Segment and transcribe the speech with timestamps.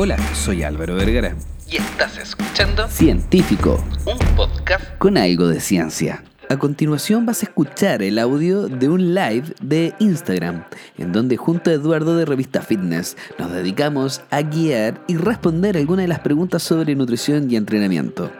[0.00, 1.34] Hola, soy Álvaro Vergara.
[1.68, 6.22] Y estás escuchando Científico, un podcast con algo de ciencia.
[6.48, 10.62] A continuación vas a escuchar el audio de un live de Instagram,
[10.98, 16.04] en donde junto a Eduardo de Revista Fitness nos dedicamos a guiar y responder algunas
[16.04, 18.30] de las preguntas sobre nutrición y entrenamiento.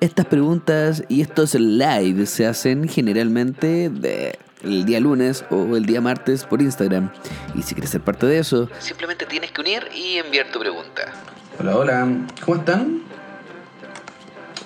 [0.00, 6.00] Estas preguntas y estos lives se hacen generalmente de el día lunes o el día
[6.00, 7.10] martes por Instagram.
[7.54, 11.12] Y si quieres ser parte de eso, simplemente tienes que unir y enviar tu pregunta.
[11.58, 12.08] Hola, hola,
[12.44, 13.02] ¿cómo están?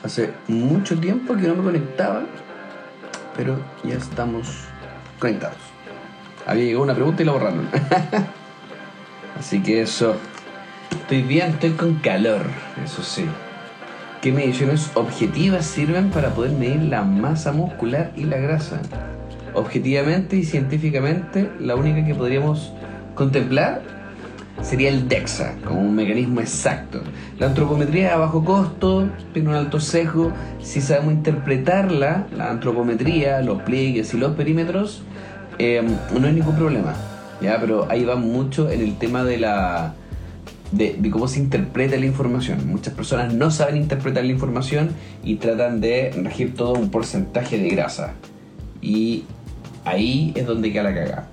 [0.03, 2.23] Hace mucho tiempo que no me conectaba,
[3.37, 4.49] pero ya estamos
[5.19, 5.59] conectados.
[6.47, 7.69] Había llegado una pregunta y la borraron.
[9.39, 10.17] Así que eso.
[10.91, 12.43] Estoy bien, estoy con calor,
[12.83, 13.27] eso sí.
[14.23, 18.81] ¿Qué mediciones objetivas sirven para poder medir la masa muscular y la grasa?
[19.59, 22.73] Objetivamente y científicamente, la única que podríamos
[23.17, 23.83] contemplar
[24.63, 27.01] sería el DEXA, como un mecanismo exacto.
[27.41, 30.33] La antropometría a bajo costo, tiene un alto sesgo.
[30.63, 35.03] Si sabemos interpretarla, la antropometría, los pliegues y los perímetros,
[35.59, 35.83] eh,
[36.17, 36.95] no hay ningún problema.
[37.41, 37.59] ¿ya?
[37.61, 39.95] Pero ahí va mucho en el tema de la
[40.71, 42.69] de, cómo se interpreta la información.
[42.69, 44.91] Muchas personas no saben interpretar la información
[45.25, 48.15] y tratan de regir todo un porcentaje de grasa.
[48.81, 49.25] Y
[49.89, 51.29] ahí es donde queda la caga.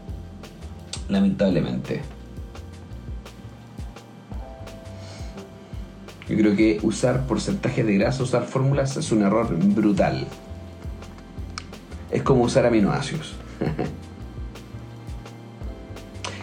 [1.09, 2.01] Lamentablemente.
[6.27, 10.25] Yo creo que usar porcentaje de grasa, usar fórmulas es un error brutal.
[12.09, 13.35] Es como usar aminoácidos.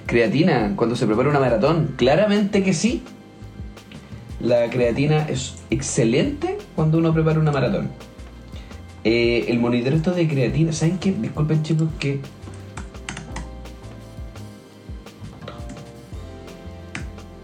[0.07, 3.03] Creatina, cuando se prepara una maratón, claramente que sí.
[4.41, 7.91] La creatina es excelente cuando uno prepara una maratón.
[9.05, 11.13] Eh, el monitoreo de creatina, ¿saben qué?
[11.13, 12.21] Disculpen chicos que...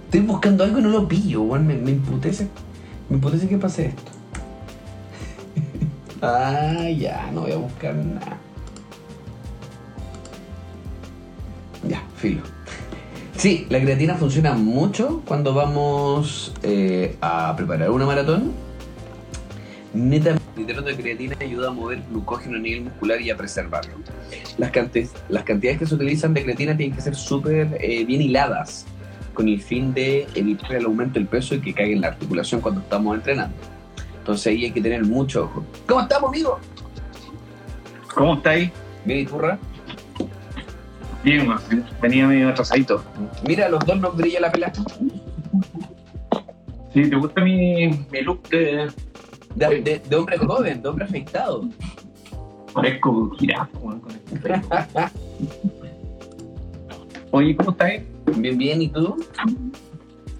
[0.05, 2.49] Estoy buscando algo y no lo pillo, me, me imputece.
[3.09, 4.13] Me imputece que pase esto.
[6.23, 8.39] ah, ya, no voy a buscar nada.
[11.87, 12.43] Ya, filo.
[13.37, 18.53] Sí, la creatina funciona mucho cuando vamos eh, a preparar una maratón.
[19.95, 23.95] Netamente, el de creatina ayuda a mover glucógeno a nivel muscular y a preservarlo.
[24.57, 24.73] Las,
[25.29, 28.87] las cantidades que se utilizan de creatina tienen que ser súper eh, bien hiladas
[29.35, 32.61] con el fin de evitar el aumento del peso y que caiga en la articulación
[32.61, 33.57] cuando estamos entrenando.
[34.19, 35.65] Entonces ahí hay que tener mucho ojo.
[35.87, 36.59] ¿Cómo estamos, amigo?
[38.15, 38.71] ¿Cómo estáis?
[39.05, 39.59] Bien, ¿y turra?
[41.23, 41.49] Bien,
[42.03, 43.05] venía medio atrasadito.
[43.47, 44.73] Mira, los dos nos brilla la pela.
[46.93, 48.89] Sí, ¿te gusta mi, mi look de...
[49.59, 51.69] De, de, hombre joven, de hombre afeitado?
[52.73, 54.61] Parezco girafa, con este
[57.33, 57.93] Oye, ¿cómo estás?
[58.37, 59.17] Bien, bien, ¿y tú?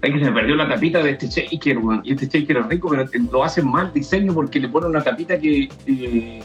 [0.01, 2.01] Es que se me perdió la tapita de este shaker, weón.
[2.05, 5.37] Y este shaker es rico, pero lo hacen mal diseño porque le ponen una tapita
[5.37, 6.39] que eh,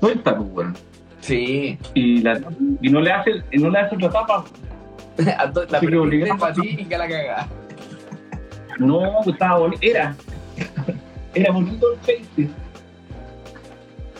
[0.00, 0.76] suelta, pues, weón.
[1.20, 1.78] Sí.
[1.94, 2.40] Y, la,
[2.82, 4.44] y no le hace, no le hace otra tapa.
[5.70, 7.48] la primera para ti y que la caga.
[8.78, 9.80] No, estaba bonito.
[9.82, 10.14] Era.
[11.34, 12.50] Era bonito el face.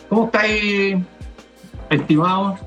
[0.09, 0.97] ¿Cómo estáis,
[1.89, 2.57] estimado?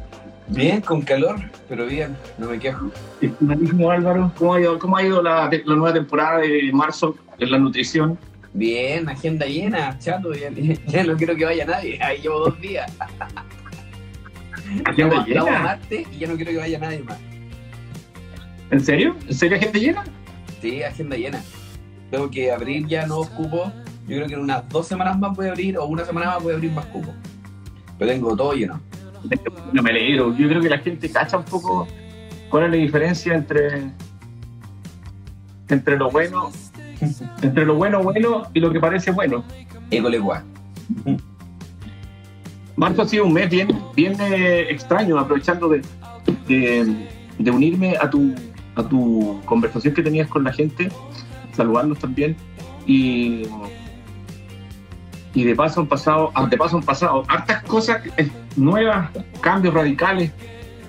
[0.49, 1.37] Bien, con calor,
[1.69, 2.91] pero bien, no me quejo.
[3.21, 7.51] Estimadísimo Álvaro, ¿cómo ha ido, cómo ha ido la, la, nueva temporada de marzo en
[7.51, 8.17] la nutrición?
[8.53, 10.51] Bien, agenda llena, chato, ya,
[10.87, 12.91] ya no quiero que vaya nadie, ahí llevo dos días.
[14.84, 15.81] ¿Agenda llena?
[15.91, 17.19] y ya no quiero que vaya nadie más.
[18.71, 19.17] ¿En serio?
[19.28, 20.05] ¿En serio agenda llena?
[20.61, 21.43] Sí, agenda llena.
[22.11, 23.73] Tengo que abrir ya nuevos cupos.
[24.06, 26.43] Yo creo que en unas dos semanas más voy a abrir, o una semana más
[26.43, 27.15] voy a abrir más cupos.
[27.99, 28.81] Pero tengo todo lleno.
[29.72, 30.37] No me alegro.
[30.37, 31.89] Yo creo que la gente cacha un poco
[32.50, 33.91] cuál es la diferencia entre
[35.69, 36.53] entre lo bueno
[37.43, 39.45] entre lo bueno bueno y lo que parece bueno.
[39.91, 40.43] Ecolegua.
[42.77, 45.83] Marzo ha sido un mes bien, bien eh, extraño, aprovechando de,
[46.47, 48.34] de, unirme a tu,
[48.75, 50.91] a tu conversación que tenías con la gente,
[51.53, 52.36] saludarlos también.
[52.86, 53.45] Y,
[55.36, 59.10] y de paso han pasado, ah, de paso han pasado hartas cosas eh, nuevas,
[59.42, 60.33] cambios radicales.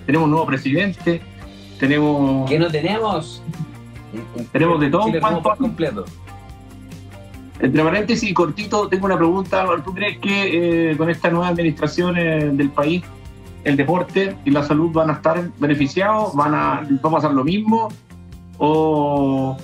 [0.06, 1.22] Tenemos un nuevo presidente,
[1.78, 2.50] tenemos.
[2.50, 3.44] ¿Qué no tenemos?
[4.54, 5.20] Tenemos de todo un
[5.58, 6.06] completo.
[7.60, 9.66] Entre paréntesis, cortito, tengo una pregunta.
[9.84, 13.04] ¿Tú crees que eh, con esta nueva administración eh, del país,
[13.66, 16.34] el deporte y la salud van a estar beneficiados?
[16.34, 17.90] ¿Van a, ¿Va a pasar lo mismo?
[18.60, 19.58] ¿O,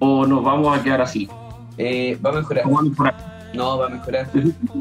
[0.00, 1.28] o nos vamos a quedar así?
[1.78, 2.64] Eh, va a mejorar.
[2.72, 3.38] ¿Va a mejorar?
[3.54, 4.28] No, va a mejorar.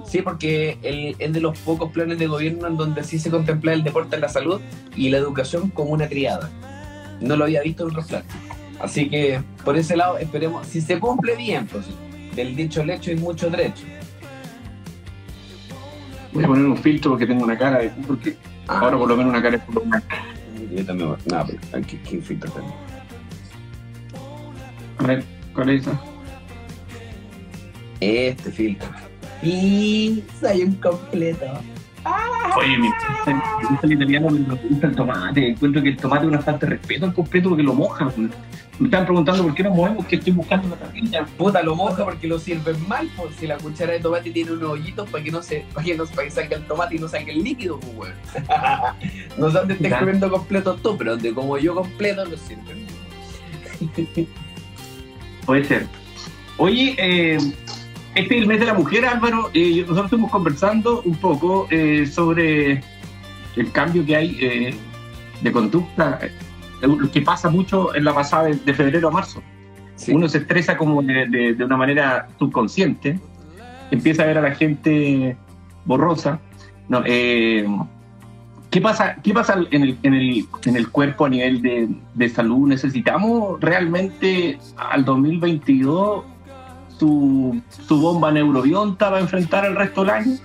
[0.06, 0.78] Sí, porque
[1.20, 4.28] es de los pocos planes de gobierno en donde sí se contempla el deporte, la
[4.30, 4.60] salud
[4.96, 6.50] y la educación como una triada.
[7.22, 8.28] No lo había visto en otros planes.
[8.80, 11.86] Así que por ese lado esperemos, si se cumple bien, pues
[12.36, 13.86] del dicho al hecho hay mucho derecho.
[16.34, 18.36] Voy a poner un filtro porque tengo una cara de porque
[18.68, 21.98] Ah, ahora por lo menos una cara es por Yo también voy- No, pero aquí,
[22.08, 22.76] ¿qué filtro tengo?
[24.98, 25.24] A ver,
[25.56, 26.00] ¿cuál es esa?
[28.00, 28.90] Este filtro.
[29.42, 31.46] Y soy un completo.
[32.58, 35.50] Oye, mi me gusta el italiano, pero me gusta el tomate.
[35.50, 38.10] Encuentro que el tomate es una falta de respeto al completo porque lo moja.
[38.10, 38.30] pues.
[38.80, 41.26] Me están preguntando por qué nos movemos, que estoy buscando la tablilla.
[41.38, 44.70] Puta, lo moja porque lo sirven mal, pues si la cuchara de tomate tiene unos
[44.70, 47.08] hoyitos para que no se, para que no para que salga el tomate y no
[47.08, 48.12] salga el líquido, pues
[49.38, 50.00] no sé dónde estés Ya.
[50.00, 52.86] comiendo completo tú, pero donde como yo completo lo sirven.
[55.46, 55.88] Puede ser.
[56.58, 57.38] Oye, eh,
[58.18, 59.50] este es el mes de la mujer, Álvaro.
[59.54, 62.82] Eh, nosotros estuvimos conversando un poco eh, sobre
[63.56, 64.76] el cambio que hay eh,
[65.42, 66.32] de conducta, eh,
[66.88, 69.42] lo que pasa mucho en la pasada de, de febrero a marzo.
[69.96, 70.12] Sí.
[70.14, 73.20] Uno se estresa como de, de- de una manera subconsciente,
[73.92, 75.36] empieza a ver a la gente
[75.86, 76.40] borrosa.
[76.88, 77.66] No, eh,
[78.70, 82.30] ¿qué, pasa, ¿Qué pasa en el, en el, en el cuerpo a nivel de, de
[82.30, 82.68] salud?
[82.68, 86.24] ¿Necesitamos realmente al 2022
[86.98, 90.38] su, su bomba neurobionta para enfrentar el resto del año?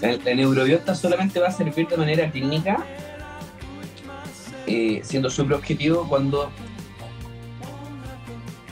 [0.00, 2.84] El, el neurobiota solamente va a servir de manera clínica,
[4.66, 6.50] eh, siendo súper objetivo cuando,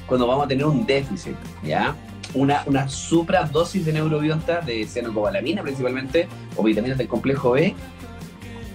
[0.06, 1.34] cuando vamos a tener un déficit,
[1.64, 1.96] ¿ya?
[2.34, 7.74] Una, una supradosis de neurobiota, de cianocobalamina principalmente, o vitaminas del complejo B,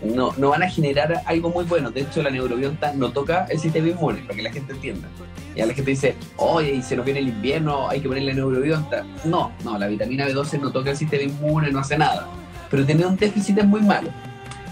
[0.03, 1.91] no, no van a generar algo muy bueno.
[1.91, 5.07] De hecho, la neurobiota no toca el sistema inmune, para que la gente entienda.
[5.55, 9.05] Ya la gente dice, oye, y se nos viene el invierno, hay que ponerle neurobiota.
[9.25, 12.27] No, no, la vitamina B12 no toca el sistema inmune, no hace nada.
[12.69, 14.09] Pero tener un déficit es muy malo.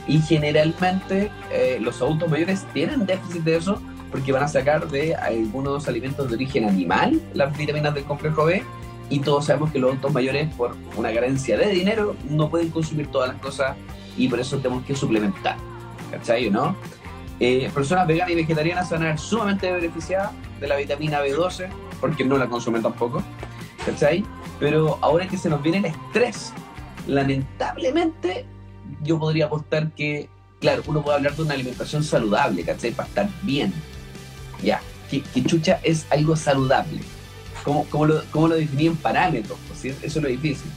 [0.07, 5.15] Y generalmente eh, los adultos mayores tienen déficit de eso porque van a sacar de
[5.15, 8.63] algunos alimentos de origen animal las vitaminas del complejo B
[9.09, 13.07] y todos sabemos que los adultos mayores por una carencia de dinero no pueden consumir
[13.07, 13.75] todas las cosas
[14.17, 15.57] y por eso tenemos que suplementar.
[16.11, 16.75] ¿Cachai no?
[17.39, 21.69] Eh, personas veganas y vegetarianas se van a ver sumamente beneficiadas de la vitamina B12
[22.01, 23.23] porque no la consumen tampoco.
[23.85, 24.25] ¿Cachai?
[24.59, 26.53] Pero ahora que se nos viene el estrés,
[27.07, 28.45] lamentablemente
[29.03, 30.29] yo podría apostar que,
[30.59, 32.91] claro, uno puede hablar de una alimentación saludable, ¿cachai?
[32.91, 33.73] Para estar bien.
[34.61, 36.99] Ya, que, que chucha es algo saludable.
[37.63, 39.57] ¿Cómo, cómo lo, cómo lo definí en parámetros?
[39.67, 39.89] Pues, ¿sí?
[39.89, 40.69] Eso es lo difícil.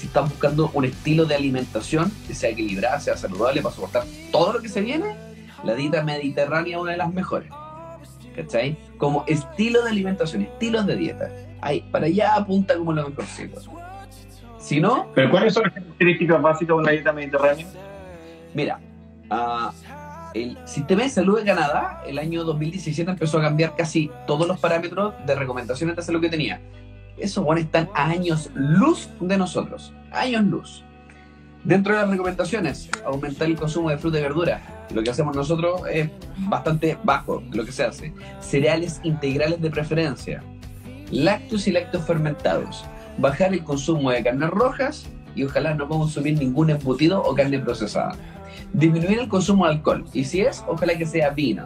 [0.00, 4.54] Si estás buscando un estilo de alimentación que sea equilibrada, sea saludable para soportar todo
[4.54, 5.14] lo que se viene,
[5.62, 7.50] la dieta mediterránea es una de las mejores.
[8.34, 8.78] ¿Cachai?
[8.96, 11.28] Como estilo de alimentación, estilos de dieta.
[11.60, 13.60] Ay, para allá apunta como lo mejorcito.
[14.58, 17.66] Si no, ¿Pero cuáles son las características básicas de una dieta mediterránea?
[18.54, 18.80] Mira,
[19.28, 19.70] ah,
[20.32, 24.58] el sistema de salud de Canadá el año 2017 empezó a cambiar casi todos los
[24.58, 26.58] parámetros de recomendaciones de salud que tenía.
[27.16, 30.84] Esos buenos están a años luz de nosotros, años luz.
[31.64, 34.86] Dentro de las recomendaciones, aumentar el consumo de fruta y verdura.
[34.94, 36.08] Lo que hacemos nosotros es
[36.38, 38.14] bastante bajo lo que se hace.
[38.40, 40.42] Cereales integrales de preferencia.
[41.10, 42.86] Lácteos y lácteos fermentados.
[43.18, 48.14] Bajar el consumo de carnes rojas y ojalá no consumir ningún embutido o carne procesada.
[48.72, 50.04] Disminuir el consumo de alcohol.
[50.14, 51.64] Y si es, ojalá que sea vino.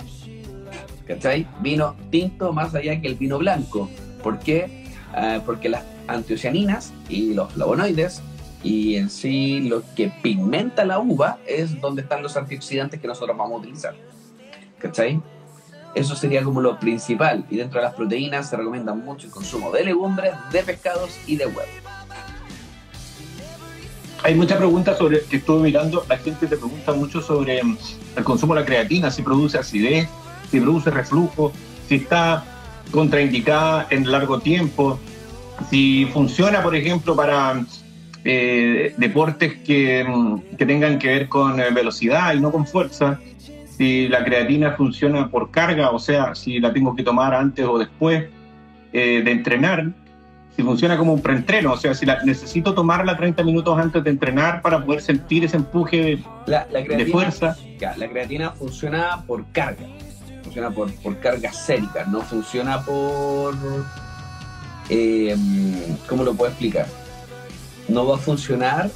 [1.07, 1.47] ¿Cachai?
[1.61, 3.89] Vino tinto más allá que el vino blanco.
[4.23, 4.84] ¿Por qué?
[5.17, 8.21] Ah, porque las antocianinas y los flavonoides
[8.65, 13.37] y en sí lo que pigmenta la uva es donde están los antioxidantes que nosotros
[13.37, 13.95] vamos a utilizar.
[14.79, 15.23] ¿Cachai?
[15.95, 17.45] Eso sería como lo principal.
[17.49, 21.37] Y dentro de las proteínas se recomienda mucho el consumo de legumbres, de pescados y
[21.37, 21.65] de huevos.
[24.25, 27.79] Hay muchas preguntas sobre, que estuve mirando, la gente te pregunta mucho sobre mm,
[28.17, 30.09] el consumo de la creatina, si produce acidez,
[30.51, 31.53] si produce reflujo,
[31.87, 32.43] si está
[32.91, 34.99] contraindicada en largo tiempo,
[35.71, 37.65] si funciona, por ejemplo, para
[38.25, 43.21] eh, deportes que, mm, que tengan que ver con eh, velocidad y no con fuerza,
[43.77, 47.79] si la creatina funciona por carga, o sea, si la tengo que tomar antes o
[47.79, 48.25] después
[48.93, 49.93] eh, de entrenar,
[50.57, 54.11] si funciona como un preentreno, o sea, si la, necesito tomarla 30 minutos antes de
[54.11, 57.57] entrenar para poder sentir ese empuje La, la de creatina, fuerza.
[57.97, 59.85] la creatina funciona por carga.
[60.55, 63.57] Funciona por, por carga sérica, no funciona por.
[64.89, 65.37] eh,
[66.09, 66.87] ¿Cómo lo puedo explicar?
[67.89, 68.89] No va a funcionar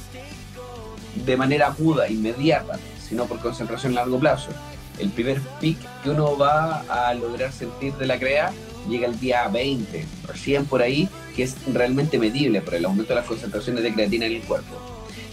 [1.25, 4.51] de manera aguda, inmediata, sino por concentración a largo plazo.
[4.99, 8.53] El primer pic que uno va a lograr sentir de la crea
[8.87, 13.19] llega el día 20, recién por ahí, que es realmente medible por el aumento de
[13.19, 14.75] las concentraciones de creatina en el cuerpo.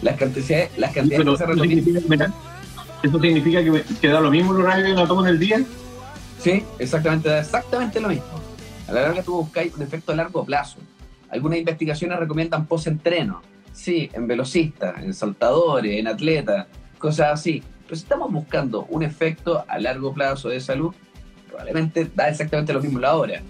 [0.02, 2.32] Las cantidades, las cantidades que se eso significa, mira,
[3.04, 5.38] eso significa que, me- que da lo mismo el horario que la tomo en el
[5.38, 5.60] día.
[6.38, 8.40] Sí, exactamente, exactamente lo mismo.
[8.88, 10.78] A la larga tú buscáis un efecto a largo plazo.
[11.30, 13.42] Algunas investigaciones recomiendan post-entreno.
[13.72, 16.66] Sí, en velocistas, en saltadores, en atletas,
[16.98, 17.62] cosas así.
[17.84, 20.94] Pero si estamos buscando un efecto a largo plazo de salud,
[21.48, 23.42] probablemente da exactamente lo mismo la hora.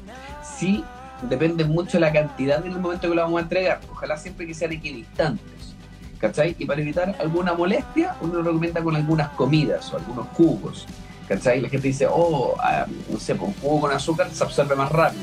[0.58, 0.82] Sí,
[1.28, 3.80] depende mucho de la cantidad en el momento que lo vamos a entregar.
[3.90, 5.74] Ojalá siempre que sean equidistantes.
[6.18, 6.56] ¿Cachai?
[6.58, 10.86] Y para evitar alguna molestia, uno lo recomienda con algunas comidas o algunos jugos.
[11.28, 11.60] ¿Cachai?
[11.60, 15.22] La gente dice, oh, ah, no sé, con jugo con azúcar se absorbe más rápido.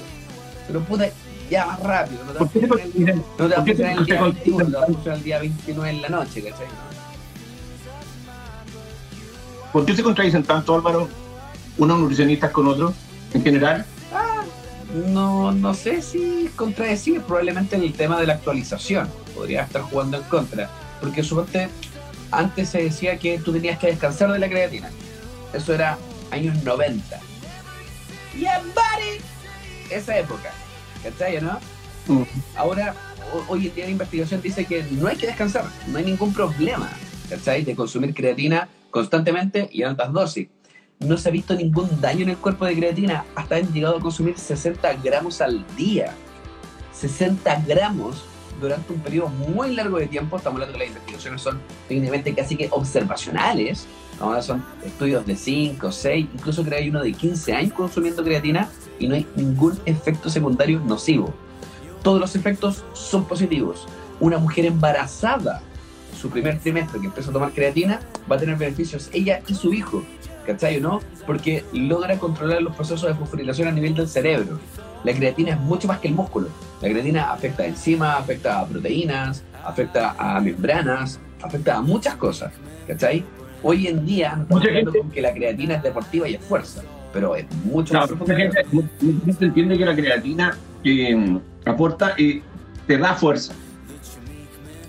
[0.67, 1.09] Pero puta,
[1.49, 2.23] ya más rápido.
[2.25, 4.71] No te va a ¿Por qué te funcionar el- día consideran 21, te
[5.07, 6.67] va a el día 29 en la noche, ¿cachai?
[9.71, 11.09] ¿Por qué se contradicen tanto, Álvaro,
[11.77, 12.93] unos nutricionistas con otros
[13.33, 13.85] en general?
[15.07, 20.23] No, no sé si contradecir, probablemente el tema de la actualización podría estar jugando en
[20.23, 20.69] contra,
[21.01, 21.69] porque suponte
[22.29, 24.91] antes se decía que tú tenías que descansar de la creatina,
[25.53, 25.97] eso era
[26.31, 27.19] años 90.
[28.37, 29.19] Y en body,
[29.91, 30.51] esa época,
[31.03, 31.59] ¿cachai, no?
[32.07, 32.23] Mm.
[32.55, 32.95] Ahora,
[33.33, 36.33] ho- hoy en día la investigación dice que no hay que descansar, no hay ningún
[36.33, 36.89] problema,
[37.29, 37.63] ¿cachai?
[37.63, 40.47] De consumir creatina constantemente y en altas dosis.
[40.99, 43.99] No se ha visto ningún daño en el cuerpo de creatina, hasta han llegado a
[43.99, 46.13] consumir 60 gramos al día.
[46.93, 48.23] 60 gramos
[48.61, 52.55] durante un periodo muy largo de tiempo, estamos hablando que las investigaciones son técnicamente casi
[52.55, 53.85] que observacionales,
[54.19, 58.69] ahora son estudios de 5, 6, incluso creo hay uno de 15 años consumiendo creatina
[58.99, 61.33] y no hay ningún efecto secundario nocivo
[62.03, 63.87] todos los efectos son positivos.
[64.19, 65.61] Una mujer embarazada,
[66.19, 69.73] su primer trimestre que empieza a tomar creatina, va a tener beneficios ella y su
[69.73, 70.03] hijo,
[70.45, 70.99] ¿cachai o no?
[71.25, 74.59] Porque logra controlar los procesos de fosforilación a nivel del cerebro.
[75.03, 76.49] La creatina es mucho más que el músculo.
[76.81, 82.53] La creatina afecta a enzimas, afecta a proteínas, afecta a membranas, afecta a muchas cosas,
[82.87, 83.25] ¿cachai?
[83.63, 87.35] Hoy en día Mucha gente- con que la creatina es deportiva y es fuerza, pero
[87.35, 92.41] es mucho Claro, más mucha gente, mucha gente entiende que la creatina eh, aporta, eh,
[92.85, 93.53] te da fuerza.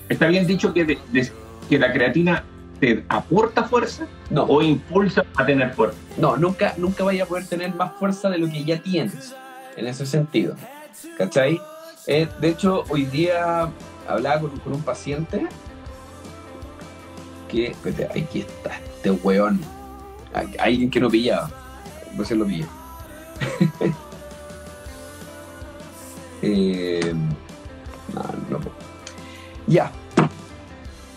[0.08, 1.30] Está bien dicho que, de- de-
[1.68, 2.42] que la creatina
[2.80, 5.96] te aporta fuerza No, o impulsa a tener fuerza.
[6.18, 9.34] No, nunca, nunca vaya a poder tener más fuerza de lo que ya tienes,
[9.76, 10.56] en ese sentido.
[11.16, 11.60] ¿Cachai?
[12.08, 13.70] Eh, de hecho, hoy día
[14.08, 15.46] hablaba con, con un paciente
[17.54, 19.60] que, espérate, aquí está, este weón,
[20.58, 21.50] alguien que no pillaba,
[22.16, 22.46] no se lo.
[26.42, 27.14] Eh,
[28.12, 28.72] puedo.
[29.66, 29.90] Ya.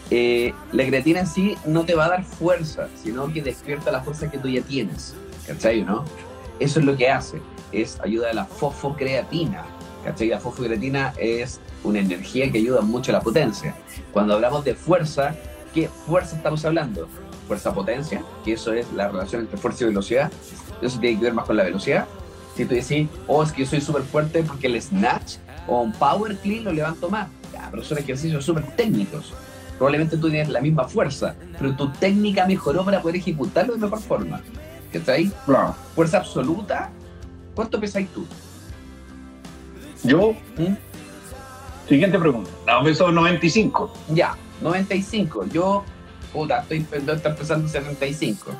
[0.09, 4.01] Eh, la creatina en sí no te va a dar fuerza, sino que despierta la
[4.01, 5.15] fuerza que tú ya tienes.
[5.45, 6.05] ¿Cachai, no?
[6.59, 7.41] Eso es lo que hace.
[7.73, 9.65] Es ayuda a la fosfocreatina.
[10.05, 10.29] ¿Cachai?
[10.29, 13.75] La fosfocreatina es una energía que ayuda mucho a la potencia.
[14.13, 15.35] Cuando hablamos de fuerza,
[15.77, 17.07] ¿qué fuerza estamos hablando?
[17.47, 20.31] Fuerza-potencia, que eso es la relación entre fuerza y velocidad.
[20.81, 22.07] Eso tiene que ver más con la velocidad.
[22.55, 25.35] Si tú decís, oh, es que yo soy súper fuerte porque el snatch
[25.67, 27.27] o un power clean lo levanto más.
[27.53, 29.33] Ya, pero son ejercicios súper técnicos.
[29.77, 33.99] Probablemente tú tienes la misma fuerza, pero tu técnica mejoró para poder ejecutarlo de mejor
[33.99, 34.41] forma.
[34.91, 35.31] ¿Cachai?
[35.45, 35.75] Claro.
[35.93, 36.89] Fuerza absoluta.
[37.53, 38.25] ¿Cuánto pesáis tú?
[40.03, 40.73] Yo, ¿Mm?
[41.87, 42.49] siguiente pregunta.
[42.65, 43.93] No, peso 95.
[44.09, 45.45] Ya, 95.
[45.45, 45.83] Yo,
[46.33, 48.51] puta, estoy estoy empezando 75.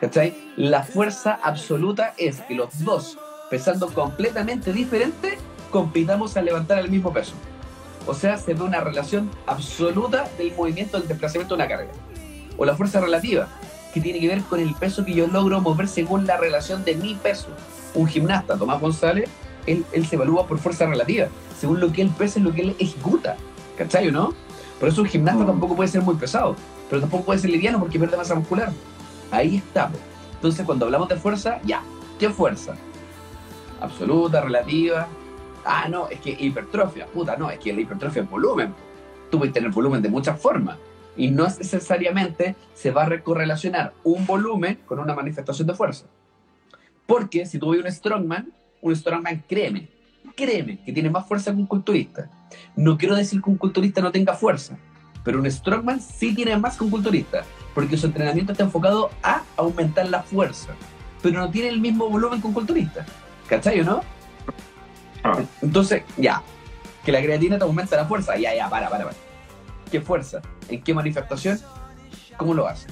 [0.00, 0.52] ¿Cachai?
[0.56, 3.18] La fuerza absoluta es que los dos,
[3.50, 5.38] pesando completamente diferente,
[5.70, 7.32] compitamos a levantar el mismo peso.
[8.06, 11.90] O sea, se ve una relación absoluta del movimiento del desplazamiento de una carga.
[12.56, 13.48] O la fuerza relativa,
[13.92, 16.94] que tiene que ver con el peso que yo logro mover según la relación de
[16.94, 17.48] mi peso.
[17.94, 19.28] Un gimnasta, Tomás González,
[19.66, 22.62] él, él se evalúa por fuerza relativa, según lo que él pesa es lo que
[22.62, 23.36] él ejecuta.
[23.76, 24.34] ¿Cachai o no?
[24.78, 25.46] Por eso un gimnasta Mm.
[25.46, 26.56] tampoco puede ser muy pesado,
[26.88, 28.72] pero tampoco puede ser liviano porque pierde masa muscular.
[29.30, 29.98] Ahí estamos.
[30.34, 31.82] Entonces, cuando hablamos de fuerza, ya,
[32.18, 32.74] ¿qué fuerza?
[33.80, 35.08] Absoluta, relativa.
[35.64, 37.06] Ah, no, es que hipertrofia.
[37.06, 38.74] Puta, no, es que la hipertrofia es volumen.
[39.30, 40.76] Tú puedes tener volumen de muchas formas.
[41.16, 46.04] Y no necesariamente se va a correlacionar un volumen con una manifestación de fuerza.
[47.06, 48.52] Porque si tú ves un strongman,
[48.82, 49.88] un strongman, créeme,
[50.36, 52.28] créeme que tiene más fuerza que un culturista.
[52.76, 54.76] No quiero decir que un culturista no tenga fuerza,
[55.24, 59.42] pero un strongman sí tiene más que un culturista, porque su entrenamiento está enfocado a
[59.56, 60.68] aumentar la fuerza,
[61.22, 63.04] pero no tiene el mismo volumen que un culturista.
[63.48, 64.02] ¿Cachai o no?
[65.24, 65.40] Ah.
[65.62, 66.42] Entonces, ya,
[67.04, 69.16] que la creatina te aumenta la fuerza, ya, ya, para, para, para.
[69.90, 70.40] ¿Qué fuerza?
[70.68, 71.60] ¿En qué manifestación?
[72.36, 72.88] ¿Cómo lo hace?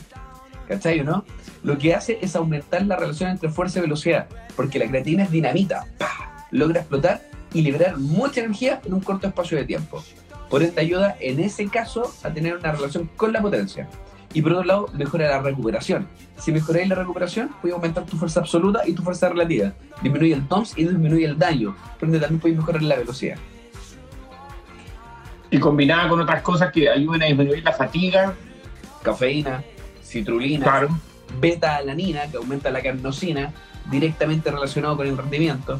[0.69, 1.25] ¿Cachai o no?
[1.63, 5.31] Lo que hace es aumentar la relación entre fuerza y velocidad, porque la creatina es
[5.31, 6.47] dinamita, ¡pah!
[6.51, 7.23] logra explotar
[7.55, 10.03] y liberar mucha energía en un corto espacio de tiempo.
[10.51, 13.89] Por ende ayuda en ese caso a tener una relación con la potencia.
[14.35, 16.09] Y por otro lado, mejora la recuperación.
[16.37, 19.73] Si mejoráis la recuperación, puedes aumentar tu fuerza absoluta y tu fuerza relativa.
[20.03, 21.77] Disminuye el TOMS y disminuye el daño.
[21.99, 23.37] Por ende, también puedes mejorar la velocidad.
[25.51, 28.35] Y combinada con otras cosas que ayuden a disminuir la fatiga.
[29.03, 29.63] Cafeína,
[30.03, 30.89] citrulina, Claro.
[31.41, 33.53] beta-alanina, que aumenta la carnosina,
[33.89, 35.79] directamente relacionado con el rendimiento.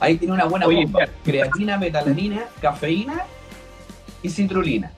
[0.00, 1.08] Ahí tiene una buena Oye, bomba.
[1.24, 3.24] Creatina, betalanina, cafeína
[4.22, 4.92] y citrulina.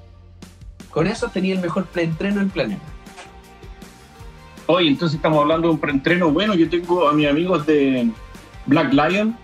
[0.90, 2.82] Con eso tenía el mejor preentreno del planeta.
[4.66, 6.54] Oye, entonces estamos hablando de un preentreno bueno.
[6.54, 8.10] Yo tengo a mis amigos de
[8.66, 9.36] Black Lion,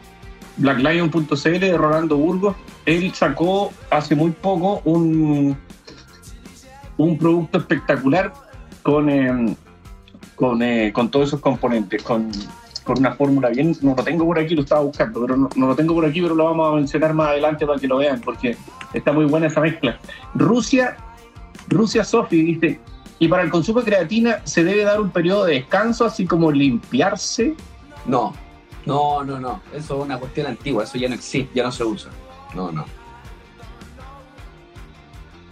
[0.57, 2.57] blacklion.cl de Rolando Burgos.
[2.85, 5.57] Él sacó hace muy poco un,
[6.97, 8.33] un producto espectacular
[8.83, 9.57] con, eh,
[10.37, 12.31] con, eh, con todos esos componentes, con,
[12.87, 13.76] con una fórmula bien.
[13.83, 16.23] No lo tengo por aquí, lo estaba buscando, pero no, no lo tengo por aquí,
[16.23, 18.57] pero lo vamos a mencionar más adelante para que lo vean, porque
[18.95, 19.99] está muy buena esa mezcla.
[20.35, 20.97] Rusia,
[21.69, 22.81] Rusia Sofi dice,
[23.19, 26.50] y para el consumo de creatina se debe dar un periodo de descanso, así como
[26.52, 27.55] limpiarse.
[28.07, 28.33] No,
[28.87, 29.61] no, no, no.
[29.75, 30.85] Eso es una cuestión antigua.
[30.85, 32.11] Eso ya no existe, ya no se usa.
[32.55, 32.85] No, no.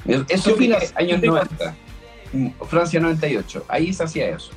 [0.06, 0.94] Eso ¿Qué opinas?
[0.96, 1.74] años ¿Qué 90.
[2.32, 3.64] Mm, Francia 98.
[3.68, 4.52] Ahí se hacía eso.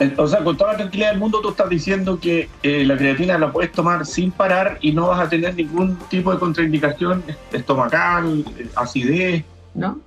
[0.00, 2.96] Eh, O sea, con toda la tranquilidad del mundo, tú estás diciendo que eh, la
[2.96, 7.22] creatina la puedes tomar sin parar y no vas a tener ningún tipo de contraindicación
[7.52, 9.44] estomacal, eh, acidez.
[9.74, 10.00] ¿No?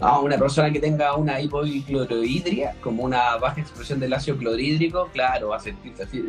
[0.00, 5.48] No, una persona que tenga una hipocloridria, como una baja expresión del ácido clorhídrico, claro,
[5.48, 6.22] va a sentirse así.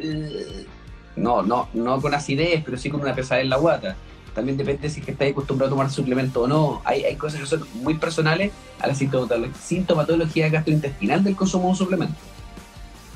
[1.17, 3.95] No, no, no con acidez, pero sí con una pesadez en la guata.
[4.33, 6.81] También depende si es que estáis acostumbrado a tomar suplemento o no.
[6.85, 11.69] Hay, hay cosas que son muy personales a la sintomatolo- sintomatología gastrointestinal del consumo de
[11.71, 12.15] un suplemento.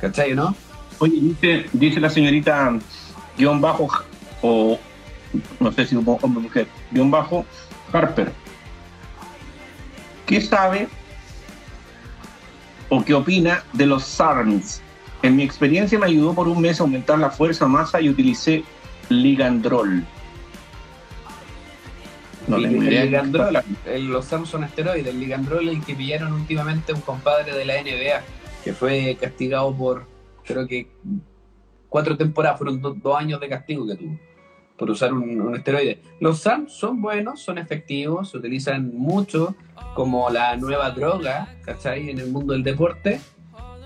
[0.02, 0.56] ¿Cachai, no?
[1.00, 2.74] Oye, dice, dice la señorita
[3.38, 3.88] guion bajo,
[4.42, 4.80] o
[5.60, 7.46] no sé si como hombre o mujer, guion bajo
[7.94, 8.32] Harper.
[10.26, 10.88] ¿Qué sabe
[12.90, 14.82] o qué opina de los SARMs?
[15.24, 18.64] En mi experiencia me ayudó por un mes a aumentar la fuerza, masa y utilicé
[19.10, 20.04] ligandrol.
[22.48, 27.02] No El- el ligandrol, el- los Samson asteroides, el ligandrol el que pillaron últimamente un
[27.02, 28.22] compadre de la NBA
[28.64, 30.06] que fue castigado por,
[30.44, 30.88] creo que
[31.90, 34.20] cuatro temporadas, fueron do- dos años de castigo que tuvo
[34.78, 36.02] por usar un, esteroide.
[36.20, 39.56] Los SAM son buenos, son efectivos, se utilizan mucho
[39.94, 42.10] como la nueva droga, ¿cachai?
[42.10, 43.22] En el mundo del deporte,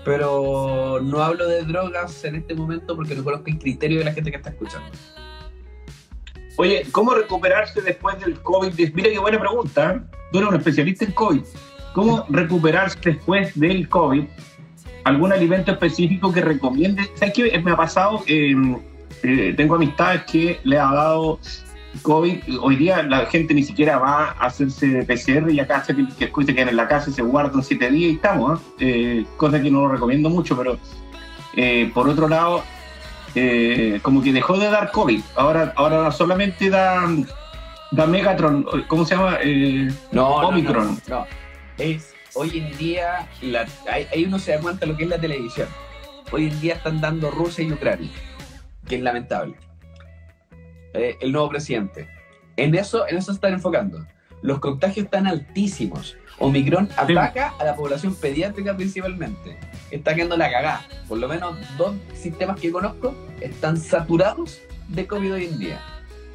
[0.06, 4.12] pero no hablo de drogas en este momento porque no conozco el criterio de la
[4.14, 4.88] gente que está escuchando.
[6.56, 8.72] Oye, ¿cómo recuperarse después del COVID?
[8.94, 9.92] Mira qué buena pregunta.
[9.92, 10.00] ¿eh?
[10.32, 11.42] Tú eres un especialista en COVID.
[11.92, 14.24] ¿Cómo recuperarse después del COVID?
[15.06, 17.08] ¿Algún alimento específico que recomiende?
[17.14, 18.24] ¿Sabes qué me ha pasado?
[18.26, 18.56] Eh,
[19.22, 21.38] eh, tengo amistades que le ha dado
[22.02, 22.58] COVID.
[22.60, 26.44] Hoy día la gente ni siquiera va a hacerse PCR y acá se que que
[26.44, 28.60] se quedan en la casa y se guardan siete días y estamos.
[28.80, 29.20] ¿eh?
[29.20, 30.76] Eh, cosa que no lo recomiendo mucho, pero
[31.54, 32.64] eh, por otro lado,
[33.36, 35.20] eh, como que dejó de dar COVID.
[35.36, 37.08] Ahora, ahora solamente da,
[37.92, 39.38] da Megatron, ¿cómo se llama?
[39.40, 40.98] Eh, No, no, Omicron.
[41.06, 41.26] No, no.
[41.78, 45.68] Es, hoy en día, la, ahí, uno se da cuenta lo que es la televisión.
[46.30, 48.10] Hoy en día están dando Rusia y Ucrania,
[48.86, 49.56] que es lamentable.
[50.92, 52.08] Eh, el nuevo presidente.
[52.56, 54.06] En eso, en eso están enfocando.
[54.42, 56.16] Los contagios están altísimos.
[56.38, 59.58] Omicron ataca a la población pediátrica principalmente.
[59.90, 60.86] Está quedando la cagada.
[61.08, 65.80] Por lo menos dos sistemas que conozco están saturados de COVID hoy en día.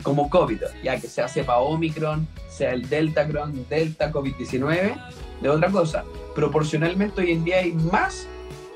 [0.04, 4.96] Como COVID, ya que sea cepa Omicron, sea el Delta Cron, Delta COVID-19,
[5.42, 6.04] de otra cosa.
[6.36, 8.28] Proporcionalmente hoy en día hay más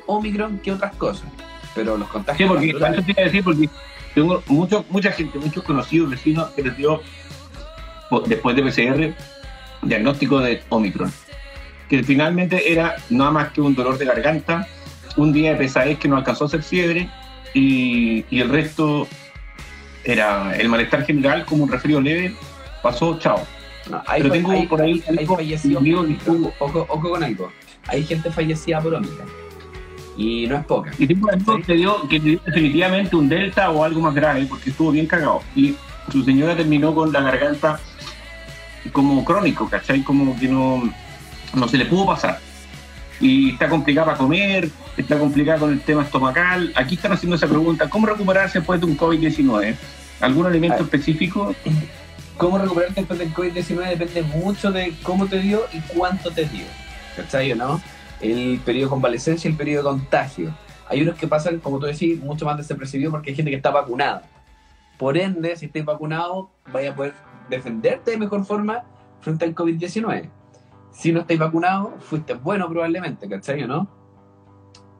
[0.07, 1.27] Omicron que otras cosas.
[1.73, 3.69] Pero los sí, contagios porque naturales- te iba a decir, porque
[4.13, 7.01] tengo mucho, mucha gente, muchos conocidos vecinos que les dio,
[8.27, 9.13] después de PCR,
[9.81, 11.11] diagnóstico de Omicron.
[11.89, 14.67] Que finalmente era nada más que un dolor de garganta,
[15.17, 17.09] un día de pesadez que no alcanzó a hacer fiebre
[17.53, 19.07] y, y el resto
[20.03, 22.35] era el malestar general como un resfrío leve,
[22.81, 23.45] pasó, chao.
[23.89, 26.05] No, hay, Pero tengo hay- por ahí hay fallecidos digo-
[26.59, 27.51] Ojo, ojo con algo.
[27.87, 29.27] Hay gente fallecida por Omicron.
[30.17, 30.91] Y no es poca.
[30.97, 34.45] Y tengo amigos que dio, que le dio definitivamente un delta o algo más grave,
[34.49, 35.41] porque estuvo bien cagado.
[35.55, 35.75] Y
[36.11, 37.79] su señora terminó con la garganta
[38.91, 40.01] como crónico, ¿cachai?
[40.03, 40.89] Como que no,
[41.53, 42.39] no se le pudo pasar.
[43.19, 46.71] Y está complicada para comer, está complicada con el tema estomacal.
[46.75, 49.75] Aquí están haciendo esa pregunta, ¿cómo recuperarse después de un COVID-19?
[50.21, 51.53] ¿Algún alimento específico?
[52.37, 56.65] Cómo recuperarte después del COVID-19 depende mucho de cómo te dio y cuánto te dio.
[57.15, 57.81] ¿Cachai o no?
[58.19, 60.53] El periodo de convalescencia y el periodo de contagio.
[60.89, 63.71] Hay unos que pasan, como tú decís, mucho más desapercibidos porque hay gente que está
[63.71, 64.23] vacunada.
[64.97, 67.13] Por ende, si estás vacunado, vaya a poder
[67.49, 68.83] defenderte de mejor forma
[69.21, 70.29] frente al COVID-19.
[70.91, 73.87] Si no estáis vacunados, fuiste bueno probablemente, ¿cachai o no?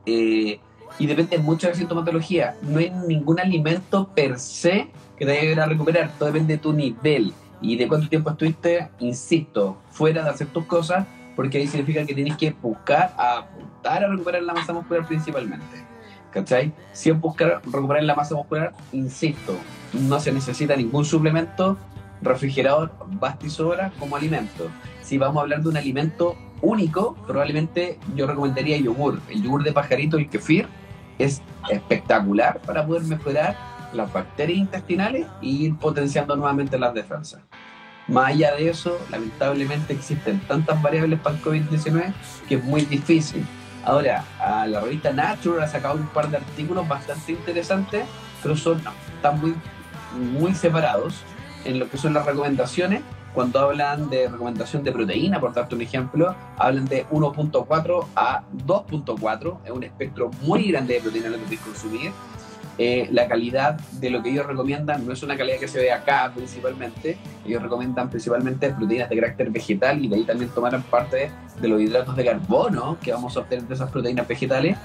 [0.05, 0.59] Eh,
[0.99, 2.55] y depende mucho de la sintomatología.
[2.61, 6.11] No hay ningún alimento per se que te vaya a recuperar.
[6.17, 10.65] Todo depende de tu nivel y de cuánto tiempo estuviste, insisto, fuera de hacer tus
[10.65, 15.07] cosas, porque ahí significa que tienes que buscar a apuntar a recuperar la masa muscular
[15.07, 15.83] principalmente.
[16.31, 16.73] ¿Cachai?
[16.91, 19.55] Si es buscar recuperar la masa muscular, insisto,
[19.93, 21.77] no se necesita ningún suplemento,
[22.21, 24.67] refrigerador, basta y sobra como alimento.
[25.01, 29.21] Si vamos a hablar de un alimento único, probablemente yo recomendaría yogur.
[29.29, 30.67] El yogur de pajarito, el kefir,
[31.17, 33.55] es espectacular para poder mejorar
[33.95, 37.41] las bacterias intestinales e ir potenciando nuevamente las defensas.
[38.07, 42.13] Más allá de eso, lamentablemente existen tantas variables para el COVID-19
[42.47, 43.45] que es muy difícil.
[43.83, 48.05] Ahora, a la revista Nature ha sacado un par de artículos bastante interesantes,
[48.41, 48.81] pero son,
[49.15, 49.55] están muy,
[50.39, 51.21] muy separados
[51.65, 53.01] en lo que son las recomendaciones.
[53.33, 59.57] Cuando hablan de recomendación de proteína, por darte un ejemplo, hablan de 1.4 a 2.4,
[59.65, 62.11] es un espectro muy grande de proteína que que consumir
[62.77, 65.91] eh, la calidad de lo que ellos recomiendan no es una calidad que se ve
[65.91, 71.31] acá principalmente, ellos recomiendan principalmente proteínas de carácter vegetal y de ahí también tomaron parte
[71.61, 74.77] de los hidratos de carbono que vamos a obtener de esas proteínas vegetales,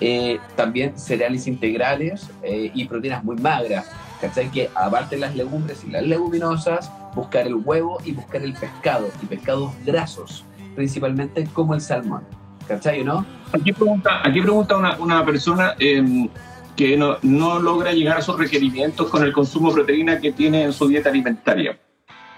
[0.00, 3.90] eh, también cereales integrales eh, y proteínas muy magras.
[4.20, 4.50] ¿Cachai?
[4.50, 9.08] Que aparte de las legumbres y las leguminosas, buscar el huevo y buscar el pescado,
[9.22, 10.44] y pescados grasos,
[10.74, 12.22] principalmente como el salmón.
[12.66, 13.26] ¿Cachai no?
[13.52, 16.28] Aquí pregunta, aquí pregunta una, una persona, eh,
[16.76, 20.64] que no, no logra llegar a sus requerimientos con el consumo de proteína que tiene
[20.64, 21.78] en su dieta alimentaria.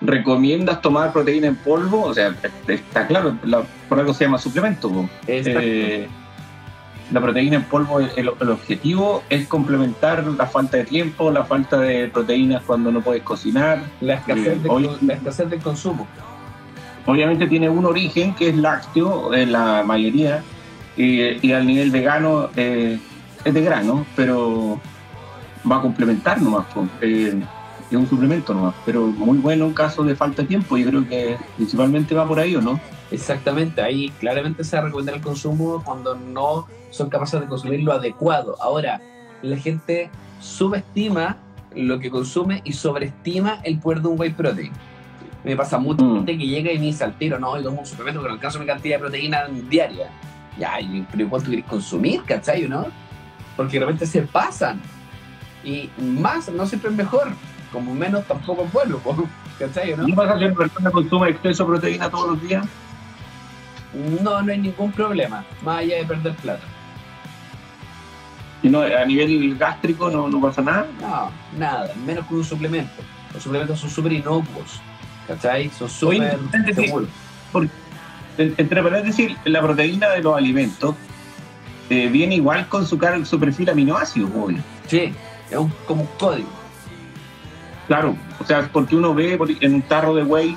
[0.00, 2.04] ¿Recomiendas tomar proteína en polvo?
[2.04, 2.34] O sea,
[2.68, 5.08] está claro, la, por algo se llama suplemento.
[5.26, 6.06] Eh,
[7.12, 11.78] la proteína en polvo, el, el, objetivo es complementar la falta de tiempo, la falta
[11.78, 13.80] de proteínas cuando no puedes cocinar.
[14.02, 16.06] La escasez, eh, de, hoy, la escasez del consumo.
[17.06, 20.42] Obviamente tiene un origen que es lácteo en la mayoría
[20.96, 22.98] y, y al nivel vegano eh,
[23.46, 24.80] es de grano, pero
[25.70, 26.66] va a complementar nomás.
[27.00, 27.40] Eh,
[27.88, 30.76] es un suplemento nomás, pero muy bueno en caso de falta de tiempo.
[30.76, 32.80] Yo creo que principalmente va por ahí, ¿o no?
[33.12, 38.56] Exactamente, ahí claramente se recomienda el consumo cuando no son capaces de consumir lo adecuado.
[38.60, 39.00] Ahora,
[39.42, 41.36] la gente subestima
[41.76, 44.72] lo que consume y sobreestima el poder de un whey protein.
[45.44, 46.16] Me pasa mucho mm.
[46.16, 48.58] gente que llega y me dice al tiro, no, yo un suplemento que no alcanzo
[48.58, 50.10] mi cantidad de proteína diaria.
[50.58, 50.72] Ya,
[51.12, 52.86] pero ¿cuánto quieres consumir, cachai, no?
[53.56, 54.80] Porque de repente se pasan.
[55.64, 57.28] Y más no siempre es mejor,
[57.72, 59.00] como menos tampoco es bueno,
[59.58, 59.96] ¿cachai?
[59.96, 60.06] ¿no?
[60.06, 62.66] ¿No pasa si una persona consume exceso de proteína todos los días?
[64.22, 66.62] No, no hay ningún problema, más allá de perder plata.
[68.62, 70.86] ¿Y no, a nivel gástrico no, no pasa nada?
[71.00, 73.02] No, nada, menos con un suplemento.
[73.32, 74.80] Los suplementos son súper inocuos,
[75.26, 75.70] ¿cachai?
[75.70, 76.38] Son súper
[76.74, 77.08] seguros.
[78.38, 80.94] Entre paréntesis, la proteína de los alimentos
[81.88, 84.58] eh, viene igual con su, su perfil aminoácido, obvio.
[84.86, 85.12] Sí,
[85.50, 86.48] es un, como un código.
[87.86, 90.56] Claro, o sea, porque uno ve en un tarro de whey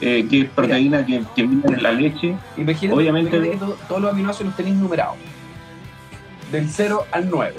[0.00, 2.36] eh, que es proteína que, que, viene en la leche.
[2.56, 3.40] Imagínate, obviamente.
[3.40, 3.58] que
[3.88, 5.16] todos los aminoácidos los tenéis numerados.
[6.50, 7.54] Del 0 al 9.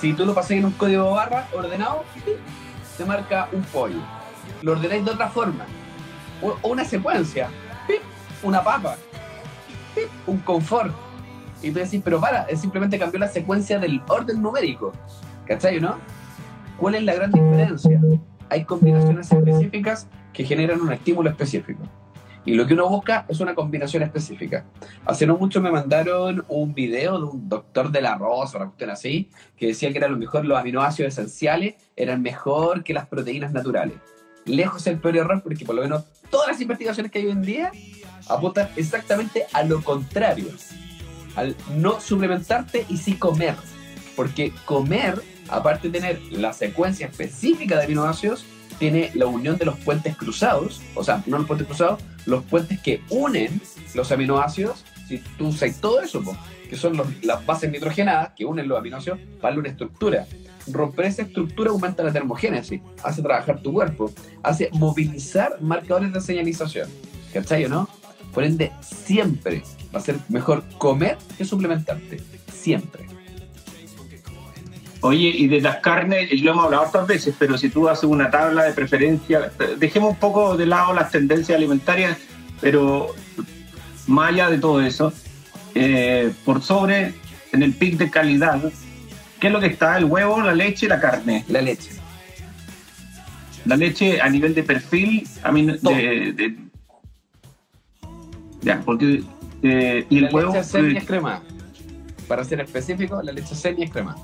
[0.00, 2.04] Si tú lo pasas en un código barra ordenado,
[2.96, 4.00] te marca un pollo.
[4.62, 5.64] Lo ordenáis de otra forma.
[6.42, 7.48] O una secuencia.
[8.42, 8.96] Una papa.
[10.26, 10.94] Un confort
[11.62, 14.92] y tú decís, pero para, es simplemente cambió la secuencia del orden numérico.
[15.46, 15.96] ¿Cachai, no?
[16.76, 18.00] ¿Cuál es la gran diferencia?
[18.48, 21.82] Hay combinaciones específicas que generan un estímulo específico.
[22.44, 24.64] Y lo que uno busca es una combinación específica.
[25.04, 28.90] Hace no mucho me mandaron un video de un doctor del arroz o una cuestión
[28.90, 33.52] así, que decía que era lo mejor, los aminoácidos esenciales eran mejor que las proteínas
[33.52, 33.96] naturales.
[34.46, 37.42] Lejos el peor error, porque por lo menos todas las investigaciones que hay hoy en
[37.42, 37.72] día
[38.28, 40.46] apuntan exactamente a lo contrario
[41.36, 43.54] al no suplementarte y sí comer.
[44.16, 48.44] Porque comer, aparte de tener la secuencia específica de aminoácidos,
[48.78, 52.80] tiene la unión de los puentes cruzados, o sea, no los puentes cruzados, los puentes
[52.80, 53.60] que unen
[53.94, 56.22] los aminoácidos, si tú usas todo eso,
[56.68, 60.26] que son las bases nitrogenadas que unen los aminoácidos para una estructura.
[60.70, 64.12] Romper esa estructura aumenta la termogénesis, hace trabajar tu cuerpo,
[64.42, 66.88] hace movilizar marcadores de señalización.
[67.32, 67.88] ¿Cachai o no?
[68.38, 72.22] Por ende, siempre va a ser mejor comer que suplementarte.
[72.54, 73.04] Siempre.
[75.00, 78.30] Oye, y de las carnes, lo hemos hablado otras veces, pero si tú haces una
[78.30, 82.16] tabla de preferencia, dejemos un poco de lado las tendencias alimentarias,
[82.60, 83.08] pero
[84.06, 85.12] más allá de todo eso,
[85.74, 87.14] eh, por sobre,
[87.50, 88.60] en el pic de calidad,
[89.40, 89.98] ¿qué es lo que está?
[89.98, 91.44] ¿El huevo, la leche, la carne?
[91.48, 91.90] La leche.
[93.64, 96.67] La leche a nivel de perfil, a mí, de,
[98.62, 99.22] Ya, porque.
[99.62, 100.52] eh, y la huevo.
[100.52, 101.42] leche semi eh, es crema.
[102.26, 104.16] Para ser específico, la leche semi es crema.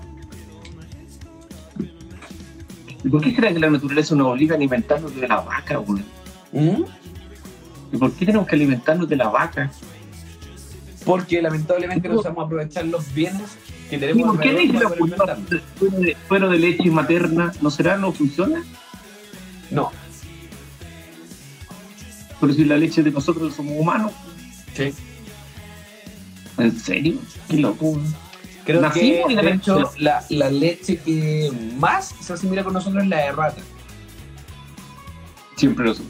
[3.10, 6.02] ¿Por qué crees que la naturaleza nos obliga a alimentarnos de la vaca, güey?
[6.52, 6.84] ¿Mm?
[7.92, 9.70] ¿Y por qué tenemos que alimentarnos de la vaca?
[11.04, 13.58] Porque lamentablemente no sabemos aprovechar los bienes
[13.90, 14.88] que ¿Y tenemos por qué dice la
[16.26, 17.52] fuera de, de leche materna?
[17.60, 17.98] ¿No será?
[17.98, 18.64] ¿No funciona?
[19.70, 19.92] No.
[22.44, 24.12] Pero si la leche de nosotros somos humanos,
[24.74, 24.92] Sí.
[26.58, 27.14] ¿en serio?
[27.48, 27.98] Qué loco.
[28.66, 33.02] Creo Nacimos que, de leche- hecho, la, la leche que más se asimila con nosotros
[33.02, 33.62] es la de rata.
[35.56, 36.08] Siempre lo supe.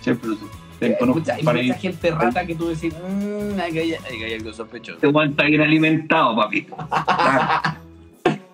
[0.00, 0.56] Siempre lo supe.
[0.80, 4.32] Hay mucha, hay para mucha gente rata que tú decís, mmm, hay, hay, hay, hay
[4.34, 4.98] algo sospechoso.
[4.98, 6.66] Te aguanta bien alimentado, papi.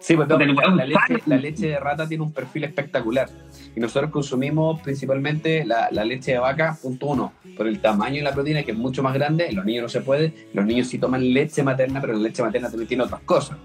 [0.08, 3.28] Sí, pues no, la, leche, la leche de rata tiene un perfil espectacular.
[3.76, 8.22] Y nosotros consumimos principalmente la, la leche de vaca, punto uno, por el tamaño y
[8.22, 9.48] la proteína, que es mucho más grande.
[9.48, 10.32] En los niños no se puede.
[10.54, 13.58] Los niños sí toman leche materna, pero la leche materna también tiene otras cosas.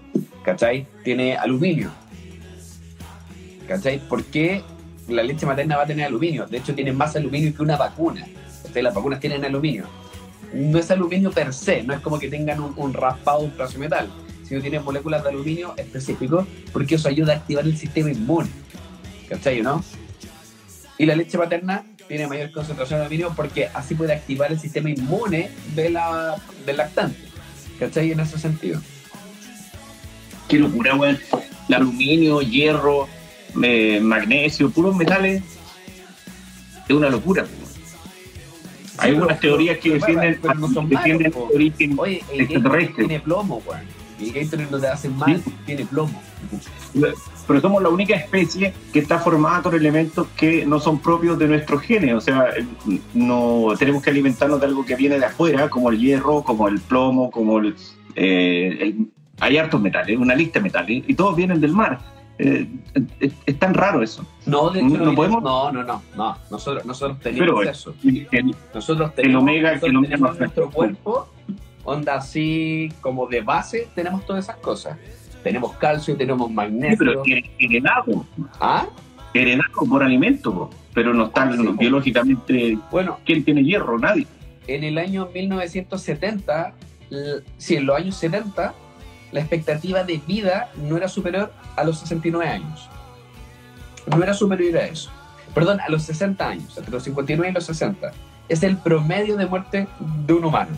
[0.44, 0.86] ¿Cachai?
[1.02, 1.90] Tiene aluminio.
[3.66, 3.98] ¿Cachai?
[4.06, 4.62] ¿Por qué
[5.08, 6.44] la leche materna va a tener aluminio?
[6.44, 8.26] De hecho, tiene más aluminio que una vacuna.
[8.64, 8.82] ¿Cachai?
[8.82, 9.86] Las vacunas tienen aluminio.
[10.52, 13.78] No es aluminio per se, no es como que tengan un, un raspado, un pedazo
[14.48, 18.10] de metal, sino tiene moléculas de aluminio específicos porque eso ayuda a activar el sistema
[18.10, 18.48] inmune.
[19.28, 19.82] ¿Cachai, no?
[20.98, 24.90] Y la leche materna tiene mayor concentración de aluminio porque así puede activar el sistema
[24.90, 27.18] inmune de la, del lactante.
[27.78, 28.12] ¿Cachai?
[28.12, 28.80] En ese sentido.
[30.48, 31.18] Qué locura, weón.
[31.68, 33.08] El aluminio, hierro,
[33.62, 35.42] eh, magnesio, puros metales.
[36.88, 37.64] Es una locura, weón.
[38.98, 43.04] Hay algunas teorías que defienden, no son malos, origen Oye, el Gatorade extraterrestre.
[43.06, 44.03] tiene plomo, weón.
[44.18, 46.22] Y el Gatorade no te hace mal, tiene plomo.
[47.46, 51.48] Pero somos la única especie que está formada con elementos que no son propios de
[51.48, 52.14] nuestros genes.
[52.14, 52.46] O sea,
[53.12, 56.80] no tenemos que alimentarnos de algo que viene de afuera, como el hierro, como el
[56.80, 57.74] plomo, como el,
[58.16, 59.06] eh, el-
[59.40, 61.98] hay hartos metales, una lista de metales, y todos vienen del mar.
[62.38, 62.68] Eh,
[63.20, 64.24] es, es tan raro eso.
[64.46, 66.36] No, de hecho, No no, podemos- no, no, no, no.
[66.50, 67.94] Nosotros, nosotros tenemos Pero, eso.
[68.04, 71.28] El- Nosotros tenemos, omega, nosotros el omega tenemos nuestro cuerpo,
[71.84, 74.96] onda así como de base, tenemos todas esas cosas.
[75.42, 76.98] Tenemos calcio, tenemos Sí, magnesio.
[76.98, 78.26] pero her- heredado,
[78.60, 78.86] ¿Ah?
[79.34, 80.70] heredado por alimento, po.
[80.94, 82.78] pero no está Ah, sí, biológicamente.
[82.90, 83.98] Bueno, ¿Quién tiene hierro?
[83.98, 84.26] Nadie.
[84.66, 86.72] en el año 1970,
[87.10, 88.72] l- sí, en los años 70,
[89.32, 92.88] la expectativa de vida no era superior a los 69 años.
[94.06, 95.10] No era superior a eso.
[95.54, 98.12] Perdón, a los 60 años, entre los 59 y los 60.
[98.48, 99.86] Es el promedio de muerte
[100.26, 100.70] de un humano.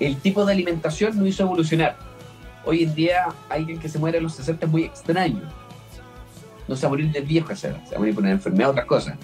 [0.00, 1.96] El tipo de alimentación no hizo evolucionar.
[2.64, 5.42] Hoy en día, alguien que se muere a los 60 es muy extraño.
[6.66, 8.86] No se va a morir de viejo se va a morir por una enfermedad otras
[8.86, 9.18] cosas.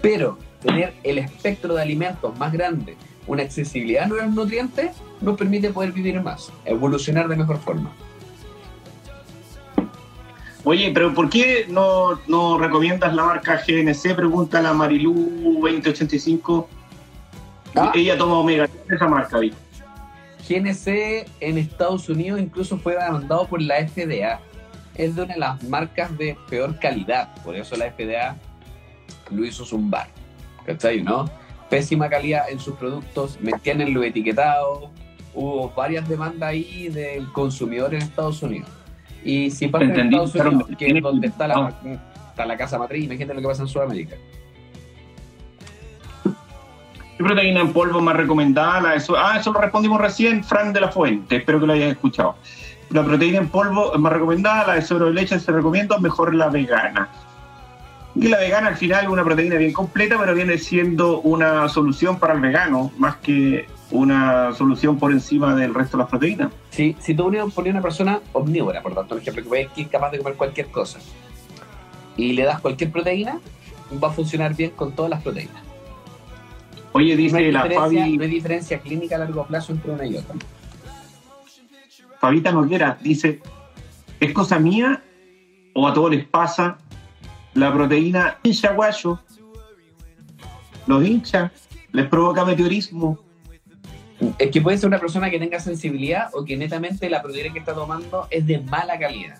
[0.00, 5.70] Pero tener el espectro de alimentos más grande, una accesibilidad a los nutrientes, nos permite
[5.70, 7.92] poder vivir más, evolucionar de mejor forma.
[10.64, 14.16] Oye, pero ¿por qué no, no recomiendas la marca GNC?
[14.16, 15.14] Pregunta la Marilú
[15.62, 16.68] 2085.
[17.76, 17.92] Ah.
[17.94, 19.54] Ella toma Omega, ¿qué es esa marca, Vic?
[20.48, 24.40] GNC en Estados Unidos incluso fue demandado por la FDA.
[24.94, 28.36] Es de una de las marcas de peor calidad, por eso la FDA
[29.30, 30.08] lo hizo zumbar.
[30.64, 31.02] ¿Cachai?
[31.02, 31.30] ¿No?
[31.68, 34.90] Pésima calidad en sus productos, metían en lo etiquetado.
[35.34, 38.70] Hubo varias demandas ahí del consumidor en Estados Unidos.
[39.24, 41.74] Y si en Entendí, Estados Unidos, que es donde está la,
[42.30, 44.16] está la casa matriz, imagínate lo que pasa en Sudamérica.
[47.16, 48.80] ¿Qué proteína en polvo más recomendada?
[48.80, 51.36] La de so- ah, eso lo respondimos recién, Fran de la Fuente.
[51.36, 52.36] Espero que lo hayas escuchado.
[52.90, 56.48] La proteína en polvo es más recomendada, la de sobre leche se recomienda, mejor la
[56.48, 57.08] vegana.
[58.14, 62.18] Y la vegana al final es una proteína bien completa, pero viene siendo una solución
[62.18, 66.50] para el vegano, más que una solución por encima del resto de las proteínas.
[66.70, 67.24] Si, si tú
[67.54, 70.98] ponías una persona omnívora, por tanto, un ejemplo, que es capaz de comer cualquier cosa,
[72.16, 73.38] y le das cualquier proteína,
[74.02, 75.62] va a funcionar bien con todas las proteínas.
[76.96, 80.34] Oye, dice la Fabi, no hay diferencia clínica a largo plazo entre una y otra.
[82.20, 83.40] Fabita Noguera, dice,
[84.18, 85.02] ¿es cosa mía
[85.74, 86.78] o a todos les pasa
[87.52, 89.20] la proteína hincha guayo?
[90.86, 91.50] Los hinchas,
[91.92, 93.18] les provoca meteorismo.
[94.38, 97.58] Es que puede ser una persona que tenga sensibilidad o que netamente la proteína que
[97.58, 99.38] está tomando es de mala calidad.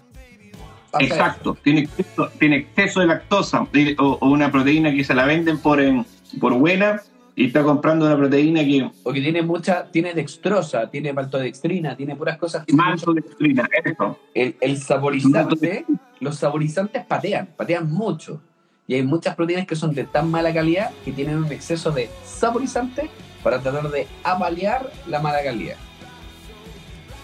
[0.90, 3.66] Pasa Exacto, tiene exceso, tiene exceso de lactosa
[3.98, 6.04] o, o una proteína que se la venden por, en-
[6.38, 7.00] por buena
[7.38, 8.92] y está comprando una proteína que eso.
[9.02, 12.64] O que tiene mucha, tiene dextrosa, tiene maltodextrina, tiene puras cosas.
[12.64, 14.18] que- maltodextrina, eso.
[14.34, 15.84] El, el saborizante,
[16.20, 18.40] los saborizantes patean, patean mucho.
[18.88, 22.08] Y hay muchas proteínas que son de tan mala calidad que tienen un exceso de
[22.24, 23.10] saborizante
[23.42, 25.76] para tratar de avaliar la mala calidad.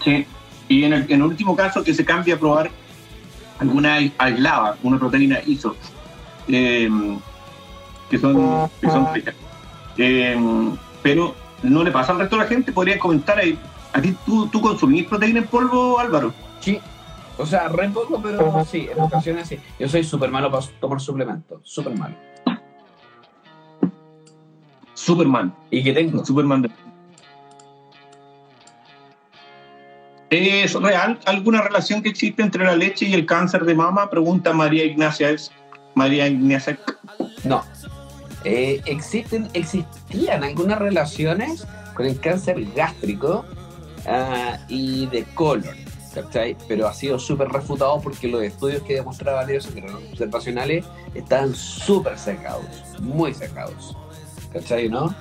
[0.03, 0.25] Sí.
[0.69, 2.69] Y en el, en el último caso que se cambia a probar
[3.59, 5.75] alguna aislada, una proteína ISO,
[6.49, 6.89] eh,
[8.09, 9.35] que son, que son ricas.
[9.97, 10.37] Eh,
[11.01, 13.57] pero no le pasa al resto de la gente, podrían comentar ahí.
[13.93, 16.33] ¿A ti tú, tú consumís proteína en polvo, Álvaro?
[16.59, 16.79] Sí.
[17.37, 19.59] O sea, re poco, pero sí, en ocasiones sí.
[19.79, 22.15] Yo soy súper malo para tomar suplementos, súper malo.
[24.93, 25.53] Superman.
[25.71, 26.23] ¿Y qué tengo?
[26.23, 26.61] Superman.
[26.63, 26.71] de-
[30.29, 34.09] ¿Es real alguna relación que existe entre la leche y el cáncer de mama?
[34.09, 35.29] Pregunta María Ignacia.
[35.29, 35.51] Es
[35.93, 36.79] María Ignacia.
[37.43, 37.63] No.
[38.45, 43.45] Eh, existen, existían algunas relaciones con el cáncer gástrico
[44.05, 45.75] ah, y de colon,
[46.13, 46.57] ¿cachai?
[46.67, 51.55] Pero ha sido súper refutado porque los estudios que demostraban eso, que eran observacionales, estaban
[51.55, 52.65] súper secados,
[52.99, 53.95] muy secados,
[54.51, 54.89] ¿cachai?
[54.89, 55.15] ¿No?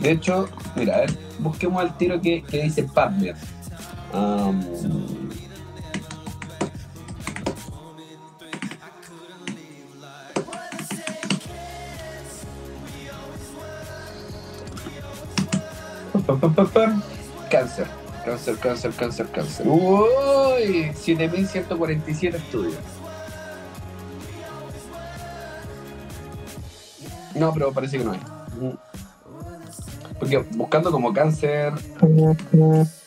[0.00, 3.36] De hecho, mira, a ver, busquemos al tiro que, dice PubMed.
[16.26, 17.02] Pam, pam, pam, pam.
[17.50, 17.86] Cáncer,
[18.24, 19.66] cáncer, cáncer, cáncer, cáncer.
[19.68, 22.74] Uy, 7147 estudios.
[27.34, 28.20] No, pero parece que no hay.
[30.18, 31.74] Porque buscando como cáncer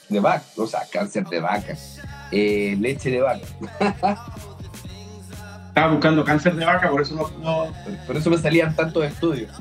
[0.09, 1.75] de vaca, o sea, cáncer de vaca,
[2.31, 3.45] eh, leche de vaca.
[5.69, 7.29] Estaba buscando cáncer de vaca, por eso no.
[7.43, 9.51] no- Por, por eso me salían tantos estudios.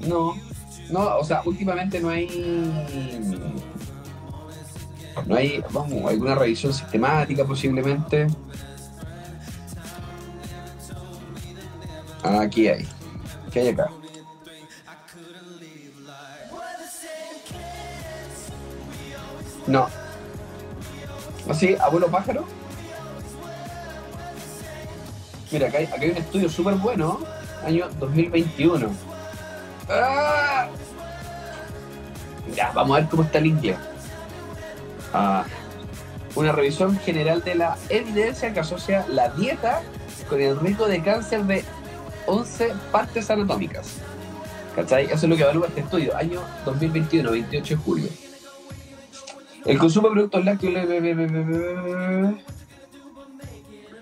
[0.00, 0.36] No,
[0.90, 2.26] no, o sea, últimamente no hay.
[5.26, 8.26] No hay, vamos, alguna revisión sistemática posiblemente.
[12.22, 12.86] Ah, Aquí hay.
[13.52, 13.90] ¿Qué hay acá?
[19.66, 19.88] No.
[21.48, 21.76] ¿Así?
[21.80, 22.44] ¿Abuelo pájaro?
[25.52, 27.20] Mira, acá hay, acá hay un estudio súper bueno,
[27.64, 29.09] año 2021.
[29.90, 30.68] ¡Ah!
[32.74, 33.76] Vamos a ver cómo está el inglés.
[35.12, 35.44] Ah,
[36.34, 39.82] una revisión general de la evidencia que asocia la dieta
[40.28, 41.64] con el riesgo de cáncer de
[42.26, 43.96] 11 partes anatómicas.
[44.76, 45.06] ¿Cachai?
[45.06, 48.08] Eso es lo que evalúa este estudio, año 2021, 28 de julio.
[49.66, 50.74] El consumo de productos lácteos.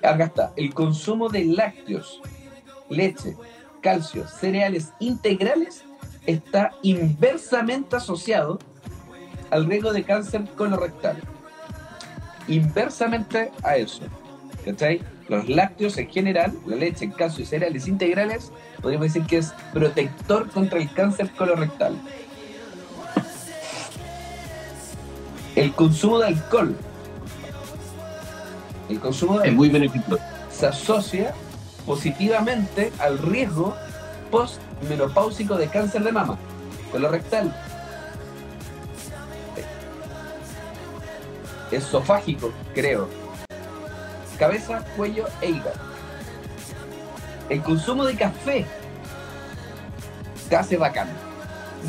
[0.02, 0.52] Acá está.
[0.56, 2.20] El consumo de lácteos,
[2.90, 3.36] leche,
[3.88, 5.82] calcio, cereales integrales
[6.26, 8.58] está inversamente asociado
[9.50, 11.16] al riesgo de cáncer colorectal.
[12.48, 14.02] Inversamente a eso.
[14.62, 15.00] ¿Cachai?
[15.30, 19.54] Los lácteos en general, la leche, el calcio y cereales integrales, podríamos decir que es
[19.72, 21.98] protector contra el cáncer colorectal.
[25.56, 26.76] El consumo de alcohol.
[28.90, 30.22] El consumo de Es muy beneficioso.
[30.50, 31.32] se asocia
[31.88, 33.74] positivamente al riesgo
[34.30, 36.36] postmenopáusico de cáncer de mama,
[36.92, 37.50] colorectal,
[41.70, 43.08] esofágico, creo,
[44.38, 45.80] cabeza, cuello e hígado.
[47.48, 48.66] El consumo de café
[50.50, 51.08] te hace bacán.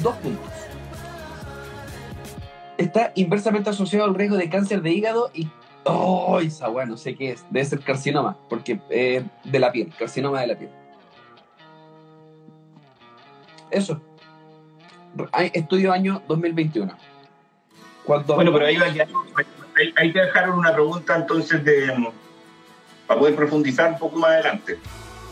[0.01, 0.53] Dos puntos.
[2.77, 5.49] Está inversamente asociado al riesgo de cáncer de hígado y
[5.85, 7.45] Oh, esa weá, no sé qué es.
[7.49, 10.69] Debe ser carcinoma, porque eh, de la piel, carcinoma de la piel.
[13.71, 14.01] Eso.
[15.53, 16.93] Estudio año 2021.
[18.05, 19.07] Cuando Bueno, pero ahí, va a quedar-
[19.75, 22.11] ahí, ahí te dejaron una pregunta entonces de
[23.07, 24.77] para poder profundizar un poco más adelante.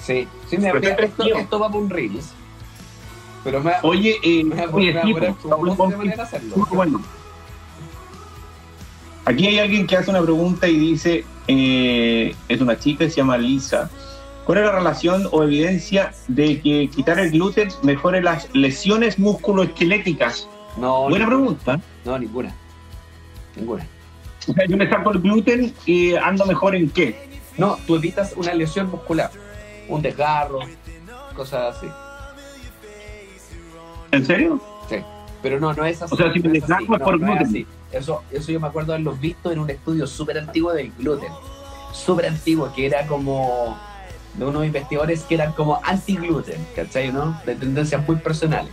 [0.02, 2.34] Sí, sí, me, esto, esto va por un Reels.
[3.44, 4.56] Pero me, Oye, eh, me,
[9.28, 13.38] Aquí hay alguien que hace una pregunta y dice, eh, es una chica, se llama
[13.38, 13.90] Lisa.
[14.46, 20.48] ¿Cuál es la relación o evidencia de que quitar el gluten mejore las lesiones musculoesqueléticas?
[20.78, 21.28] No, Buena ninguna.
[21.66, 21.82] pregunta.
[22.06, 22.56] No, ninguna.
[23.58, 23.86] Ninguna.
[24.48, 27.28] O sea, yo me saco el gluten y ando mejor en qué?
[27.58, 29.30] No, tú evitas una lesión muscular,
[29.90, 30.60] un desgarro,
[31.36, 31.88] cosas así.
[34.12, 34.62] ¿En serio?
[35.42, 36.14] Pero no, no es así.
[36.14, 37.68] O sea, si me no es desgarro es por no, no gluten.
[37.92, 41.32] Eso, eso yo me acuerdo haberlo visto en un estudio súper antiguo del gluten.
[41.94, 43.78] Súper antiguo, que era como
[44.38, 47.12] de unos investigadores que eran como anti-gluten, ¿cachai?
[47.12, 47.40] ¿no?
[47.46, 48.72] De tendencias muy personales.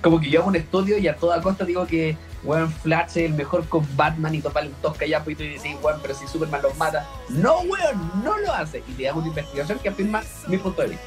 [0.00, 3.16] Como que yo hago un estudio y a toda costa digo que, weón, Flash es
[3.18, 6.26] el mejor con Batman y total un tosca pues y tú dices, weón, pero si
[6.26, 7.08] Superman los mata.
[7.28, 8.82] No, weón, no lo hace.
[8.88, 11.04] Y te hago una investigación que afirma mi punto de vista.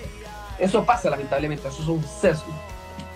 [0.60, 2.54] Eso pasa lamentablemente, eso es un sesgo.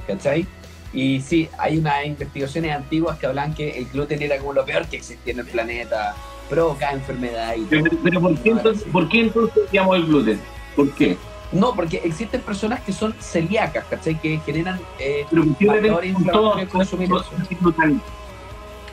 [0.07, 0.45] ¿Cachai?
[0.93, 4.87] Y sí, hay unas investigaciones antiguas que hablan que el gluten era como lo peor
[4.87, 6.15] que existía en el planeta,
[6.49, 7.83] provoca enfermedad y todo.
[8.03, 10.41] Pero, ¿por, qué entonces, ¿por qué entonces el gluten?
[10.75, 11.17] ¿Por qué?
[11.51, 14.19] No, porque existen personas que son celíacas, ¿cachai?
[14.19, 17.09] Que generan eh, Pero ¿por qué de factores repente son todos consumir?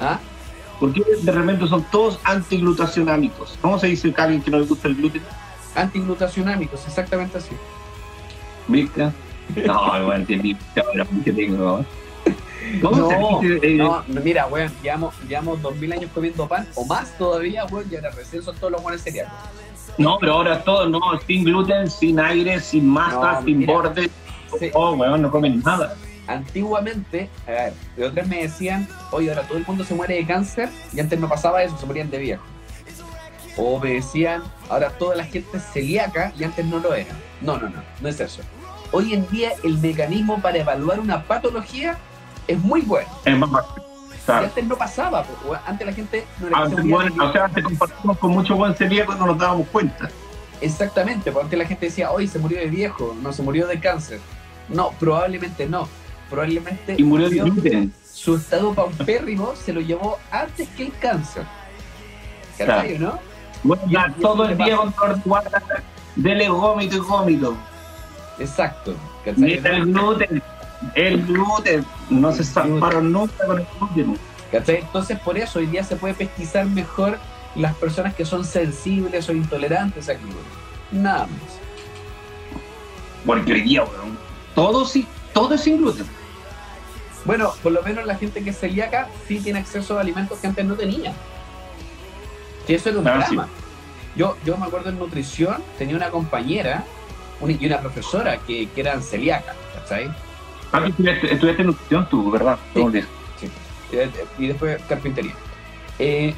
[0.00, 0.18] ¿Ah?
[0.80, 3.58] ¿Por qué de repente son todos antiglutacionámicos?
[3.60, 5.22] ¿Cómo se dice que alguien que no le gusta el gluten?
[5.74, 7.54] Antiglutacionámicos, exactamente así.
[8.68, 9.10] ¿Viste?
[9.66, 10.56] No, bueno, entendí.
[10.84, 11.84] Ahora, ¿qué tengo?
[12.82, 13.40] ¿Cómo no?
[13.42, 17.94] Eh, no, mira, weón, llevamos, llevamos 2000 años comiendo pan, o más todavía, weón, y
[17.96, 19.32] ahora recién son todos los buenos celíacos.
[19.98, 23.72] No, pero ahora todo, no, sin gluten, sin aire, sin masa, No, sin mira.
[23.72, 24.10] borde.
[24.58, 24.70] Sí.
[24.74, 25.94] Oh, weón, no comen nada.
[26.26, 30.26] Antiguamente, a ver, de otras me decían, oye, ahora todo el mundo se muere de
[30.26, 32.42] cáncer, y antes no pasaba eso, se morían de viejo.
[33.56, 37.14] O me decían, ahora toda la gente es celíaca, y antes no lo era.
[37.40, 38.42] No, no, no, no es eso.
[38.96, 41.98] Hoy en día el mecanismo para evaluar una patología
[42.48, 43.06] es muy bueno.
[43.26, 43.82] Es más fácil.
[43.82, 44.46] Y Claro.
[44.46, 45.22] antes no pasaba,
[45.66, 49.14] antes la gente no era Antes, bueno, o sea, antes compartimos con mucho buen celíaco
[49.14, 50.08] y no nos dábamos cuenta.
[50.62, 53.78] Exactamente, porque antes la gente decía, hoy se murió de viejo, no se murió de
[53.78, 54.18] cáncer.
[54.70, 55.86] No, probablemente no.
[56.30, 57.92] Probablemente Y murió de gluten.
[58.10, 61.44] su estado paupérrimo se lo llevó antes que el cáncer.
[62.56, 63.18] ¿Cachai, no?
[63.62, 65.62] Bueno, ya todo el día con guata,
[66.16, 67.56] dele gómito y gómito.
[68.38, 68.94] Exacto.
[69.24, 70.42] ¿cachai, Mira el gluten.
[70.94, 71.84] El gluten.
[72.10, 74.18] No se salvaron nunca con el gluten.
[74.52, 74.76] ¿Cachai?
[74.80, 77.18] Entonces, por eso hoy día se puede pesquisar mejor
[77.54, 80.42] las personas que son sensibles o intolerantes al gluten.
[80.92, 81.58] Nada más.
[83.24, 84.16] Porque hoy día, weón,
[84.54, 86.06] todo, sí, todo es sin gluten.
[87.24, 90.46] Bueno, por lo menos la gente que es celíaca sí tiene acceso a alimentos que
[90.46, 91.12] antes no tenía.
[92.66, 93.48] Que eso era un Ah, drama.
[94.14, 96.84] Yo, yo me acuerdo en nutrición, tenía una compañera
[97.40, 100.10] una- y una profesora que, que eran celíacas, ¿cachai?
[100.72, 102.58] Ah, estudiaste, estudiaste nutrición tú, ¿verdad?
[102.74, 103.50] Sí.
[103.92, 105.32] Eh, Y después carpintería.
[105.98, 106.34] Eh,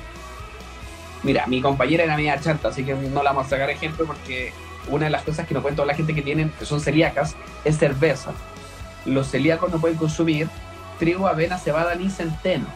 [1.22, 4.52] mira, mi compañera era media chanta, así que no la vamos a sacar ejemplo porque
[4.88, 7.78] una de las cosas que nos cuenta la gente que tienen, que son celíacas, es
[7.78, 8.32] cerveza.
[9.04, 10.48] Los celíacos no pueden consumir
[10.98, 12.66] trigo, avena, cebada ni centeno.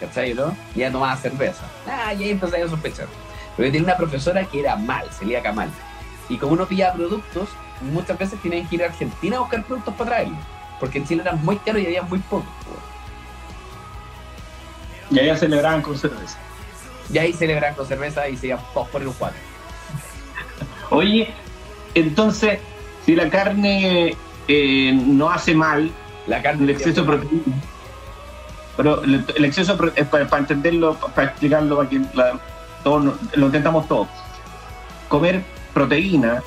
[0.00, 0.56] ¿Cachai, no?
[0.74, 1.62] Y ella tomaba cerveza.
[1.86, 3.06] Ah, y ahí empecé a sospechar.
[3.56, 5.68] Pero yo tenía una profesora que era mal, celíaca mal.
[6.30, 7.48] Y como uno pillaba productos,
[7.82, 10.38] muchas veces tenían que ir a Argentina a buscar productos para traerlos.
[10.78, 12.46] Porque en Chile eran muy caros y había muy pocos.
[15.10, 16.38] Y allá celebraban con cerveza.
[17.12, 19.36] Y ahí celebran con cerveza y se iban todos por el cuadro.
[20.90, 21.34] Oye,
[21.94, 22.60] entonces,
[23.04, 24.16] si la carne
[24.48, 25.90] eh, no hace mal,
[26.28, 27.42] La carne el exceso de proteína.
[28.76, 32.38] Pero el, el exceso pro- es para, para entenderlo, para explicarlo, para que la-
[32.84, 34.06] lo intentamos todos.
[35.08, 36.42] Comer proteína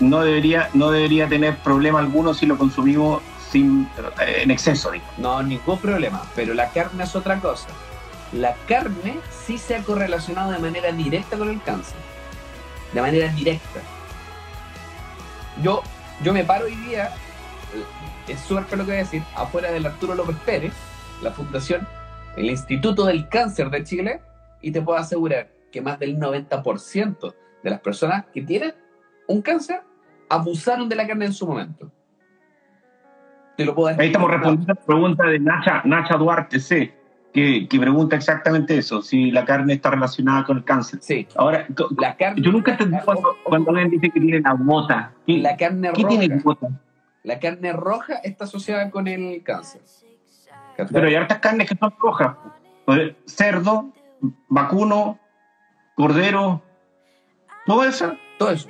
[0.00, 3.88] no debería, no debería tener problema alguno si lo consumimos sin,
[4.20, 4.90] eh, en exceso.
[4.90, 5.04] digo.
[5.18, 6.22] No, ningún problema.
[6.34, 7.68] Pero la carne es otra cosa.
[8.32, 11.96] La carne sí se ha correlacionado de manera directa con el cáncer.
[12.92, 13.80] De manera directa.
[15.62, 15.82] Yo,
[16.22, 17.12] yo me paro hoy día,
[17.74, 20.72] eh, es súper lo que voy a decir, afuera del Arturo López Pérez,
[21.22, 21.86] la fundación,
[22.36, 24.20] el Instituto del Cáncer de Chile,
[24.60, 27.34] y te puedo asegurar que más del 90%
[27.64, 28.74] de las personas que tienen
[29.26, 29.80] un cáncer
[30.28, 31.90] abusaron de la carne en su momento.
[33.56, 34.02] Te lo puedo decir.
[34.02, 36.94] Ahí estamos respondiendo a la pregunta de Nacha, Nacha Duarte C,
[37.32, 41.00] que, que pregunta exactamente eso, si la carne está relacionada con el cáncer.
[41.02, 41.66] Sí, Ahora,
[41.98, 42.42] la carne.
[42.42, 45.12] yo nunca entendí cuando, cuando alguien dice que tiene la bota.
[45.26, 46.18] ¿Qué, La carne qué roja.
[46.18, 46.68] tiene bota?
[47.22, 49.80] La carne roja está asociada con el cáncer.
[50.76, 52.36] Pero hay hartas carnes que son rojas.
[52.84, 53.92] Pues, Cerdo,
[54.48, 55.18] vacuno,
[55.94, 56.60] cordero,
[57.66, 58.16] todo eso.
[58.38, 58.68] Todo eso.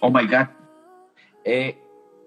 [0.00, 0.48] Oh my God.
[1.44, 1.78] Eh,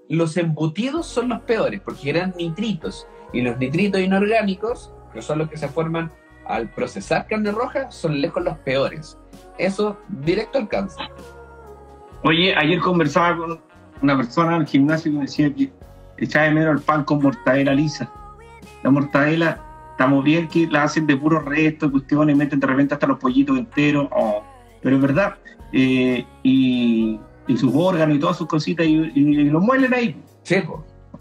[0.10, 3.08] los embutidos son los peores porque generan nitritos.
[3.34, 6.12] Y los nitritos inorgánicos, que son los que se forman
[6.46, 9.18] al procesar carne roja, son lejos los peores.
[9.58, 11.08] Eso directo al cáncer.
[12.24, 13.62] Oye, ayer conversaba con
[14.02, 15.72] una persona en el gimnasio que me decía que
[16.18, 18.12] echaba de menos el pan con mortadela lisa.
[18.84, 23.08] La mortadela, estamos bien que la hacen de puro resto, cuestiones, meten de repente hasta
[23.08, 24.44] los pollitos enteros, oh,
[24.88, 25.36] pero es verdad.
[25.74, 30.16] Eh, y, y sus órganos y todas sus cositas, y, y, y los muelen ahí.
[30.44, 30.64] Sí.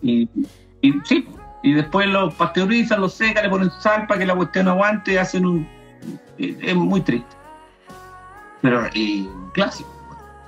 [0.03, 0.29] Y,
[0.83, 1.27] y sí,
[1.65, 5.47] y después los pasteurizan, los secan, le ponen sal para que la cuestión aguante hacen
[5.47, 5.69] un.
[6.39, 7.35] Es, es muy triste.
[8.63, 9.91] Pero eh, clásico.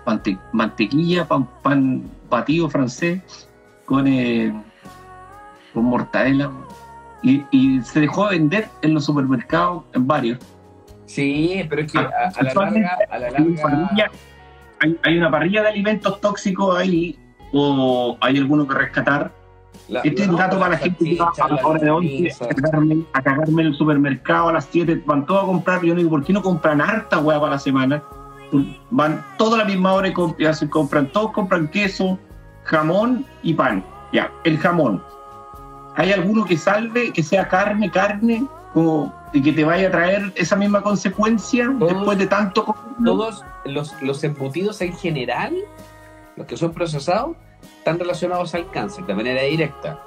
[0.07, 3.49] Mante- mantequilla, pan, pan batido francés
[3.85, 4.55] con, eh,
[5.75, 6.53] con mortadela.
[7.25, 10.39] Y, y se dejó de vender en los supermercados, en varios.
[11.09, 14.11] Sí, pero es que a, a la larga, a la larga, familia,
[14.81, 17.19] hay, hay una parrilla de alimentos tóxicos ahí,
[17.53, 19.33] o hay alguno que rescatar.
[19.89, 22.09] La- Este es un dato para la gente que va a la hora de 11
[22.09, 22.45] pizza.
[22.45, 25.95] a cagarme, a cagarme en el supermercado a las 7, van todos a comprar, yo
[25.95, 28.03] no digo, ¿por qué no compran harta hueá para la semana?
[28.91, 32.19] Van toda la misma hora y, comp- y hacen- compran, todos compran queso,
[32.65, 33.83] jamón y pan.
[34.13, 35.03] Ya, el jamón.
[35.97, 40.33] ¿Hay alguno que salve, que sea carne, carne, como, y que te vaya a traer
[40.37, 42.75] esa misma consecuencia Todos- después de tanto?
[43.05, 45.57] Todos los, los embutidos en general,
[46.37, 47.37] los que son procesados,
[47.79, 50.03] están relacionados al cáncer de manera directa.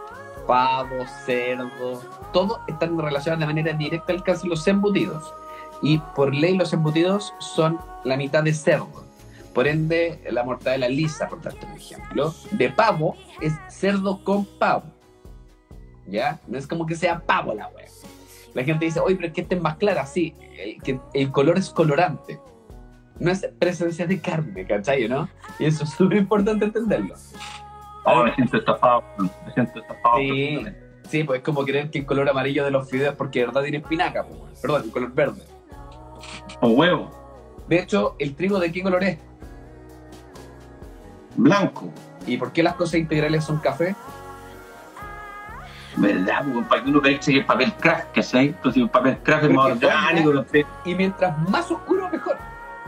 [0.48, 2.02] Pavo, cerdo,
[2.34, 5.34] todos están relacionados de manera directa al cáncer, los embutidos.
[5.82, 8.90] Y por ley los embutidos son la mitad de cerdo.
[9.54, 14.84] Por ende, la mortadela lisa, por darte un ejemplo, de pavo es cerdo con pavo.
[16.08, 16.40] ¿Ya?
[16.48, 17.86] No es como que sea pavo la wea.
[18.54, 20.06] La gente dice, oye, pero es que esta es más clara.
[20.06, 22.40] Sí, el, que el color es colorante.
[23.20, 25.08] No es presencia de carne, ¿cachai?
[25.08, 25.30] ¿no?
[25.60, 27.16] Y eso es súper importante entenderlo.
[28.04, 29.04] Oh, me siento estafado,
[29.46, 30.18] me siento estafado.
[30.18, 30.60] Sí,
[31.08, 33.62] sí, pues es como creer que el color amarillo de los fideos porque de verdad
[33.62, 35.44] tiene espinaca, pues, perdón, el color verde.
[36.62, 37.12] O huevo,
[37.68, 39.18] De hecho, ¿el trigo de qué color es?
[41.36, 41.90] blanco.
[42.28, 43.96] ¿Y por qué las cosas integrales son café?
[45.98, 46.46] ¿Verdad?
[46.52, 49.44] Pues, para que uno que eche el papel craft, que sé, entonces el papel craft
[49.46, 50.66] es más orgánico, no sé.
[50.86, 52.38] Y mientras más oscuro, mejor.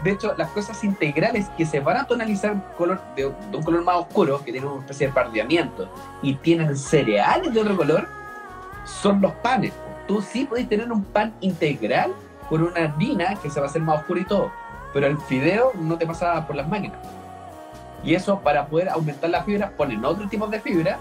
[0.04, 3.84] De hecho, las cosas integrales que se van a tonalizar color, de, de un color
[3.84, 5.90] más oscuro, que tienen una especie de pardeamiento,
[6.22, 8.08] y tienen cereales de otro color,
[8.86, 9.74] son los panes.
[10.08, 12.12] Tú sí puedes tener un pan integral
[12.50, 14.52] con una harina que se va a hacer más oscuro y todo,
[14.94, 16.98] pero el fideo no te pasa por las máquinas.
[18.04, 20.98] Y eso, para poder aumentar la fibra, ponen otro tipo de fibra,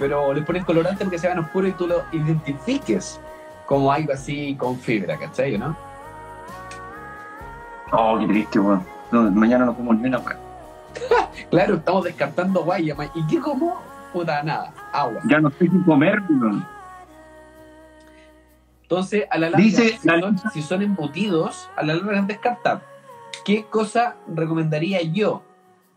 [0.00, 3.20] pero le ponen colorante porque se vean oscuro y tú lo identifiques
[3.66, 5.58] como algo así con fibra, ¿cachai?
[5.58, 5.76] ¿no?
[7.92, 8.84] Oh, qué triste, weón.
[9.12, 10.38] No, mañana no como ni una weón.
[11.50, 13.06] Claro, estamos descartando guayama.
[13.14, 13.80] ¿Y qué como?
[14.12, 15.20] Puta, nada, agua.
[15.28, 16.66] Ya no sé qué comer, weón.
[18.82, 22.26] Entonces, a la larga, Dice si, la son, si son embutidos, a la larga es
[22.26, 22.80] descartar.
[23.44, 25.42] ¿Qué cosa recomendaría yo?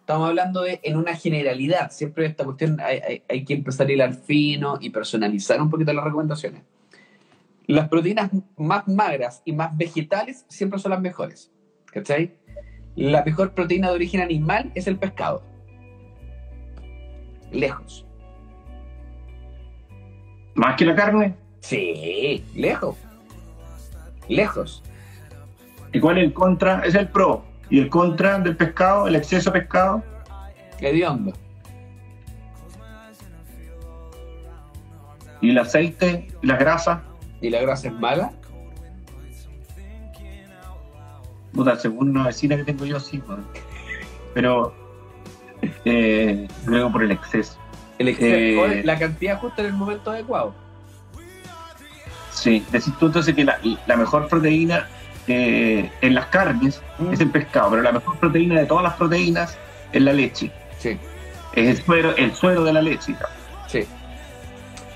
[0.03, 1.89] Estamos hablando de en una generalidad.
[1.91, 5.93] Siempre esta cuestión hay, hay- hay que empezar a hilar fino y personalizar un poquito
[5.93, 6.61] las recomendaciones.
[7.67, 11.51] Las proteínas más magras y más vegetales siempre son las mejores.
[11.85, 12.33] ¿Cachai?
[12.97, 15.41] La mejor proteína de origen animal es el pescado.
[17.53, 18.05] Lejos.
[20.55, 21.33] Más que la carne.
[21.61, 22.97] Sí, lejos.
[24.27, 24.83] Lejos.
[25.93, 26.81] ¿Y cuál es el contra?
[26.81, 27.45] Es el pro.
[27.73, 30.03] Y el contra del pescado, el exceso de pescado.
[30.79, 31.33] Hediondo.
[35.41, 37.01] Y el aceite, y la grasa.
[37.41, 38.31] ¿Y la grasa es mala?
[41.51, 43.23] Puta, según una vecina que tengo yo, sí.
[44.35, 44.75] Pero.
[45.83, 47.57] Eh, luego por el exceso.
[47.97, 48.83] El exceso, Eh.
[48.83, 50.53] la cantidad justa en el momento adecuado.
[52.29, 53.57] Sí, decís tú entonces que la,
[53.87, 54.87] la mejor proteína
[55.27, 59.57] eh, en las carnes es el pescado, pero la mejor proteína de todas las proteínas
[59.91, 60.51] es la leche.
[60.79, 60.97] Sí,
[61.53, 63.15] Es el suero, el suero de la leche.
[63.67, 63.79] sí.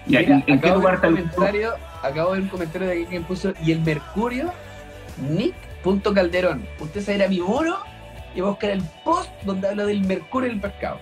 [0.05, 3.19] ¿Y Mira, en qué lugar de comentario, acabo de ver un comentario de alguien que
[3.27, 4.53] puso, y el mercurio,
[5.17, 6.65] Nick.calderón.
[6.79, 7.77] Usted se va a ir a mi muro
[8.35, 10.99] y va a buscar el post donde habla del mercurio en el pescado.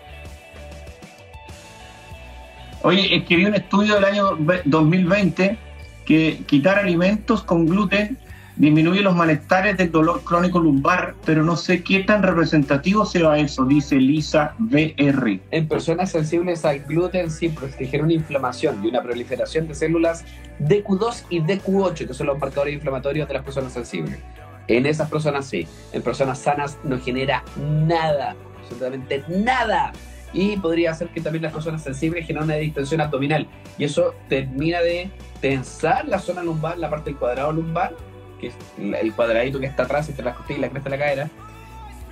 [2.81, 5.57] Oye, es que vi un estudio del año ve- 2020
[6.05, 8.17] que quitar alimentos con gluten
[8.57, 13.65] disminuye los malestares del dolor crónico lumbar, pero no sé qué tan representativo sea eso,
[13.65, 15.39] dice Lisa VR.
[15.51, 20.23] En personas sensibles al gluten sí proteger una inflamación y una proliferación de células
[20.59, 24.19] DQ2 y DQ8, que son los marcadores inflamatorios de las personas sensibles.
[24.67, 25.67] En esas personas sí.
[25.93, 29.91] En personas sanas no genera nada, absolutamente nada.
[30.33, 33.47] Y podría hacer que también las personas sensibles generen una distensión abdominal.
[33.77, 37.95] Y eso termina de tensar la zona lumbar, la parte del cuadrado lumbar,
[38.39, 41.03] que es el cuadradito que está atrás entre las costillas y la cresta de la
[41.03, 41.29] cadera.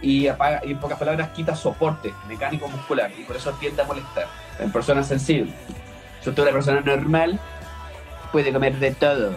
[0.01, 3.85] Y, apaga, y en pocas palabras quita soporte mecánico muscular y por eso tiende a
[3.85, 4.27] molestar
[4.59, 5.53] en personas sensibles.
[6.21, 7.39] Si usted es una persona normal,
[8.31, 9.31] puede comer de todo.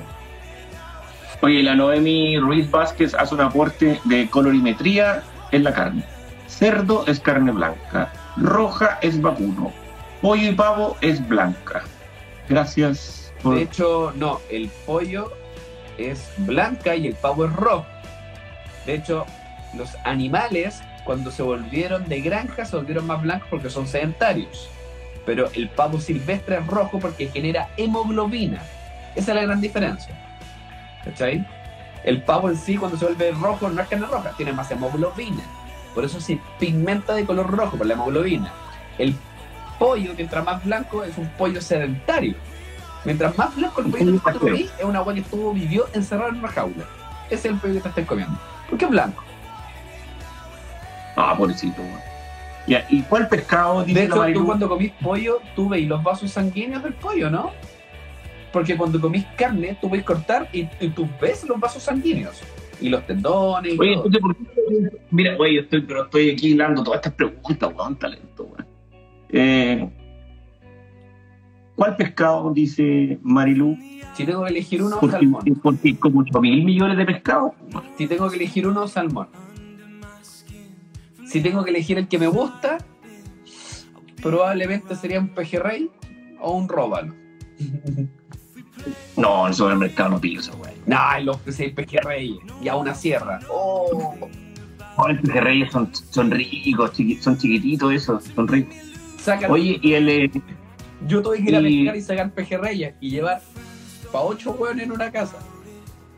[1.42, 5.22] Oye, la Noemi Ruiz Vázquez hace un aporte de colorimetría
[5.52, 6.04] en la carne.
[6.48, 9.72] Cerdo es carne blanca, roja es vacuno,
[10.22, 11.82] pollo y pavo es blanca.
[12.48, 13.56] Gracias por...
[13.56, 15.32] De hecho, no, el pollo
[15.98, 17.86] es blanca y el pavo es rojo.
[18.84, 19.26] De hecho,
[19.74, 24.68] los animales, cuando se volvieron de granja, se volvieron más blancos porque son sedentarios.
[25.24, 28.62] Pero el pavo silvestre es rojo porque genera hemoglobina.
[29.14, 30.14] Esa es la gran diferencia.
[31.04, 31.46] ¿Cachai?
[32.04, 35.42] El pavo en sí, cuando se vuelve rojo, no es carne roja, tiene más hemoglobina.
[35.94, 38.52] Por eso se pigmenta de color rojo por la hemoglobina.
[38.98, 39.16] El
[39.78, 42.34] pollo, mientras más blanco, es un pollo sedentario.
[43.06, 46.38] Mientras más blanco el pollo que tú es una agua que estuvo, vivió encerrado en
[46.40, 46.84] una jaula.
[47.30, 48.36] Ese es el pollo que te estás comiendo.
[48.68, 49.22] ¿Por qué es blanco?
[51.16, 52.00] Ah, pobrecito, weón.
[52.66, 54.40] Ya, ¿Y cuál pescado dice De la hecho, Marilu?
[54.40, 57.52] tú cuando comís pollo, tú veis los vasos sanguíneos del pollo, ¿no?
[58.52, 62.42] Porque cuando comís carne, tú puedes cortar y, y tú ves los vasos sanguíneos.
[62.80, 64.06] Y los tendones y Oye, todo.
[64.06, 64.98] entonces, ¿por qué?
[65.12, 68.66] Mira, oye, estoy, pero estoy aquí hilando todas estas preguntas, weón, talento, weón.
[69.30, 69.88] Eh,
[71.76, 73.76] ¿Cuál pescado dice Marilu?
[74.14, 75.42] Si tengo que elegir uno, Porque, salmón.
[75.62, 77.52] porque como 8 mil millones de pescados.
[77.98, 79.28] Si tengo que elegir uno, salmón.
[81.26, 82.78] Si tengo que elegir el que me gusta,
[84.22, 85.90] probablemente sería un pejerrey
[86.40, 87.12] o un róbalo.
[89.16, 90.74] No, en el supermercado no pillo esa weón.
[90.86, 93.40] Nah, los seis pejerreyes y a una sierra.
[93.50, 94.14] Oh,
[94.96, 98.74] No, los pejerreyes son, son ricos, chiqui- son chiquititos esos, son ricos.
[99.18, 100.08] saca- Oye, y el...
[100.08, 100.30] eh,
[101.06, 103.40] Yo tuve que ir a pescar y sacar pejerreyes y llevar
[104.12, 105.36] para ocho hueones en una casa.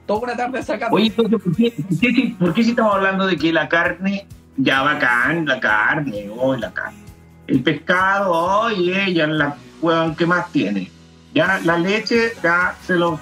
[0.07, 0.97] Toda una tarde sacando.
[0.97, 3.68] Oye, entonces, ¿por qué, por qué si- por qué si estamos hablando de que la
[3.68, 4.26] carne,
[4.57, 6.99] ya bacán, la carne, oh, la carne.
[7.47, 10.91] El pescado, oh, y ella, la hueón que más tiene.
[11.35, 13.20] Ya la leche, ya se lo,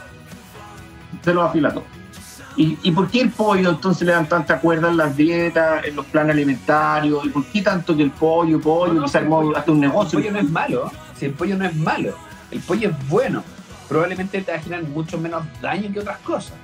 [1.22, 1.84] se lo afila todo.
[2.56, 5.94] ¿Y, ¿Y por qué el pollo entonces le dan tanta cuerda en las dietas, en
[5.96, 7.24] los planes alimentarios?
[7.26, 9.78] ¿Y por qué tanto que el pollo, pollo, No, que se el armó hasta un
[9.82, 10.18] el negocio?
[10.20, 10.90] pollo no es malo.
[11.18, 12.14] Si el pollo no es malo,
[12.50, 13.42] el pollo es bueno.
[13.88, 16.54] Probablemente te va a generar mucho menos daño que otras cosas.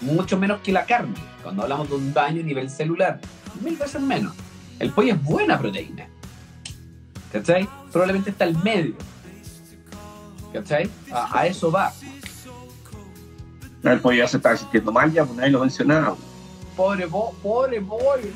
[0.00, 1.14] Mucho menos que la carne.
[1.42, 3.20] Cuando hablamos de un daño a nivel celular,
[3.62, 4.34] mil veces menos.
[4.78, 6.06] El pollo es buena proteína.
[7.32, 7.68] ¿Cachai?
[7.92, 8.94] Probablemente está al medio.
[10.52, 10.88] ¿Cachai?
[11.12, 11.92] A, a eso va.
[13.82, 16.16] El pollo ya se está sintiendo mal, ya, pues nadie lo mencionaba.
[16.76, 18.28] Pobre, bo- pobre pollo.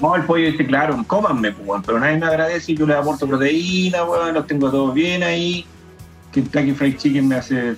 [0.00, 4.04] No, el pollo dice, claro, cómanme, pues, pero nadie me agradece, yo les aporto proteína,
[4.04, 5.64] weón, los tengo todos bien ahí.
[6.32, 7.76] Kentucky Fried Chicken me hace,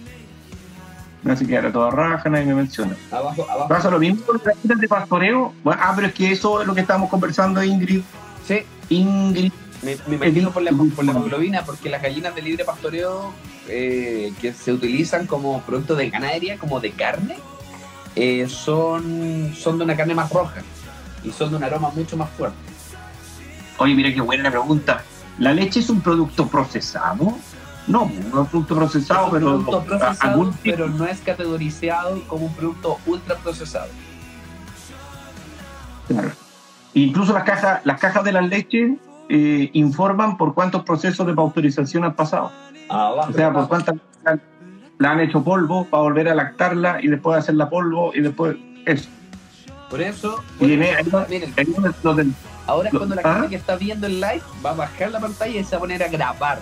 [1.23, 2.97] me hace quedar a toda raja, nadie me menciona.
[3.11, 3.69] Abajo, abajo.
[3.69, 5.53] ¿Pasa lo mismo con las gallinas de pastoreo?
[5.63, 8.01] Bueno, ah, pero es que eso es lo que estábamos conversando, Ingrid.
[8.47, 9.53] Sí, Ingrid,
[9.83, 13.33] Me, me imagino por la, por la hemoglobina, porque las gallinas de libre pastoreo
[13.69, 17.37] eh, que se utilizan como producto de ganadería, como de carne,
[18.15, 20.63] eh, son, son de una carne más roja
[21.27, 22.57] y son de un aroma mucho más fuerte.
[23.79, 25.03] oye, mira qué buena pregunta.
[25.39, 27.37] ¿La leche es un producto procesado?
[27.87, 31.05] No, no es un producto procesado, es un pero producto procesado, algún tipo- pero no
[31.05, 33.89] es categorizado como un producto ultra procesado.
[36.09, 36.31] Claro.
[36.95, 38.93] Incluso las cajas, las cajas de las leches
[39.29, 42.51] eh, informan por cuántos procesos de pasteurización han pasado.
[42.89, 43.97] Abajo, O sea, por cuántas
[44.99, 48.57] la han hecho polvo para volver a lactarla y después hacerla polvo y después
[48.87, 49.11] eso.
[49.91, 50.97] Por eso, Y miren,
[52.67, 53.35] Ahora es cuando la ¿Ah?
[53.35, 55.81] gente que está viendo el live va a bajar la pantalla y se va a
[55.81, 56.59] poner a grabar.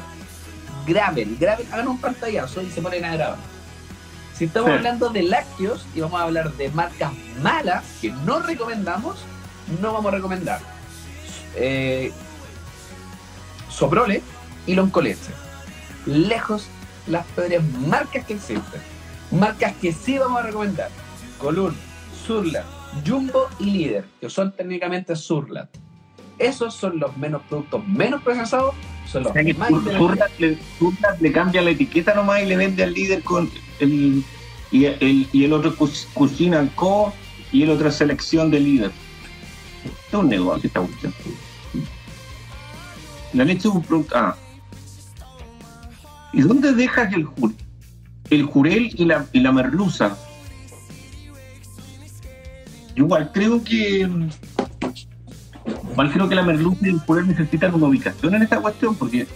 [0.87, 3.39] Graben, graben, hagan un pantallazo y se ponen a grabar.
[4.37, 4.77] Si estamos Sí.
[4.77, 7.13] hablando de lácteos y vamos a hablar de marcas
[7.43, 9.17] malas que no recomendamos,
[9.81, 10.61] no vamos a recomendar.
[11.57, 12.13] Eh,
[13.71, 14.23] Soprole
[14.67, 15.33] y Loncoleche.
[16.05, 16.67] Lejos
[17.07, 18.83] las peores marcas que existen.
[19.31, 20.91] Marcas que sí vamos a recomendar.
[21.39, 21.75] Column,
[22.27, 22.65] Surlat,
[23.07, 25.69] Jumbo y Líder, que son técnicamente Surlat.
[26.39, 28.75] Esos son los menos productos menos procesados,
[29.07, 29.71] son los o sea que más.
[29.71, 34.25] Surlat le, Surlat le cambia la etiqueta nomás y le vende al líder con el
[34.75, 37.13] y el, y el otro Co
[37.53, 38.91] y el otro selección de líder.
[40.09, 41.15] Es un negocio esta cuestión.
[43.33, 44.17] La leche es un producto.
[44.17, 44.37] Ah.
[46.33, 47.57] ¿Y dónde dejas el jurel?
[48.31, 50.17] El jurel y la, y la merluza.
[52.95, 54.09] Yo igual creo que.
[55.91, 59.27] Igual creo que la merluza y el jurel necesitan una ubicación en esta cuestión, porque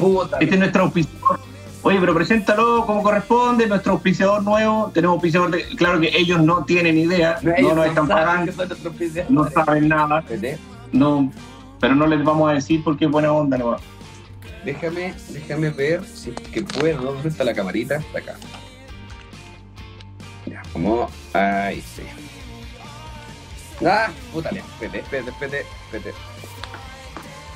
[0.00, 1.40] Puta, este es nuestro auspiciador.
[1.82, 4.90] Oye, pero preséntalo como corresponde, nuestro auspiciador nuevo.
[4.92, 5.64] Tenemos auspiciador de.
[5.76, 8.52] Claro que ellos no tienen idea, ellos no nos están pagando,
[9.28, 10.24] no saben nada,
[10.92, 11.30] no,
[11.78, 13.76] pero no les vamos a decir porque es buena onda, no.
[14.64, 17.00] Déjame, déjame ver si es que puedo.
[17.02, 17.96] ¿Dónde está la camarita?
[17.96, 18.36] Está acá.
[20.72, 21.10] Como.
[21.32, 22.02] Ahí sí.
[23.86, 25.60] Ah, puta, le- espérate, espérate, espérate,
[25.92, 26.14] espérate.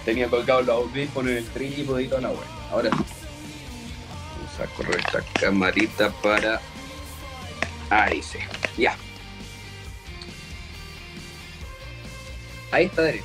[0.05, 2.41] Tenía colgado los audífonos en el trípode y toda la wea.
[2.71, 2.97] Ahora sí.
[4.37, 6.61] Vamos a correr esta camarita para.
[7.91, 8.39] Ahí sí.
[8.77, 8.97] Ya.
[12.71, 13.25] Ahí está derecho.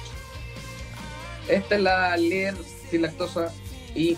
[1.47, 2.55] Esta es la líder
[2.91, 3.51] sin lactosa
[3.95, 4.17] y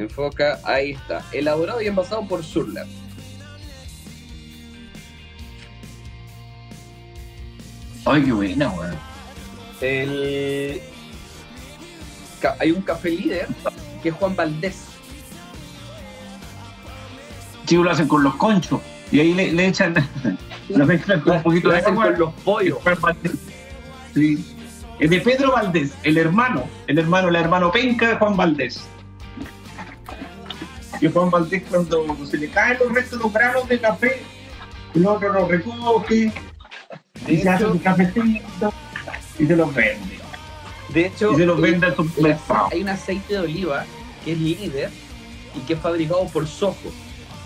[0.00, 1.22] Enfoca, ahí está.
[1.30, 2.86] Elaborado y envasado por Surlab.
[8.06, 8.96] Ay, qué buena, weón.
[9.80, 10.80] El...
[12.58, 13.46] Hay un café líder
[14.02, 14.86] que es Juan Valdés.
[17.66, 18.80] Sí, lo hacen con los conchos.
[19.12, 19.94] Y ahí le, echan,
[20.70, 22.04] lo mezclan con un poquito de agua.
[22.06, 22.78] con los pollos.
[24.14, 24.56] Sí.
[24.98, 28.86] Es de Pedro Valdés, el hermano, el hermano, el hermano penca de Juan Valdés.
[31.00, 34.22] Y Juan Valdés cuando se le caen los restos de los granos de café,
[34.94, 36.32] el otro los recoge,
[37.26, 38.72] y se hace un cafecito
[39.38, 40.18] y se los vende.
[40.92, 42.68] de hecho Y se los vende supermercado.
[42.72, 43.84] hay un aceite de oliva
[44.24, 44.90] que es líder
[45.54, 46.92] y que es fabricado por Sojo.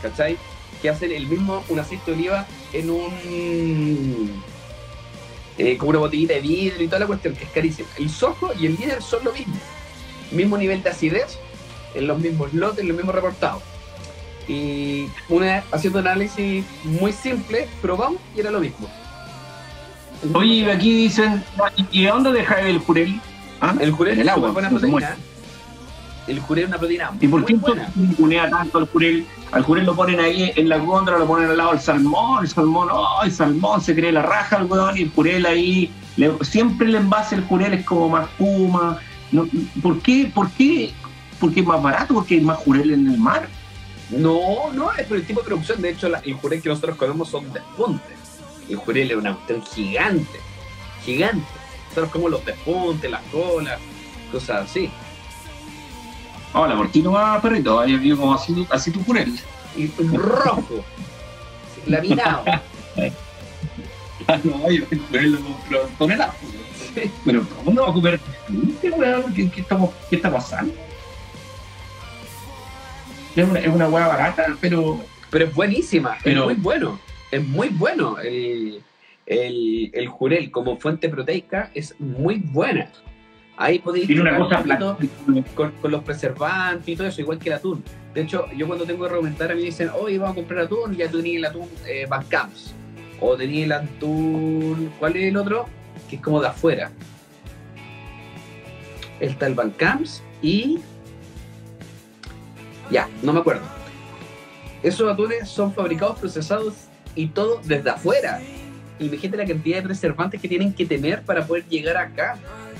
[0.02, 0.36] ¿Cachai?
[0.82, 4.42] Que hacen el mismo, un aceite de oliva en un.
[5.58, 7.88] eh, como una botellita de vidrio y toda la cuestión, que es carísima.
[7.98, 9.54] El Sojo y el líder son lo mismo.
[10.32, 11.38] Mismo nivel de acidez,
[11.94, 13.62] en los mismos lotes, en los mismos reportados.
[14.48, 18.88] Y una, haciendo un análisis muy simple, probamos y era lo mismo.
[20.32, 21.42] Oye, aquí dicen,
[21.90, 23.20] ¿y de dónde deja el jurel?
[23.60, 23.74] ¿Ah?
[23.80, 24.50] el jurel es el súper agua.
[24.52, 25.16] buena proteína.
[26.26, 27.54] El jurel es una proteína ¿Y por qué
[27.94, 29.26] ningunea tanto al jurel?
[29.52, 32.48] Al jurel lo ponen ahí en la góndola, lo ponen al lado del salmón, el
[32.50, 36.32] salmón, oh, el salmón se cree la raja al weón, y el jurel ahí, le-
[36.42, 38.98] siempre el envase del jurel es como más puma.
[39.32, 39.46] No,
[39.82, 40.30] ¿Por qué?
[40.34, 40.92] ¿Por qué?
[41.44, 43.46] Porque es más barato, porque hay más jurel en el mar.
[44.08, 45.82] No, no, es por el tipo de producción.
[45.82, 48.16] De hecho, la- el jurel que nosotros comemos son despuntes.
[48.66, 50.40] El jurel es una cuestión gigante,
[51.04, 51.46] gigante.
[51.88, 53.78] Nosotros comemos los despuntes, las colas,
[54.32, 54.90] cosas así.
[56.54, 57.78] Hola, ¿por qué no va, perrito?
[57.78, 59.38] Ahí vivo como así, así tu jurel.
[59.76, 60.82] Y rojo,
[61.86, 62.42] laminado.
[64.26, 65.38] Ah, no, yo el jurel lo,
[65.70, 66.32] lo tonelado.
[67.24, 68.20] Pero, ¿cómo no va a comer?
[68.80, 69.34] ¿Qué, weón?
[69.34, 70.72] ¿Qué, qué estamos, ¿Qué está pasando?
[73.36, 76.98] Es una, es una hueá barata, pero Pero es buenísima, Pero- es muy bueno.
[77.30, 78.18] Es muy bueno.
[78.20, 78.80] El,
[79.26, 82.88] el, el jurel como fuente proteica es muy buena.
[83.56, 84.62] Ahí podéis tiene una cosa
[85.54, 87.84] con, con los preservantes y todo eso, igual que el atún.
[88.12, 90.64] De hecho, yo cuando tengo que argumentar a mí me dicen, oye, vamos a comprar
[90.64, 92.74] atún, ya tú tenías el atún eh, Camps.
[93.20, 95.66] O tenías el atún, ¿cuál es el otro?
[96.10, 96.90] Que es como de afuera.
[99.20, 100.78] Está el Van Camps y...
[102.90, 103.62] Ya, no me acuerdo.
[104.82, 106.74] Esos atunes son fabricados, procesados
[107.14, 108.40] y todo desde afuera.
[108.98, 112.36] Imagínate la cantidad de preservantes que tienen que tener para poder llegar acá.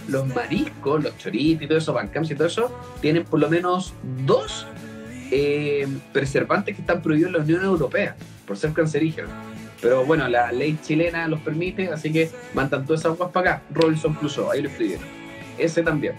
[0.06, 3.48] Los mariscos, los choritos y todo eso, Van Camps y todo eso, tienen por lo
[3.48, 3.94] menos
[4.26, 4.66] dos
[5.30, 8.14] eh, preservantes que están prohibidos en la Unión Europea
[8.46, 9.30] por ser cancerígenos.
[9.80, 13.62] Pero bueno, la ley chilena los permite, así que mandan todas esas aguas para acá.
[13.70, 15.06] Robinson Crusoe, ahí lo escribieron.
[15.58, 16.14] Ese también.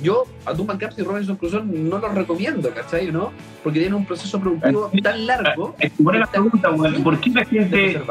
[0.00, 3.12] Yo, Atún Van Camps y Robinson Crusoe no los recomiendo, ¿cachai?
[3.12, 3.32] ¿no?
[3.62, 5.74] Porque tienen un proceso productivo tan largo.
[5.78, 6.70] Es que buena la pregunta,
[7.04, 8.02] ¿por qué la gente.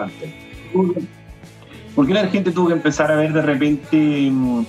[1.95, 4.63] ¿Por qué la gente tuvo que empezar a ver de repente mm,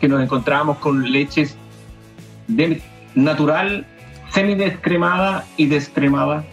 [0.00, 1.56] que nos encontrábamos con leches
[2.48, 2.82] de
[3.14, 3.86] natural,
[4.32, 6.44] semidescremada y descremada?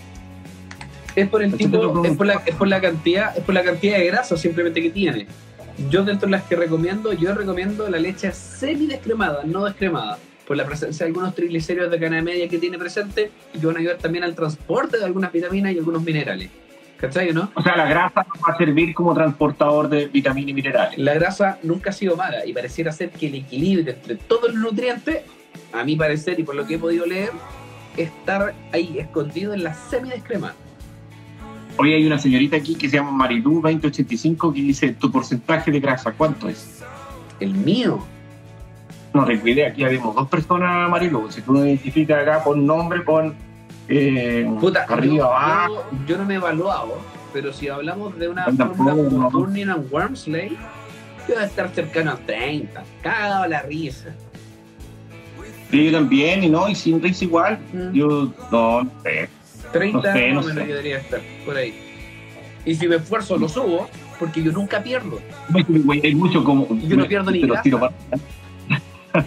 [1.16, 3.98] Es por el tipo, es por la, es por la cantidad, es por la cantidad
[3.98, 5.28] de grasa simplemente que tiene.
[5.90, 10.66] Yo dentro de las que recomiendo, yo recomiendo la leche semidescremada, no descremada, por la
[10.66, 13.98] presencia de algunos triglicéridos de cadena media que tiene presente y que van a ayudar
[13.98, 16.50] también al transporte de algunas vitaminas y algunos minerales.
[16.98, 17.52] ¿Cachai no?
[17.56, 20.98] O sea, la grasa va a servir como transportador de vitaminas y minerales.
[20.98, 24.62] La grasa nunca ha sido mala y pareciera ser que el equilibrio entre todos los
[24.62, 25.24] nutrientes,
[25.74, 27.32] a mi parecer y por lo que he podido leer,
[27.98, 30.56] está ahí escondido en la semidescremada.
[31.78, 35.80] Hoy hay una señorita aquí que se llama Marilú 2085 que dice tu porcentaje de
[35.80, 36.84] grasa, ¿cuánto es?
[37.40, 38.00] El mío,
[39.14, 41.30] No tengo idea, aquí habemos dos personas, Marilú.
[41.32, 43.34] Si tú me identificas acá, pon nombre, pon
[43.88, 45.74] eh, Puta, arriba, yo, abajo.
[45.92, 46.98] yo- yo no me he evaluado,
[47.32, 48.96] pero si hablamos de una fórmula
[49.30, 50.50] por Turning and Wormsley,
[51.28, 54.16] yo voy a estar cercano a 30, cagado la risa.
[55.70, 57.60] Sí, yo también, y no, y sin risa igual.
[57.74, 57.92] Mm.
[57.94, 59.28] Yo, no sé.
[59.74, 60.54] 30 no sé, no sé.
[60.54, 61.74] yo debería estar, por ahí.
[62.66, 65.20] Y si me esfuerzo, lo subo, porque yo nunca pierdo.
[66.04, 66.68] Hay mucho como.
[66.88, 67.62] Yo no pierdo ni grasa.
[67.62, 67.94] tiro para-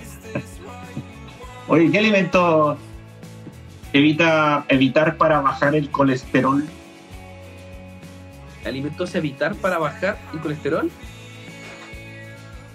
[1.68, 2.78] Oye, ¿qué alimento
[3.92, 6.64] evita evitar para bajar el colesterol?
[8.64, 10.90] Alimentos evitar para bajar el colesterol.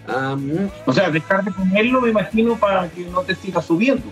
[0.07, 4.03] Ah, mm, O sea, dejar de comerlo, me imagino, para que no te siga subiendo.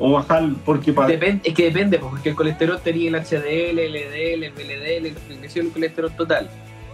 [0.00, 1.12] O bajar, porque para.
[1.12, 5.16] Depen- es que depende, porque el colesterol tenía el HDL, el LDL, el VLDL, el
[5.54, 6.50] el colesterol total.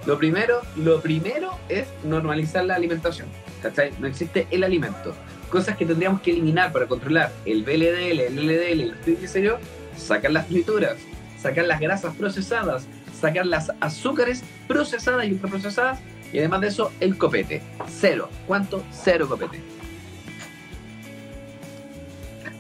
[0.07, 3.29] Lo primero, lo primero es normalizar la alimentación.
[3.63, 3.93] ¿Cachai?
[3.99, 5.15] No existe el alimento.
[5.51, 9.61] Cosas que tendríamos que eliminar para controlar el VLDL, el LDL los triglicéridos,
[9.97, 10.97] sacar las frituras,
[11.41, 12.87] sacar las grasas procesadas,
[13.19, 16.01] sacar las azúcares procesadas y ultraprocesadas
[16.33, 17.63] y además de eso el copete.
[17.89, 18.29] Cero.
[18.47, 18.85] ¿Cuánto?
[18.93, 19.61] Cero copete.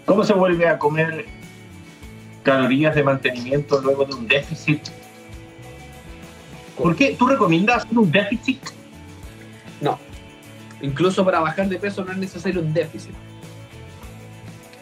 [0.07, 1.27] ¿Cómo se vuelve a comer
[2.45, 4.81] calorías de mantenimiento luego de un déficit?
[6.77, 7.17] ¿Por qué?
[7.19, 8.61] ¿Tú recomiendas hacer un déficit?
[9.81, 9.99] No.
[10.81, 13.15] Incluso para bajar de peso no es necesario un déficit.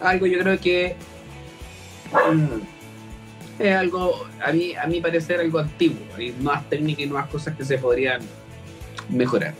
[0.01, 0.95] Algo yo creo que
[2.13, 6.05] mm, es algo, a mí, a mi parecer, algo antiguo.
[6.19, 8.21] Hay nuevas técnicas y nuevas cosas que se podrían
[9.09, 9.55] mejorar.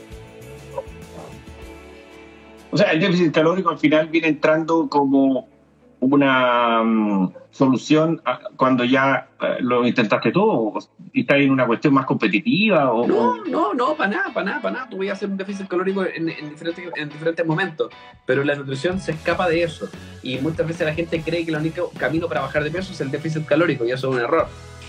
[2.69, 5.54] O sea, el déficit calórico al final viene entrando como
[5.99, 10.73] una mm, solución a- cuando ya eh, lo intentaste todo
[11.13, 14.61] y estás en una cuestión más competitiva o, No, no, no, para nada, para nada,
[14.61, 14.89] para nada.
[14.89, 17.89] Tú voy a hacer un déficit calórico en, en diferentes, en diferentes momentos,
[18.25, 19.87] pero la nutrición se escapa de eso.
[20.21, 23.01] Y muchas veces la gente cree que el único camino para bajar de peso es
[23.01, 24.47] el déficit calórico, y eso es un error.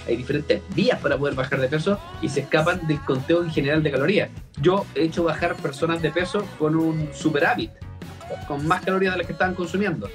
[0.08, 3.82] Hay diferentes vías para poder bajar de peso y se escapan del conteo en general
[3.82, 4.30] de calorías.
[4.60, 7.72] Yo he hecho bajar personas de peso con un superávit,
[8.46, 10.08] con más calorías de las que estaban consumiendo.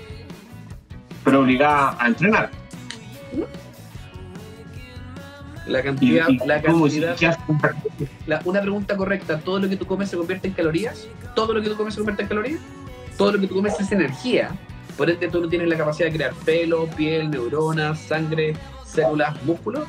[1.23, 2.49] Pero obligada a entrenar.
[5.67, 7.15] La cantidad, y la cantidad,
[8.25, 11.07] La- una pregunta correcta, ¿todo lo que tú comes se convierte en calorías?
[11.35, 12.59] ¿Todo lo que tú comes se convierte en calorías?
[13.17, 14.49] Todo lo que tú comes es energía.
[14.97, 18.53] Por ende, tú no tienes la capacidad de crear pelo, piel, neuronas, sangre,
[18.85, 19.87] células, músculos.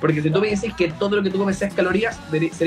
[0.00, 2.18] Porque si tú me dices que todo lo que tú comes es calorías,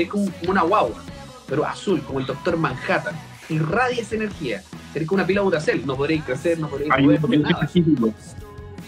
[0.08, 1.02] como, como una guagua,
[1.48, 3.14] pero azul, como el doctor Manhattan.
[3.48, 4.62] Irradia esa energía.
[4.92, 5.86] Serías como una pila Duracell.
[5.86, 7.68] No podréis crecer, no podréis mover, nada.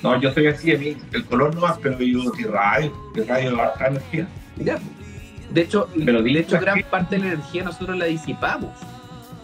[0.02, 3.88] No, yo soy así, a mí el color no más, pero yo irradio, irradio harta
[3.88, 4.28] energía.
[4.56, 4.78] Ya.
[5.50, 8.70] De hecho, Pero de hecho, gran parte de la energía nosotros la disipamos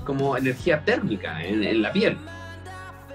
[0.05, 2.17] como energía térmica en, en la piel.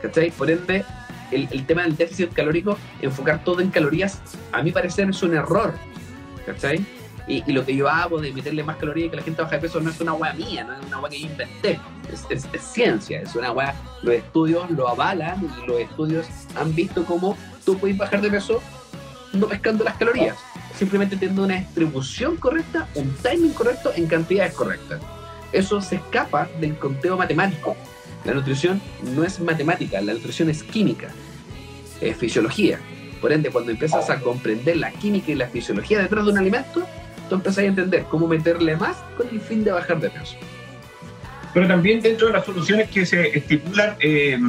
[0.01, 0.31] ¿Cachai?
[0.31, 0.83] Por ende,
[1.31, 4.21] el, el tema del déficit calórico, enfocar todo en calorías,
[4.51, 5.73] a mi parecer es un error.
[6.45, 6.83] ¿Cachai?
[7.29, 9.55] Y, y lo que yo hago de meterle más calorías y que la gente baja
[9.55, 11.79] de peso no es una hueá mía, no es una hueá que yo inventé.
[12.11, 13.73] Es, ciencia, es una hueá.
[14.01, 18.61] Los estudios lo avalan y los estudios han visto cómo tú puedes bajar de peso
[19.31, 20.35] no pescando las calorías
[20.79, 25.01] simplemente teniendo una distribución correcta, un timing correcto en cantidades correctas.
[25.51, 27.75] Eso se escapa del conteo matemático.
[28.23, 28.81] La nutrición
[29.13, 31.09] no es matemática, la nutrición es química,
[31.99, 32.79] es fisiología.
[33.19, 36.87] Por ende, cuando empiezas a comprender la química y la fisiología detrás de un alimento,
[37.29, 40.35] tú empiezas a entender cómo meterle más con el fin de bajar de peso.
[41.53, 44.39] Pero también dentro de las soluciones que se estipulan eh,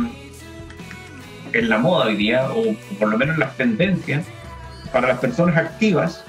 [1.53, 4.27] en la moda hoy día, o por lo menos las tendencias,
[4.93, 6.25] para las personas activas,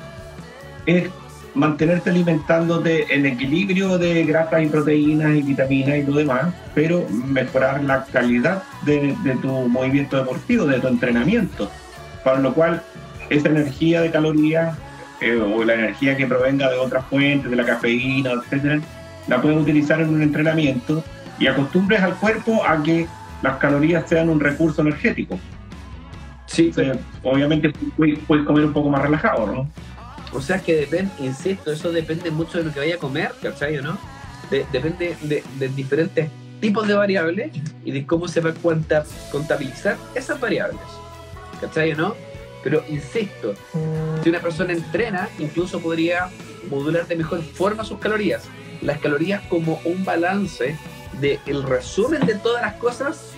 [0.86, 1.10] es
[1.54, 7.84] mantenerte alimentándote en equilibrio de grasas y proteínas y vitaminas y lo demás, pero mejorar
[7.84, 11.70] la calidad de, de tu movimiento deportivo, de tu entrenamiento,
[12.24, 12.82] para lo cual
[13.30, 14.78] esa energía de calorías
[15.22, 18.80] eh, o la energía que provenga de otras fuentes, de la cafeína, etcétera,
[19.28, 21.04] la puedes utilizar en un entrenamiento
[21.40, 23.08] y acostumbres al cuerpo a que
[23.42, 25.40] las calorías sean un recurso energético.
[26.48, 26.94] Sí, O sea,
[27.24, 29.70] obviamente puedes, comer un poco más relajado, ¿no?
[30.34, 33.78] O sea que depende, insisto, eso depende mucho de lo que vaya a comer, ¿cachai
[33.78, 33.98] o no?
[34.50, 37.52] De- depende de, de diferentes tipos de variables
[37.86, 40.80] y de cómo se va a cuanta- contabilizar esas variables,
[41.60, 42.16] ¿cachai o no?
[42.64, 43.56] Pero insisto,
[44.24, 46.30] si una persona entrena, incluso podría
[46.70, 48.44] modular de mejor forma sus calorías.
[48.82, 50.78] Las calorías como un balance
[51.20, 53.34] del resumen de todas las cosas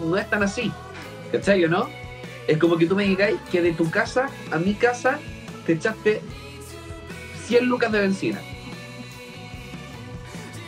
[0.00, 0.72] no es tan así,
[1.30, 1.88] ¿cachai o no?
[2.48, 5.18] Es como que tú me digáis que de tu casa a mi casa
[5.64, 6.20] te echaste
[7.46, 8.40] 100 lucas de benzina.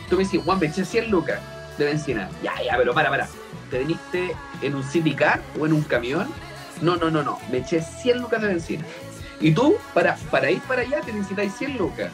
[0.09, 1.39] Tú me decís, Juan, me eché 100 lucas
[1.77, 2.29] de benzina.
[2.43, 3.27] Ya, ya, pero para, para.
[3.69, 6.27] ¿Te viniste en un city car o en un camión?
[6.81, 7.39] No, no, no, no.
[7.51, 8.85] Me eché 100 lucas de benzina.
[9.39, 12.11] Y tú, para, para ir para allá, te necesitáis 100 lucas.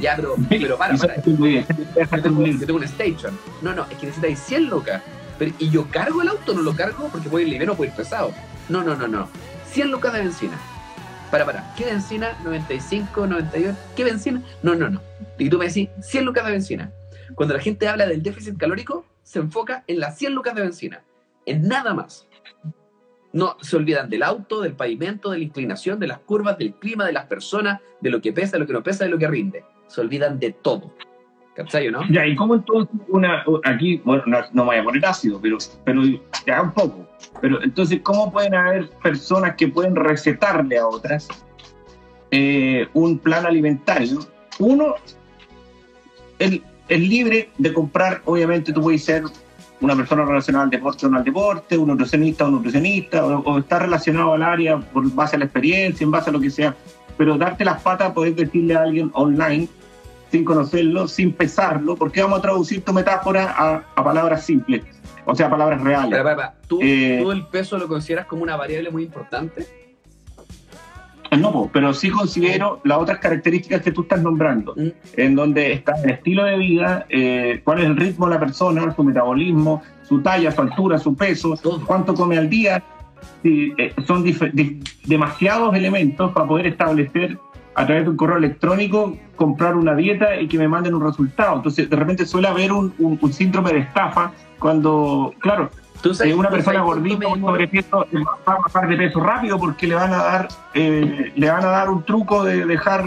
[0.00, 1.16] Ya, pero, pero para, para.
[1.16, 3.38] Yo tengo, yo tengo un station.
[3.60, 5.02] No, no, es que necesitáis 100 lucas.
[5.38, 7.90] Pero, y yo cargo el auto, no lo cargo porque puedo ir liviano o puedo
[7.90, 8.32] ir pesado.
[8.68, 9.28] No, no, no, no.
[9.70, 10.58] 100 lucas de benzina.
[11.30, 11.74] Para, para.
[11.76, 12.36] ¿Qué benzina?
[12.44, 13.78] 95, 98.
[13.96, 14.42] ¿Qué benzina?
[14.62, 15.00] No, no, no.
[15.38, 16.90] Y tú me decís 100 lucas de benzina.
[17.34, 21.02] Cuando la gente habla del déficit calórico, se enfoca en las 100 lucas de benzina.
[21.46, 22.26] En nada más.
[23.32, 27.06] No se olvidan del auto, del pavimento, de la inclinación, de las curvas, del clima,
[27.06, 29.26] de las personas, de lo que pesa, de lo que no pesa, de lo que
[29.26, 29.64] rinde.
[29.86, 30.92] Se olvidan de todo.
[31.54, 32.00] ¿Cachai no?
[32.10, 36.02] Ya, ¿y cómo entonces una, aquí, bueno, no, no voy a poner ácido, pero, pero
[36.46, 37.06] ya un poco.
[37.40, 41.28] Pero entonces, ¿cómo pueden haber personas que pueden recetarle a otras
[42.30, 44.20] eh, un plan alimentario?
[44.58, 44.94] Uno,
[46.38, 49.24] el, es libre de comprar, obviamente tú puedes ser
[49.82, 53.40] una persona relacionada al deporte o no al deporte, un nutricionista o un nutricionista, o,
[53.40, 56.50] o está relacionado al área por base a la experiencia, en base a lo que
[56.50, 56.74] sea
[57.16, 59.68] pero darte las patas, poder decirle a alguien online,
[60.30, 64.82] sin conocerlo, sin pesarlo, porque vamos a traducir tu metáfora a, a palabras simples,
[65.24, 66.10] o sea, palabras reales.
[66.10, 69.81] Pero, pero, pero, ¿tú, Eh, ¿tú el peso lo consideras como una variable muy importante?
[71.38, 74.88] No, po, pero sí considero las otras características que tú estás nombrando, Mm.
[75.16, 78.94] en donde está el estilo de vida, eh, cuál es el ritmo de la persona,
[78.94, 81.84] su metabolismo, su talla, su altura, su peso, Todo.
[81.86, 82.82] cuánto come al día.
[83.42, 84.24] Sí, eh, son
[85.04, 87.38] demasiados elementos para poder establecer
[87.74, 91.56] a través de un correo electrónico, comprar una dieta y que me manden un resultado.
[91.56, 95.70] Entonces, de repente suele haber un, un- un síndrome de estafa cuando, claro,
[96.02, 97.40] ¿Tú si una persona gordita demoro?
[97.52, 98.06] sobrepeso
[98.46, 101.68] va a bajar de peso rápido porque le van a dar eh, le van a
[101.68, 103.04] dar un truco de dejar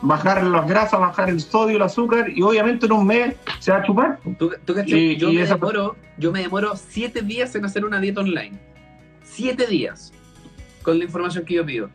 [0.00, 3.78] bajar las grasas, bajar el sodio, el azúcar y obviamente en un mes se va
[3.78, 4.18] a chupar.
[4.38, 4.98] ¿Tú, tú cachai?
[5.12, 8.20] Y- yo, y me esa- demoro, yo me demoro siete días en hacer una dieta
[8.20, 8.58] online.
[9.22, 10.12] Siete días.
[10.82, 11.90] Con la información que yo pido.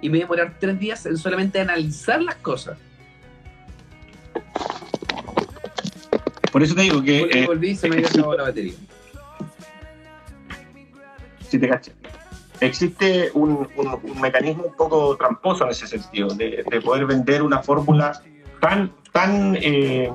[0.00, 2.76] Y me voy a demorar tres días en solamente analizar las cosas.
[6.52, 8.74] Por eso te digo que Porque eh, volví y se me había acabado la batería.
[11.56, 11.94] Si te cachas.
[12.60, 17.42] Existe un, un- un mecanismo un poco tramposo en ese sentido, de, de poder vender
[17.42, 18.22] una fórmula
[18.60, 20.10] tan, tan, eh,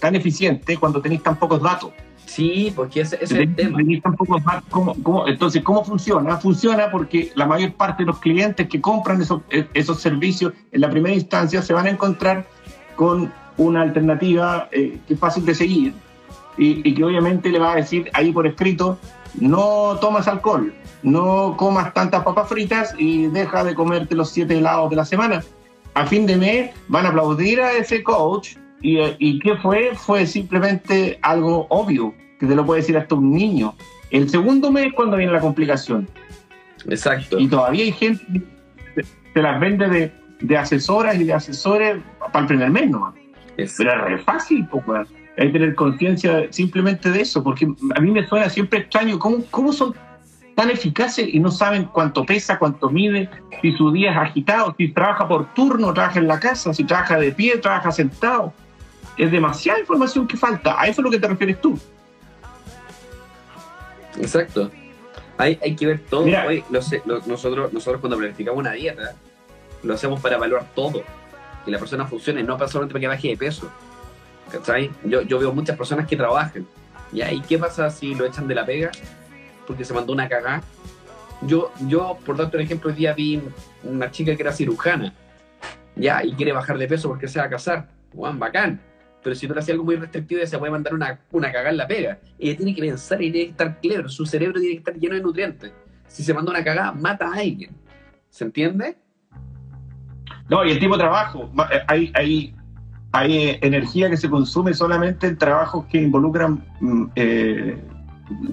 [0.00, 1.90] tan eficiente cuando tenéis tan pocos datos.
[2.26, 3.78] Sí, porque ese, ese es el tema.
[4.68, 6.36] ¿Cómo- cómo- entonces, ¿cómo funciona?
[6.36, 10.80] Funciona porque la mayor parte de los clientes que compran esos, eh, esos servicios en
[10.82, 12.44] la primera instancia se van a encontrar
[12.96, 15.94] con una alternativa eh, que es fácil de seguir
[16.58, 18.98] y, y que obviamente le va a decir ahí por escrito,
[19.40, 24.90] no tomas alcohol, no comas tantas papas fritas y deja de comerte los siete helados
[24.90, 25.42] de la semana.
[25.94, 29.92] A fin de mes van a aplaudir a ese coach y, y ¿qué fue?
[29.94, 33.74] Fue simplemente algo obvio, que te lo puede decir hasta un niño.
[34.10, 36.08] El segundo mes es cuando viene la complicación.
[36.88, 37.38] Exacto.
[37.38, 38.24] Y todavía hay gente
[38.94, 41.98] que se- las vende de, de asesoras y de asesores
[42.32, 43.14] para el primer mes nomás.
[43.56, 45.08] Es- Pero es re fácil, pues.
[45.38, 49.44] Hay que tener conciencia simplemente de eso, porque a mí me suena siempre extraño cómo,
[49.50, 49.94] cómo son
[50.56, 53.30] tan eficaces y no saben cuánto pesa, cuánto mide,
[53.62, 57.18] si su día es agitado, si trabaja por turno, trabaja en la casa, si trabaja
[57.18, 58.52] de pie, trabaja sentado.
[59.16, 60.80] Es demasiada información que falta.
[60.80, 61.78] A eso es lo que te refieres tú.
[64.20, 64.70] Exacto.
[65.36, 66.26] Hay, hay que ver todo.
[66.82, 69.14] Sé- nosotros, nosotros cuando planificamos una dieta,
[69.84, 71.02] lo hacemos para evaluar todo.
[71.64, 73.70] Que la persona funcione, no solamente para que baje de peso.
[74.50, 74.90] ¿Cachai?
[75.04, 76.66] Yo, yo veo muchas personas que trabajan.
[77.12, 77.32] ¿ya?
[77.32, 78.90] ¿Y qué pasa si lo echan de la pega?
[79.66, 80.62] Porque se mandó una cagada.
[81.42, 83.40] Yo, yo, por darte un ejemplo, hoy día vi
[83.84, 85.14] una chica que era cirujana.
[85.94, 87.88] Ya, y quiere bajar de peso porque se va a casar.
[88.14, 88.80] Juan, bacán.
[89.22, 91.76] Pero si tú le haces algo muy restrictivo, se puede mandar una, una cagada en
[91.76, 92.18] la pega.
[92.38, 94.08] Ella tiene que pensar y tiene que estar claro.
[94.08, 95.72] Su cerebro tiene que estar lleno de nutrientes.
[96.06, 97.70] Si se manda una cagada, mata a alguien.
[98.30, 98.96] ¿Se entiende?
[100.48, 101.50] No, y el tipo de trabajo.
[101.70, 102.54] eh, Hay, hay,
[103.12, 107.78] hay eh, energía que se consume solamente en trabajos que involucran mm, eh,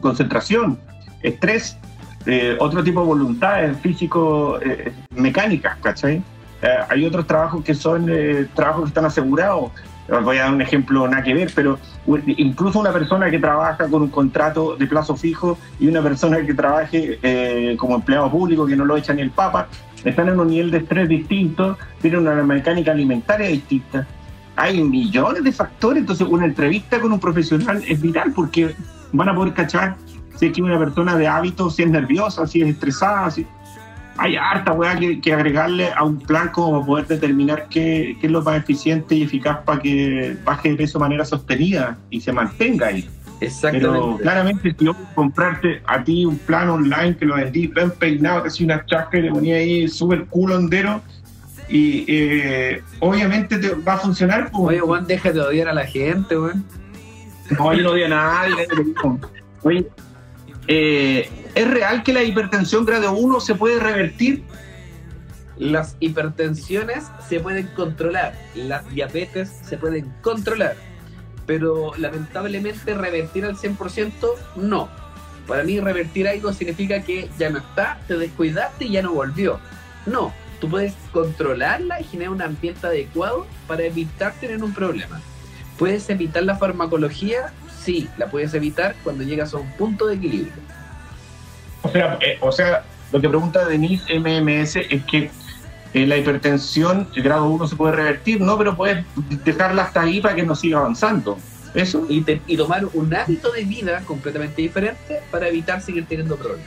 [0.02, 0.80] concentración,
[1.22, 1.78] estrés,
[2.26, 6.24] eh, otro tipo de voluntades físico-mecánicas, ¿cachai?
[6.62, 9.72] Eh, hay otros trabajos que son eh, trabajos que están asegurados.
[10.10, 11.80] Os Voy a dar un ejemplo nada que ver, pero
[12.38, 16.54] incluso una persona que trabaja con un contrato de plazo fijo y una persona que
[16.54, 19.68] trabaje eh, como empleado público que no lo echa ni el papa,
[20.04, 24.06] están en un nivel de estrés distinto, tienen una mecánica alimentaria distinta.
[24.56, 28.76] Hay millones de factores, entonces una entrevista con un profesional es vital porque
[29.12, 29.98] van a poder cachar
[30.38, 33.46] si es que una persona de hábito, si es nerviosa, si es estresada, si...
[34.18, 38.28] Hay harta weá que, que agregarle a un plan como para poder determinar qué, qué
[38.28, 42.22] es lo más eficiente y eficaz para que baje de peso de manera sostenida y
[42.22, 43.10] se mantenga ahí.
[43.40, 44.24] Pero Exactamente.
[44.24, 48.48] claramente, si yo comprarte a ti un plan online que lo vendí bien peinado, te
[48.48, 51.02] hacía una chasca y le ponía ahí súper culo hondero,
[51.68, 54.52] y eh, obviamente te va a funcionar.
[54.52, 54.64] pues.
[54.64, 56.66] Oye, Juan, deja de odiar a la gente, weón.
[57.52, 58.68] No, yo no odio a nadie.
[59.64, 59.88] Oye,
[60.68, 64.44] eh, ¿es real que la hipertensión grado 1 se puede revertir?
[65.58, 70.76] Las hipertensiones se pueden controlar, las diabetes se pueden controlar,
[71.46, 74.12] pero lamentablemente revertir al 100%
[74.58, 74.90] no.
[75.48, 79.60] Para mí revertir algo significa que ya no está, te descuidaste y ya no volvió.
[80.06, 80.34] No,
[80.66, 85.22] tú puedes controlarla y generar un ambiente adecuado para evitar tener un problema.
[85.78, 87.54] ¿Puedes evitar la farmacología?
[87.84, 90.54] Sí, la puedes evitar cuando llegas a un punto de equilibrio.
[91.84, 95.30] O sea, eh, o sea, lo que pregunta Denise MMS es que
[95.94, 98.58] eh, la hipertensión el grado 1 se puede revertir, ¿no?
[98.58, 99.06] Pero puedes
[99.44, 101.38] dejarla hasta ahí para que no siga avanzando.
[101.76, 102.06] ¿Eso?
[102.08, 106.66] y, te- y tomar un hábito de vida completamente diferente para evitar seguir teniendo problemas.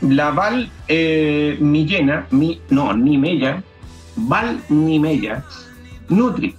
[0.00, 3.62] La Val eh, Millena, mi, no, ni Mella,
[4.16, 5.44] Val ni Mella,
[6.08, 6.54] Nutri,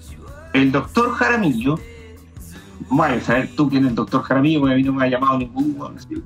[0.53, 1.79] el doctor Jaramillo,
[2.99, 5.37] a saber tú quién es el doctor Jaramillo, porque a mí no me ha llamado
[5.37, 6.21] ningún así.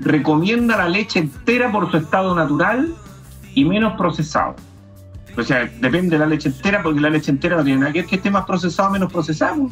[0.00, 2.94] recomienda la leche entera por su estado natural
[3.54, 4.56] y menos procesado.
[5.36, 8.00] O sea, depende de la leche entera, porque la leche entera no tiene nada que
[8.00, 9.70] ver que esté más procesado menos procesado.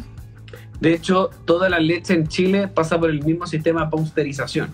[0.80, 4.70] De hecho, toda la leche en Chile pasa por el mismo sistema de pasteurización.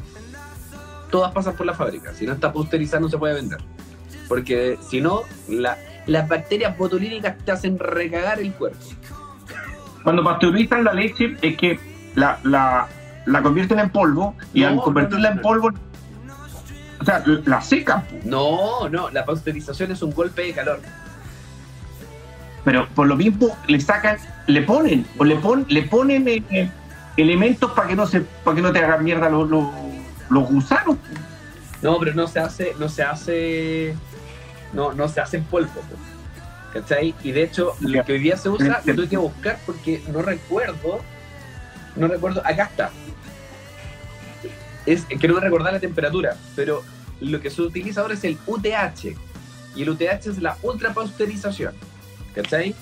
[1.11, 2.13] Todas pasan por la fábrica.
[2.15, 3.59] Si no está pasteurizada, no se puede vender.
[4.29, 8.79] Porque si no, la- las bacterias botulínicas te hacen recagar el cuerpo.
[10.05, 11.79] Cuando pasteurizan la leche es que
[12.15, 12.87] la, la,
[13.27, 15.41] la convierten en polvo y No, al convertirla no, no.
[15.41, 15.71] en polvo,
[17.01, 18.05] o sea, la secan.
[18.25, 20.81] No, no, la pasteurización es un golpe de calor.
[22.65, 26.71] pero por lo mismo le sacan, le ponen, o le, pon, le ponen eh,
[27.17, 29.65] elementos para que no se, para que no te hagan mierda los, los,
[30.31, 30.97] los gusanos.
[31.83, 33.95] No, pero no se hace, no se hace,
[34.73, 35.69] no, no se hace en polvo.
[35.73, 35.97] po.
[36.73, 37.15] ¿Cachai?
[37.23, 40.23] Y de hecho, lo que hoy día se usa, lo tuve que buscar porque no
[40.23, 41.01] recuerdo,
[41.95, 42.91] no recuerdo, acá está.
[44.85, 46.83] Es, quiero recordar la temperatura, pero
[47.21, 49.17] lo que se utiliza ahora es el UTH.
[49.75, 51.75] Y el UTH es la ultrapasteurización.
[52.35, 52.75] ¿Cachai?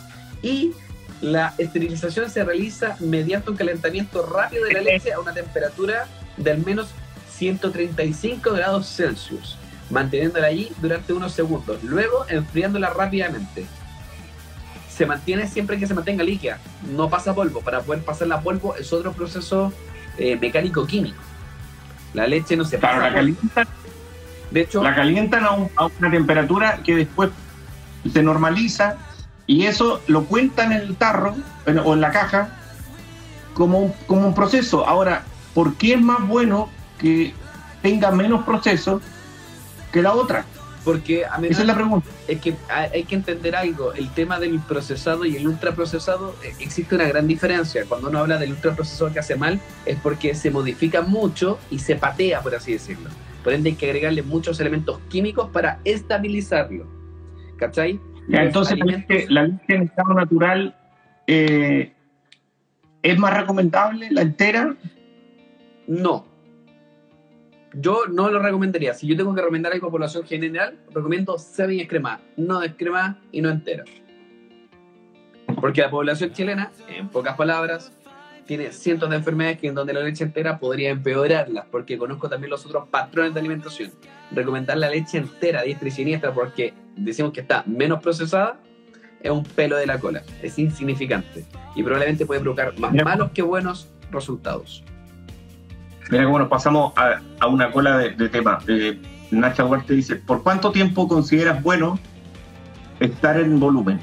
[0.42, 0.72] Y
[1.20, 6.50] la esterilización se realiza mediante un calentamiento rápido de la leche a una temperatura de
[6.50, 6.88] al menos
[7.38, 9.56] 135 grados Celsius,
[9.90, 13.66] manteniéndola allí durante unos segundos, luego enfriándola rápidamente.
[14.88, 16.58] Se mantiene siempre que se mantenga líquida,
[16.96, 17.60] no pasa polvo.
[17.60, 19.72] Para poder pasarla a polvo es otro proceso
[20.18, 21.18] eh, mecánico-químico.
[22.12, 22.98] La leche no se pasa.
[22.98, 23.34] Claro, la a polvo.
[23.36, 23.66] calientan,
[24.52, 27.30] De hecho, la calientan a, un- a una temperatura que después
[28.12, 28.96] se normaliza
[29.48, 31.34] y eso lo cuentan en el tarro
[31.66, 32.50] en- o en la caja
[33.54, 34.86] como como un proceso.
[34.86, 35.24] Ahora,
[35.54, 37.32] ¿por qué es más bueno que
[37.82, 39.00] tenga menos proceso
[39.92, 40.44] que la otra?
[40.84, 42.06] porque a Esa es la pregunta.
[42.28, 43.94] es que hay que entender algo.
[43.94, 47.86] El tema del procesado y el ultraprocesado eh, existe una gran diferencia.
[47.88, 51.96] Cuando uno habla del ultraprocesado que hace mal, es porque se modifica mucho y se
[51.96, 53.08] patea, por así decirlo.
[53.42, 56.86] Por ende, hay que agregarle muchos elementos químicos para estabilizarlo.
[57.56, 57.98] ¿Cachai?
[58.28, 60.76] Ya, entonces, alimentos- la leche en estado natural
[61.26, 61.94] eh,
[63.02, 64.76] es más recomendable, la entera.
[65.86, 66.26] No.
[67.76, 68.94] Yo no lo recomendaría.
[68.94, 73.40] Si yo tengo que recomendar algo a población general, recomiendo semi descremada, no descremada y
[73.40, 73.84] no entera.
[75.60, 77.92] Porque la población chilena, en pocas palabras,
[78.46, 82.50] tiene cientos de enfermedades que en donde la leche entera podría empeorarlas, porque conozco también
[82.50, 83.92] los otros patrones de alimentación.
[84.30, 88.60] Recomendar la leche entera, diestra y siniestra, porque decimos que está menos procesada,
[89.20, 93.42] es un pelo de la cola, es insignificante y probablemente puede provocar más malos que
[93.42, 94.84] buenos resultados.
[96.10, 98.58] Mira cómo nos pasamos a, a una cola de, de tema.
[98.68, 99.00] Eh,
[99.30, 101.98] Nacha Huarte dice, ¿por cuánto tiempo consideras bueno
[103.00, 104.00] estar en volumen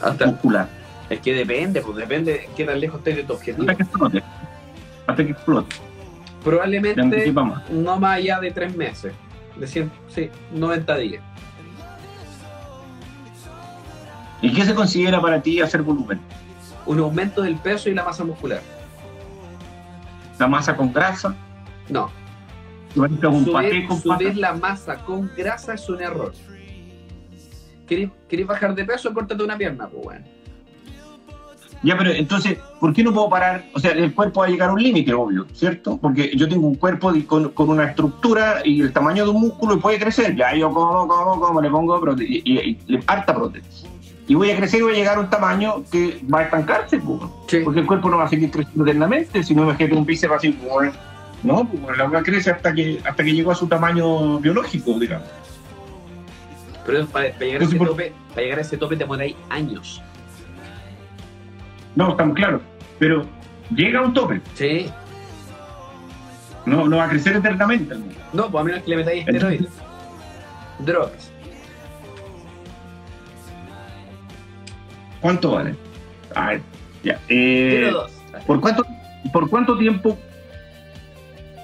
[0.00, 0.68] Hasta, muscular?
[1.08, 3.62] Es que depende, pues depende de qué tan lejos estés de tu objetivo.
[3.62, 4.22] Hasta que explote.
[5.06, 5.76] Hasta que explote.
[5.76, 7.34] Te Probablemente
[7.70, 9.12] no más allá de tres meses.
[9.56, 11.22] De 100, sí, 90 días.
[14.40, 16.20] ¿Y qué se considera para ti hacer volumen?
[16.86, 18.60] Un aumento del peso y la masa muscular.
[20.38, 21.34] ¿La masa con grasa?
[21.88, 22.10] No.
[22.94, 24.40] ¿Tú harías un paté Subir, con subir pata?
[24.40, 26.32] la masa con grasa es un error.
[27.86, 29.12] ¿Querés, bajar de peso?
[29.14, 30.24] Córtate una pierna, pues bueno.
[31.82, 33.64] Ya, pero entonces, ¿por qué no puedo parar?
[33.72, 35.96] O sea, el cuerpo va a llegar a un límite, obvio, ¿cierto?
[35.96, 39.74] Porque yo tengo un cuerpo con, con una estructura y el tamaño de un músculo
[39.74, 40.34] y puede crecer.
[40.34, 43.86] Ya yo como, como, como, le pongo y, y- y- harta prótesis.
[44.28, 47.00] Y voy a crecer y voy a llegar a un tamaño que va a estancarse.
[47.48, 47.60] Sí.
[47.64, 50.50] Porque el cuerpo no va a seguir creciendo eternamente, si no imagínate un bíceps así,
[50.50, 50.92] pues,
[51.42, 55.28] no, pues la hueá crece hasta que, hasta que llegó a su tamaño biológico, digamos.
[56.84, 59.34] Pero para, para llegar, a ese por- tope, para llegar a ese tope te demoráis
[59.48, 60.02] años.
[61.94, 62.60] No, estamos claros.
[62.98, 63.24] Pero
[63.74, 64.90] llega a un tope, Sí.
[66.66, 67.94] no, no va a crecer eternamente.
[68.32, 69.68] No, pues a menos que le metáis esteroides.
[70.80, 71.27] Drogas.
[75.20, 75.74] ¿Cuánto vale?
[76.34, 76.60] A ver,
[77.02, 77.20] ya.
[77.28, 77.90] Eh.
[78.46, 78.84] ¿por, cuánto,
[79.32, 80.18] ¿Por cuánto tiempo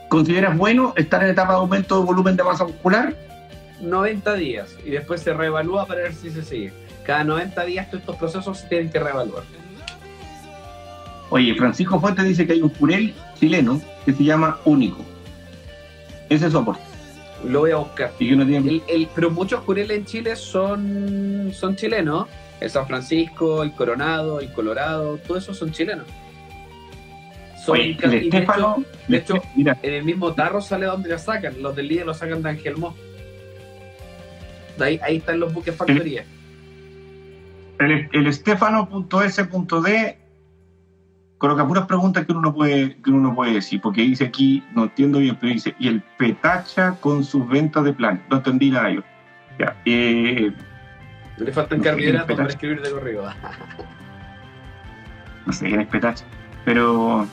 [0.09, 3.15] consideras bueno estar en etapa de aumento de volumen de masa muscular?
[3.81, 6.73] 90 días y después se reevalúa para ver si se sigue.
[7.05, 9.43] Cada 90 días todos estos procesos se tienen que reevaluar.
[11.31, 14.99] Oye, Francisco Fuentes dice que hay un purel chileno que se llama Único.
[16.29, 16.83] Ese es su aporte.
[17.45, 18.13] Lo voy a buscar.
[18.19, 18.71] Y que no tiene...
[18.71, 22.27] El- el- pero muchos cureles en Chile son, son chilenos.
[22.65, 26.07] El San Francisco, el Coronado, el Colorado, todos esos son chilenos.
[27.65, 31.09] Son Oye, el de Estefano, hecho- de hecho, mira, en el mismo tarro sale donde
[31.11, 31.61] la sacan.
[31.63, 32.95] Los del líder lo sacan de Angelmo.
[34.79, 36.25] De ahí, ahí están los buques factoría.
[37.79, 40.19] el, el estefano.s.d
[41.39, 44.63] coloca puras preguntas que uno, no puede, que uno no puede decir, porque dice aquí,
[44.75, 48.25] no entiendo bien, pero dice, y el Petacha con sus ventas de plan.
[48.31, 49.03] No entendí nada yo.
[49.59, 50.51] Ya, eh,
[51.37, 53.29] Le faltan No carbohidratos para escribir de corrido.
[55.47, 56.25] no sé quién es Petacha,
[56.65, 57.27] pero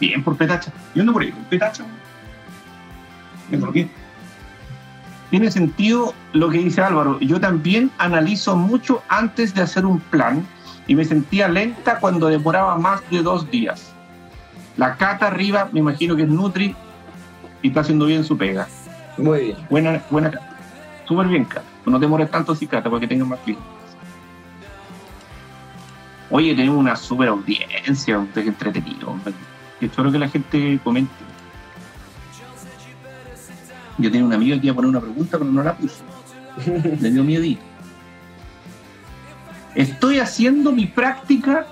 [0.00, 0.72] bien por Petacha.
[0.94, 1.84] Yo ando por ahí, con Petacha.
[3.50, 3.88] ¿Y por qué?
[5.30, 7.18] Tiene sentido lo que dice Álvaro.
[7.20, 10.46] Yo también analizo mucho antes de hacer un plan
[10.86, 13.92] y me sentía lenta cuando demoraba más de dos días.
[14.76, 16.74] La Cata arriba, me imagino que es Nutri
[17.62, 18.66] y está haciendo bien su pega.
[19.18, 19.56] Muy bien.
[19.70, 20.56] Buena, buena Cata.
[21.06, 21.71] Súper bien, Cata.
[21.84, 23.66] No te demores tanto así, Cata, para que tengas más clientes.
[26.30, 29.10] Oye, tenemos una súper audiencia, un entretenido.
[29.10, 29.34] hombre.
[29.80, 31.12] Espero que la gente comente.
[33.98, 36.02] Yo tenía una amiga que iba a poner una pregunta, pero no la puso.
[37.00, 37.62] Le dio miedito.
[39.74, 41.66] Estoy haciendo mi práctica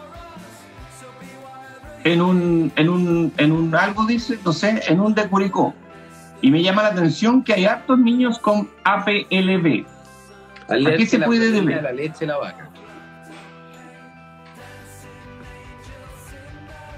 [2.04, 5.74] en un, en un, en un algo, dice, no sé, en un de Curicó.
[6.42, 9.84] Y me llama la atención que hay hartos niños con APLB.
[10.70, 11.76] ¿A qué se la puede deber?
[11.76, 12.68] de La leche de la vaca.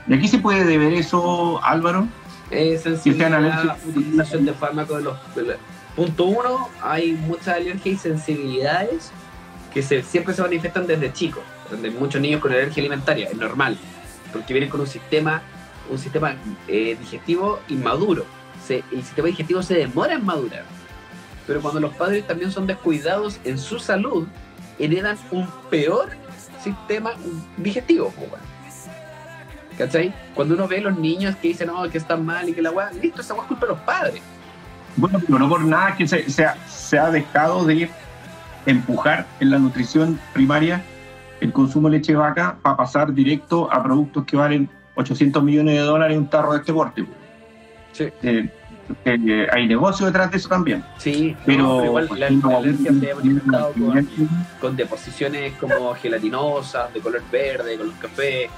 [0.09, 2.07] ¿Y aquí se puede deber eso, Álvaro?
[2.51, 3.77] Sean sensibilidad, alérgicos.
[3.87, 5.35] utilización de fármacos de los.
[5.35, 5.57] de la-
[5.97, 9.11] Punto uno, hay muchas alergias y sensibilidades
[9.73, 11.43] que se- siempre se manifiestan desde chicos.
[11.71, 13.77] Donde muchos niños con alergia alimentaria, es normal,
[14.33, 15.41] porque vienen con un sistema,
[15.91, 16.35] un sistema
[16.69, 18.25] eh, digestivo inmaduro.
[18.67, 20.65] Se- el sistema digestivo se demora en madurar.
[21.47, 24.27] Pero cuando los padres también son descuidados en su salud,
[24.79, 26.11] heredan un peor
[26.63, 27.13] sistema
[27.57, 28.13] digestivo.
[29.77, 30.15] ¿Cachai?
[30.35, 32.71] Cuando uno ve a los niños que dicen, no, que están mal y que la
[32.71, 34.23] weá, listo, esa weá es culpa de los padres.
[34.97, 37.91] Bueno, pero no por nada que se, se ha, se ha dejado de
[38.67, 40.83] empujar en la nutrición primaria
[41.41, 45.75] el consumo de leche de vaca para pasar directo a productos que valen 800 millones
[45.75, 47.05] de dólares en un tarro de este porte.
[47.93, 48.09] Sí.
[48.23, 48.49] Eh,
[49.05, 50.85] eh, hay negocio detrás de eso también.
[50.99, 54.03] Sí, Pero, no, pero igual la, no, la alergia se ha manifestado con, no,
[54.61, 58.49] con deposiciones como gelatinosas, de color verde, color café,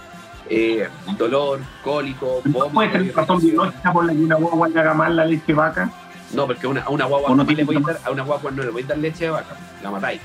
[0.51, 0.89] eh,
[1.19, 2.71] dolor, cólico, no vómito.
[2.75, 5.55] puede tener razón biológica por la que una guagua le haga mal la leche de
[5.55, 5.91] vaca.
[6.33, 8.51] No, porque una, a una guagua no no le voy a dar, a una guagua
[8.51, 10.21] no le voy a dar leche de vaca, la matáis.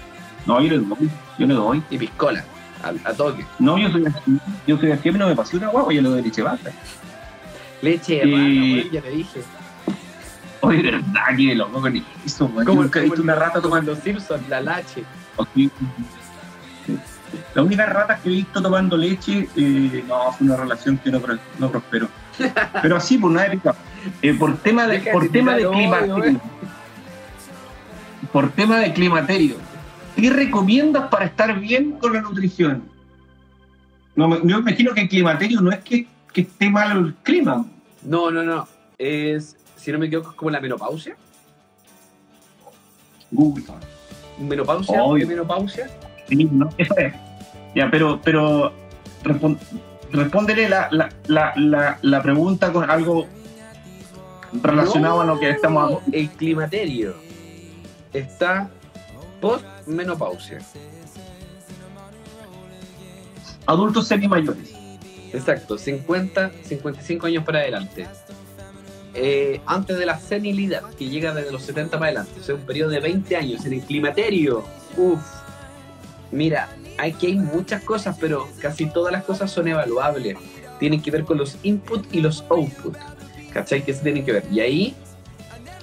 [0.46, 1.10] No, yo le doy.
[1.38, 1.84] Yo le doy.
[1.92, 2.44] Y piscola,
[2.84, 3.46] a, a toque.
[3.60, 4.40] No, yo soy así.
[4.66, 6.48] Yo soy así, a mí no me pasé una guagua, yo le doy leche de
[6.48, 6.72] vaca.
[7.82, 9.42] Leche de Y- vaca, ya te dije.
[10.62, 12.66] Oye, verdad, que loco con eso, man.
[12.66, 15.04] Yo Como, nunca he visto una rata tomando Simpsons, la lache.
[15.56, 15.72] Sí.
[17.54, 21.20] Las únicas ratas que he visto tomando leche, eh, no, fue una relación que no,
[21.22, 22.10] pro- no prosperó.
[22.82, 23.76] Pero así, por una época,
[24.22, 26.42] eh, por tema de, Deja por de tema de odio, climaterio,
[28.32, 29.56] por tema de climaterio,
[30.16, 32.84] ¿qué recomiendas para estar bien con la nutrición?
[34.16, 37.66] No, me- yo imagino que el climaterio no es que, que esté malo el clima.
[38.04, 38.68] No, no, no.
[38.98, 39.56] Es,
[39.90, 41.16] si no me equivoco, es como la menopausia.
[43.32, 43.64] Google.
[44.38, 45.28] Menopausia, Obvio.
[45.28, 45.90] menopausia.
[46.28, 46.70] Sí, ¿no?
[46.78, 47.14] Eso es.
[47.76, 48.72] Ya, pero, pero
[49.24, 49.58] respon-
[50.12, 53.28] respóndele la, la, la, la, la pregunta con algo
[54.64, 56.04] relacionado a lo que estamos hablando.
[56.12, 57.14] El climaterio
[58.12, 58.70] está
[59.42, 60.60] post menopausia.
[63.68, 64.74] Adultos semi-mayores.
[65.32, 68.08] Exacto, 50, 55 años para adelante.
[69.14, 72.62] Eh, antes de la senilidad, que llega desde los 70 para adelante, o sea, un
[72.62, 74.64] periodo de 20 años en el climaterio.
[74.98, 75.20] Uf,
[76.32, 80.38] mira, aquí hay muchas cosas, pero casi todas las cosas son evaluables.
[80.80, 82.96] Tienen que ver con los input y los output.
[83.52, 83.84] ¿Cachai?
[83.84, 84.46] Que se tienen que ver.
[84.52, 84.96] Y ahí,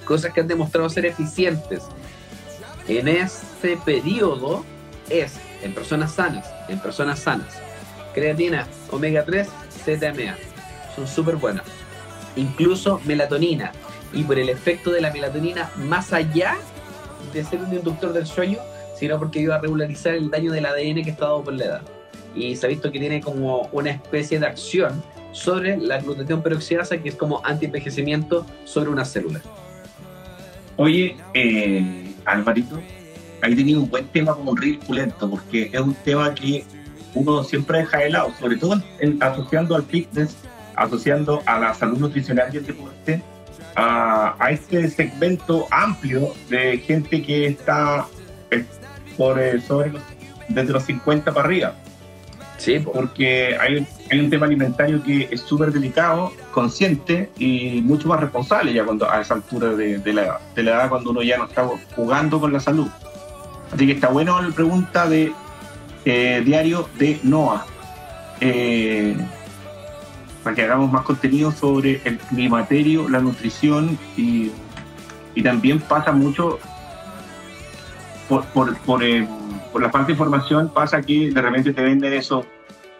[0.05, 1.83] cosas que han demostrado ser eficientes
[2.87, 4.63] en ese periodo
[5.09, 7.53] es en personas sanas, en personas sanas.
[8.13, 9.47] Creatina, omega 3,
[9.85, 10.35] ZMA.
[10.95, 11.65] Son súper buenas.
[12.37, 13.73] Incluso melatonina.
[14.13, 16.55] Y por el efecto de la melatonina, más allá
[17.33, 18.59] de ser un inductor del sueño,
[18.97, 21.81] sino porque iba a regularizar el daño del ADN que está dado por la edad.
[22.35, 26.97] Y se ha visto que tiene como una especie de acción sobre la glutatión peroxidasa,
[26.97, 29.41] que es como anti-envejecimiento sobre una célula.
[30.77, 32.79] Oye, eh, Alvarito,
[33.41, 34.79] ahí tenía un buen tema como un
[35.29, 36.63] porque es un tema que
[37.13, 38.81] uno siempre deja de lado, sobre todo
[39.19, 40.35] asociando al fitness,
[40.77, 43.21] asociando a la salud nutricional y el deporte,
[43.75, 48.05] a, a este segmento amplio de gente que está
[48.51, 48.63] eh,
[49.17, 50.01] por, eh, sobre los-
[50.47, 51.73] desde los 50 para arriba.
[52.57, 52.91] Sí, po.
[52.91, 58.19] porque hay, un- hay un tema alimentario que es súper delicado, consciente y mucho más
[58.19, 61.37] responsable ya cuando a esa altura de, de la, de la edad cuando uno ya
[61.37, 62.87] no está jugando con la salud.
[63.71, 65.31] Así que está bueno la pregunta de
[66.05, 67.63] eh, diario de Noah.
[68.39, 69.15] Eh,
[70.47, 74.49] para que hagamos más contenido sobre el climaterio, la nutrición y,
[75.35, 76.57] y también pasa mucho
[78.29, 79.27] por, por, por, eh,
[79.77, 82.45] la parte de información pasa que de repente te venden esos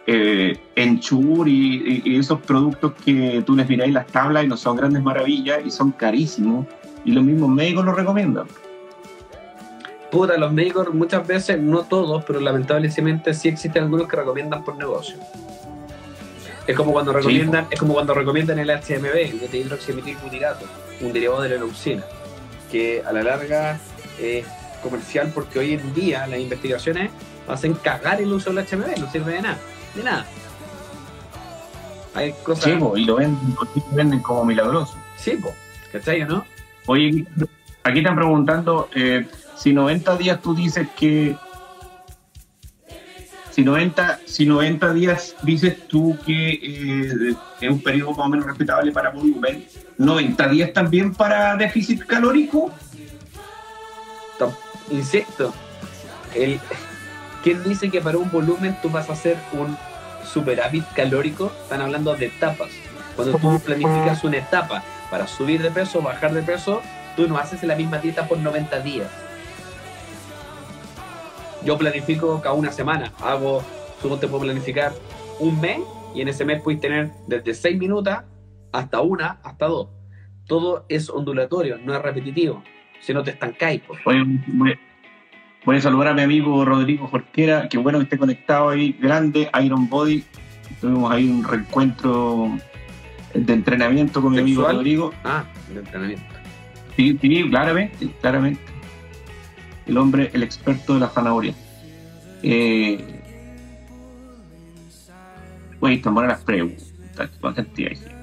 [0.08, 4.76] eh, enchur y, y- esos productos que tú les miráis las tablas y no son
[4.76, 6.66] grandes maravillas y son carísimos
[7.06, 8.48] y los mismos médicos lo recomiendan.
[10.12, 14.76] Puta, los médicos muchas veces, no todos, pero lamentablemente sí existen algunos que recomiendan por
[14.76, 15.16] negocio.
[16.68, 20.66] Es como cuando recomiendan, es como cuando recomiendan el HMB, el hidroximetilbutirato,
[21.00, 22.04] un derivado de la leucina,
[22.70, 23.80] que a la larga
[24.20, 24.46] es
[24.84, 27.10] comercial porque hoy en día las investigaciones
[27.48, 29.58] hacen cagar el uso del HMB, no sirve de nada,
[29.96, 30.26] de nada.
[32.14, 32.66] Hay cosas.
[32.66, 34.96] Sí, po, y lo venden, lo venden como milagroso.
[35.18, 35.54] Sí, po,
[35.92, 36.46] ¿cachai o no?
[36.88, 37.26] Oye,
[37.84, 41.36] aquí están preguntando eh, si 90 días tú dices que.
[43.58, 48.46] Si 90, si 90 días dices tú que eh, es un periodo más o menos
[48.46, 49.66] respetable para volumen,
[49.98, 52.72] 90 días también para déficit calórico.
[54.92, 55.56] Insisto,
[57.44, 59.76] ¿quién dice que para un volumen tú vas a hacer un
[60.24, 61.52] superávit calórico?
[61.64, 62.70] Están hablando de etapas.
[63.16, 66.84] Cuando tú planificas una etapa para subir de peso, bajar de peso,
[67.16, 69.08] tú no haces la misma dieta por 90 días.
[71.68, 73.12] Yo planifico cada una semana.
[73.20, 73.62] Hago,
[74.02, 74.94] suponte puedo planificar
[75.38, 75.80] un mes
[76.16, 78.20] y en ese mes puedes tener desde 6 minutos
[78.72, 79.90] hasta una, hasta dos.
[80.46, 82.64] Todo es ondulatorio, no es repetitivo.
[83.02, 84.40] Si no te estancáis, voy,
[85.66, 89.50] voy a saludar a mi amigo Rodrigo Jorquera, que bueno que esté conectado ahí, grande,
[89.62, 90.24] Iron Body.
[90.80, 92.50] Tuvimos ahí un reencuentro
[93.34, 94.66] de entrenamiento con mi amigo.
[94.66, 95.14] Rodrigo.
[95.26, 96.24] Ah, de entrenamiento.
[96.96, 98.77] Sí, sí, claramente, claramente.
[99.88, 101.54] El hombre, el experto de la zanahoria.
[102.44, 103.22] Eh,
[106.14, 106.84] buenas las preguntas.
[107.56, 108.18] cantidad de gente.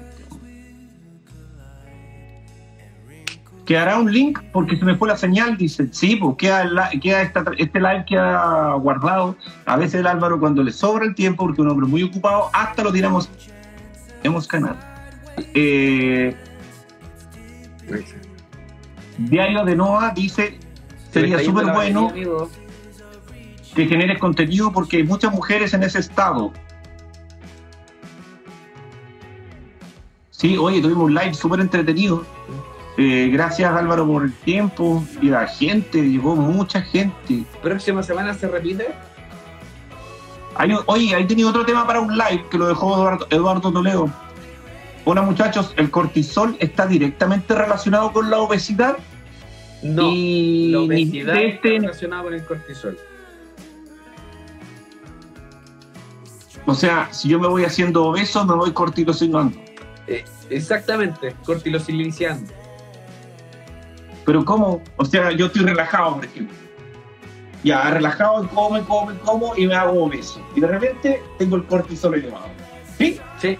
[3.65, 4.39] ¿Quedará un link?
[4.53, 5.87] Porque se me fue la señal, dice.
[5.91, 9.35] Sí, pues queda, li- queda esta- este live queda guardado.
[9.65, 12.51] A veces el Álvaro, cuando le sobra el tiempo, porque es un hombre muy ocupado,
[12.53, 13.27] hasta lo tiramos.
[14.23, 14.77] Hemos canal.
[15.55, 16.35] Eh,
[19.17, 20.59] Diario de Noah dice,
[21.15, 22.11] sería súper bueno
[23.73, 26.51] que generes contenido porque hay muchas mujeres en ese estado.
[30.31, 32.25] Sí, oye, tuvimos un live súper entretenido.
[32.97, 37.43] Eh, gracias Álvaro por el tiempo y la gente, llegó mucha gente.
[37.61, 38.87] Próxima semana se repite.
[40.55, 44.09] Hay oye, ahí tenía otro tema para un live que lo dejó Eduardo, Eduardo Toledo.
[45.05, 48.97] Hola muchachos, el cortisol está directamente relacionado con la obesidad
[49.85, 52.97] No, y la obesidad está este, relacionada con el cortisol.
[56.65, 59.55] o sea, si yo me voy haciendo obeso, me voy cortisolinando.
[60.07, 62.51] Eh, exactamente, cortilosiliciando.
[64.25, 64.81] Pero ¿cómo?
[64.97, 66.57] O sea, yo estoy relajado, por ejemplo.
[67.63, 70.43] Ya, relajado, y como, y como, y como, y me hago obeso.
[70.55, 72.47] Y de repente tengo el cortisol elevado.
[72.97, 73.19] ¿Sí?
[73.39, 73.57] Sí.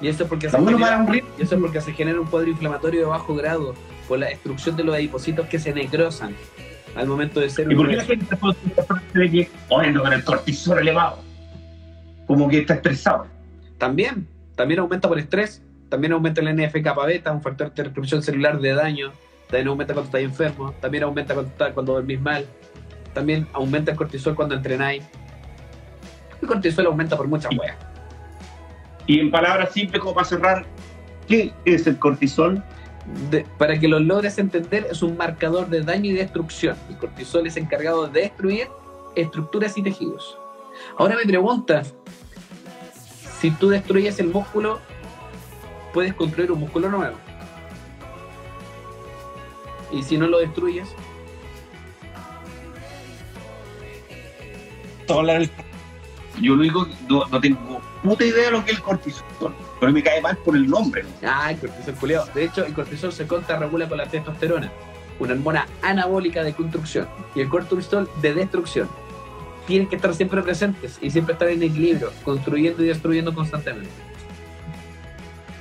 [0.00, 1.30] Y eso es porque se Está bueno genera, para un ritmo.
[1.38, 3.74] y eso es porque se genera un cuadro inflamatorio de bajo grado
[4.08, 6.34] por la destrucción de los adipocitos que se necrosan
[6.96, 8.36] al momento de ser ¿Y por qué la gente
[9.14, 11.18] de que, con el cortisol elevado?
[12.26, 13.26] Como que está estresado.
[13.78, 18.60] También, también aumenta por estrés, también aumenta el NF-kappa beta, un factor de reproducción celular
[18.60, 19.12] de daño,
[19.48, 22.46] también aumenta cuando estás enfermo, también aumenta cuando, estás- cuando dormís mal,
[23.12, 25.02] también aumenta el cortisol cuando entrenáis.
[26.40, 27.76] El cortisol aumenta por muchas weas.
[29.10, 30.64] Y en palabras simples, como para cerrar,
[31.26, 32.62] ¿qué es el cortisol?
[33.28, 36.76] De- para que lo logres entender, es un marcador de daño y destrucción.
[36.88, 38.68] El cortisol es encargado de destruir
[39.16, 40.38] estructuras y tejidos.
[40.96, 41.82] Ahora me pregunta,
[43.40, 44.78] si tú destruyes el músculo,
[45.92, 47.16] puedes construir un músculo nuevo.
[49.90, 50.88] Y si no lo destruyes,
[56.40, 59.54] Yo lo digo, no, no tengo puta idea de lo que es el cortisol.
[59.78, 61.02] Pero me cae mal por el nombre.
[61.02, 61.08] ¿no?
[61.26, 62.28] ah, el cortisol culeado.
[62.34, 64.70] De hecho, el cortisol se contrarregula con la testosterona,
[65.18, 68.88] una hormona anabólica de construcción, y el cortisol de destrucción.
[69.66, 73.90] Tienen que estar siempre presentes y siempre estar en equilibrio, construyendo y destruyendo constantemente.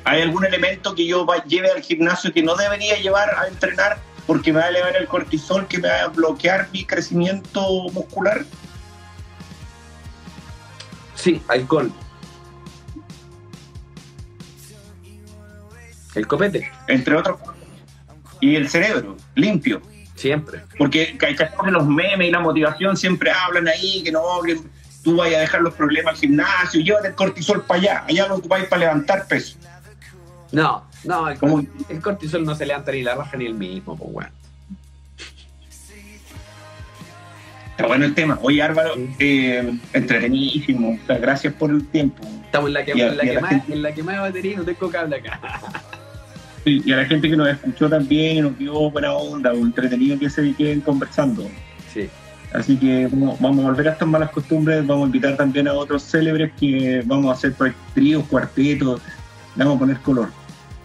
[0.06, 4.00] ¿Hay algún elemento que yo lleve al gimnasio que no debería llevar a entrenar
[4.30, 7.62] porque me va a elevar el cortisol que me va a bloquear mi crecimiento
[7.92, 8.46] muscular.
[11.16, 11.92] Sí, alcohol.
[16.20, 17.40] El copete, Entre otros.
[18.42, 19.82] Y el cerebro, limpio.
[20.16, 20.64] siempre.
[20.78, 21.18] Porque
[21.72, 24.60] los memes y la motivación siempre hablan ahí, que no, que
[25.04, 28.36] tú vayas a dejar los problemas al gimnasio, llévate el cortisol para allá, allá lo
[28.36, 29.58] ocupáis para levantar peso.
[30.52, 31.66] No, no, el, ¿Cómo?
[31.88, 34.40] el cortisol no se levanta ni la raja ni el mismo, pues weón.
[37.72, 38.38] Está bueno el tema.
[38.42, 41.00] Oye, Álvaro, eh, entretenidísimo.
[41.02, 42.28] O sea, gracias por el tiempo.
[42.44, 45.16] Estamos en la que, en la más, en la que más batería no tengo cable
[45.16, 45.40] acá.
[46.70, 50.18] Y a la gente que nos escuchó también y nos dio buena onda o entretenido
[50.20, 51.48] que se queden conversando.
[51.94, 52.10] Sí.
[52.54, 55.74] Así que vamos, vamos a volver a estas malas costumbres, vamos a invitar también a
[55.74, 59.02] otros célebres que vamos a hacer pues, tríos, cuartetos,
[59.56, 60.30] le vamos a poner color.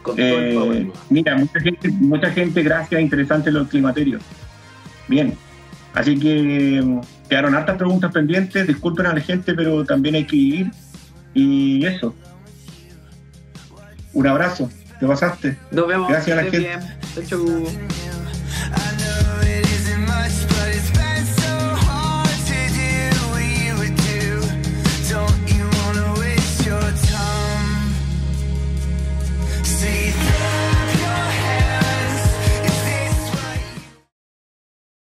[0.03, 4.23] Con Eh, mira, mucha gente, mucha gente, gracias, interesante los climaterios.
[5.09, 5.35] Bien,
[5.95, 10.37] así que mm, quedaron hartas preguntas pendientes, disculpen a la gente, pero también hay que
[10.37, 10.71] vivir.
[11.33, 12.15] Y eso.
[14.13, 15.59] Un abrazo, te pasaste.
[15.71, 16.09] Nos vemos.
[16.09, 16.59] gracias a la gente.
[16.59, 18.04] bien.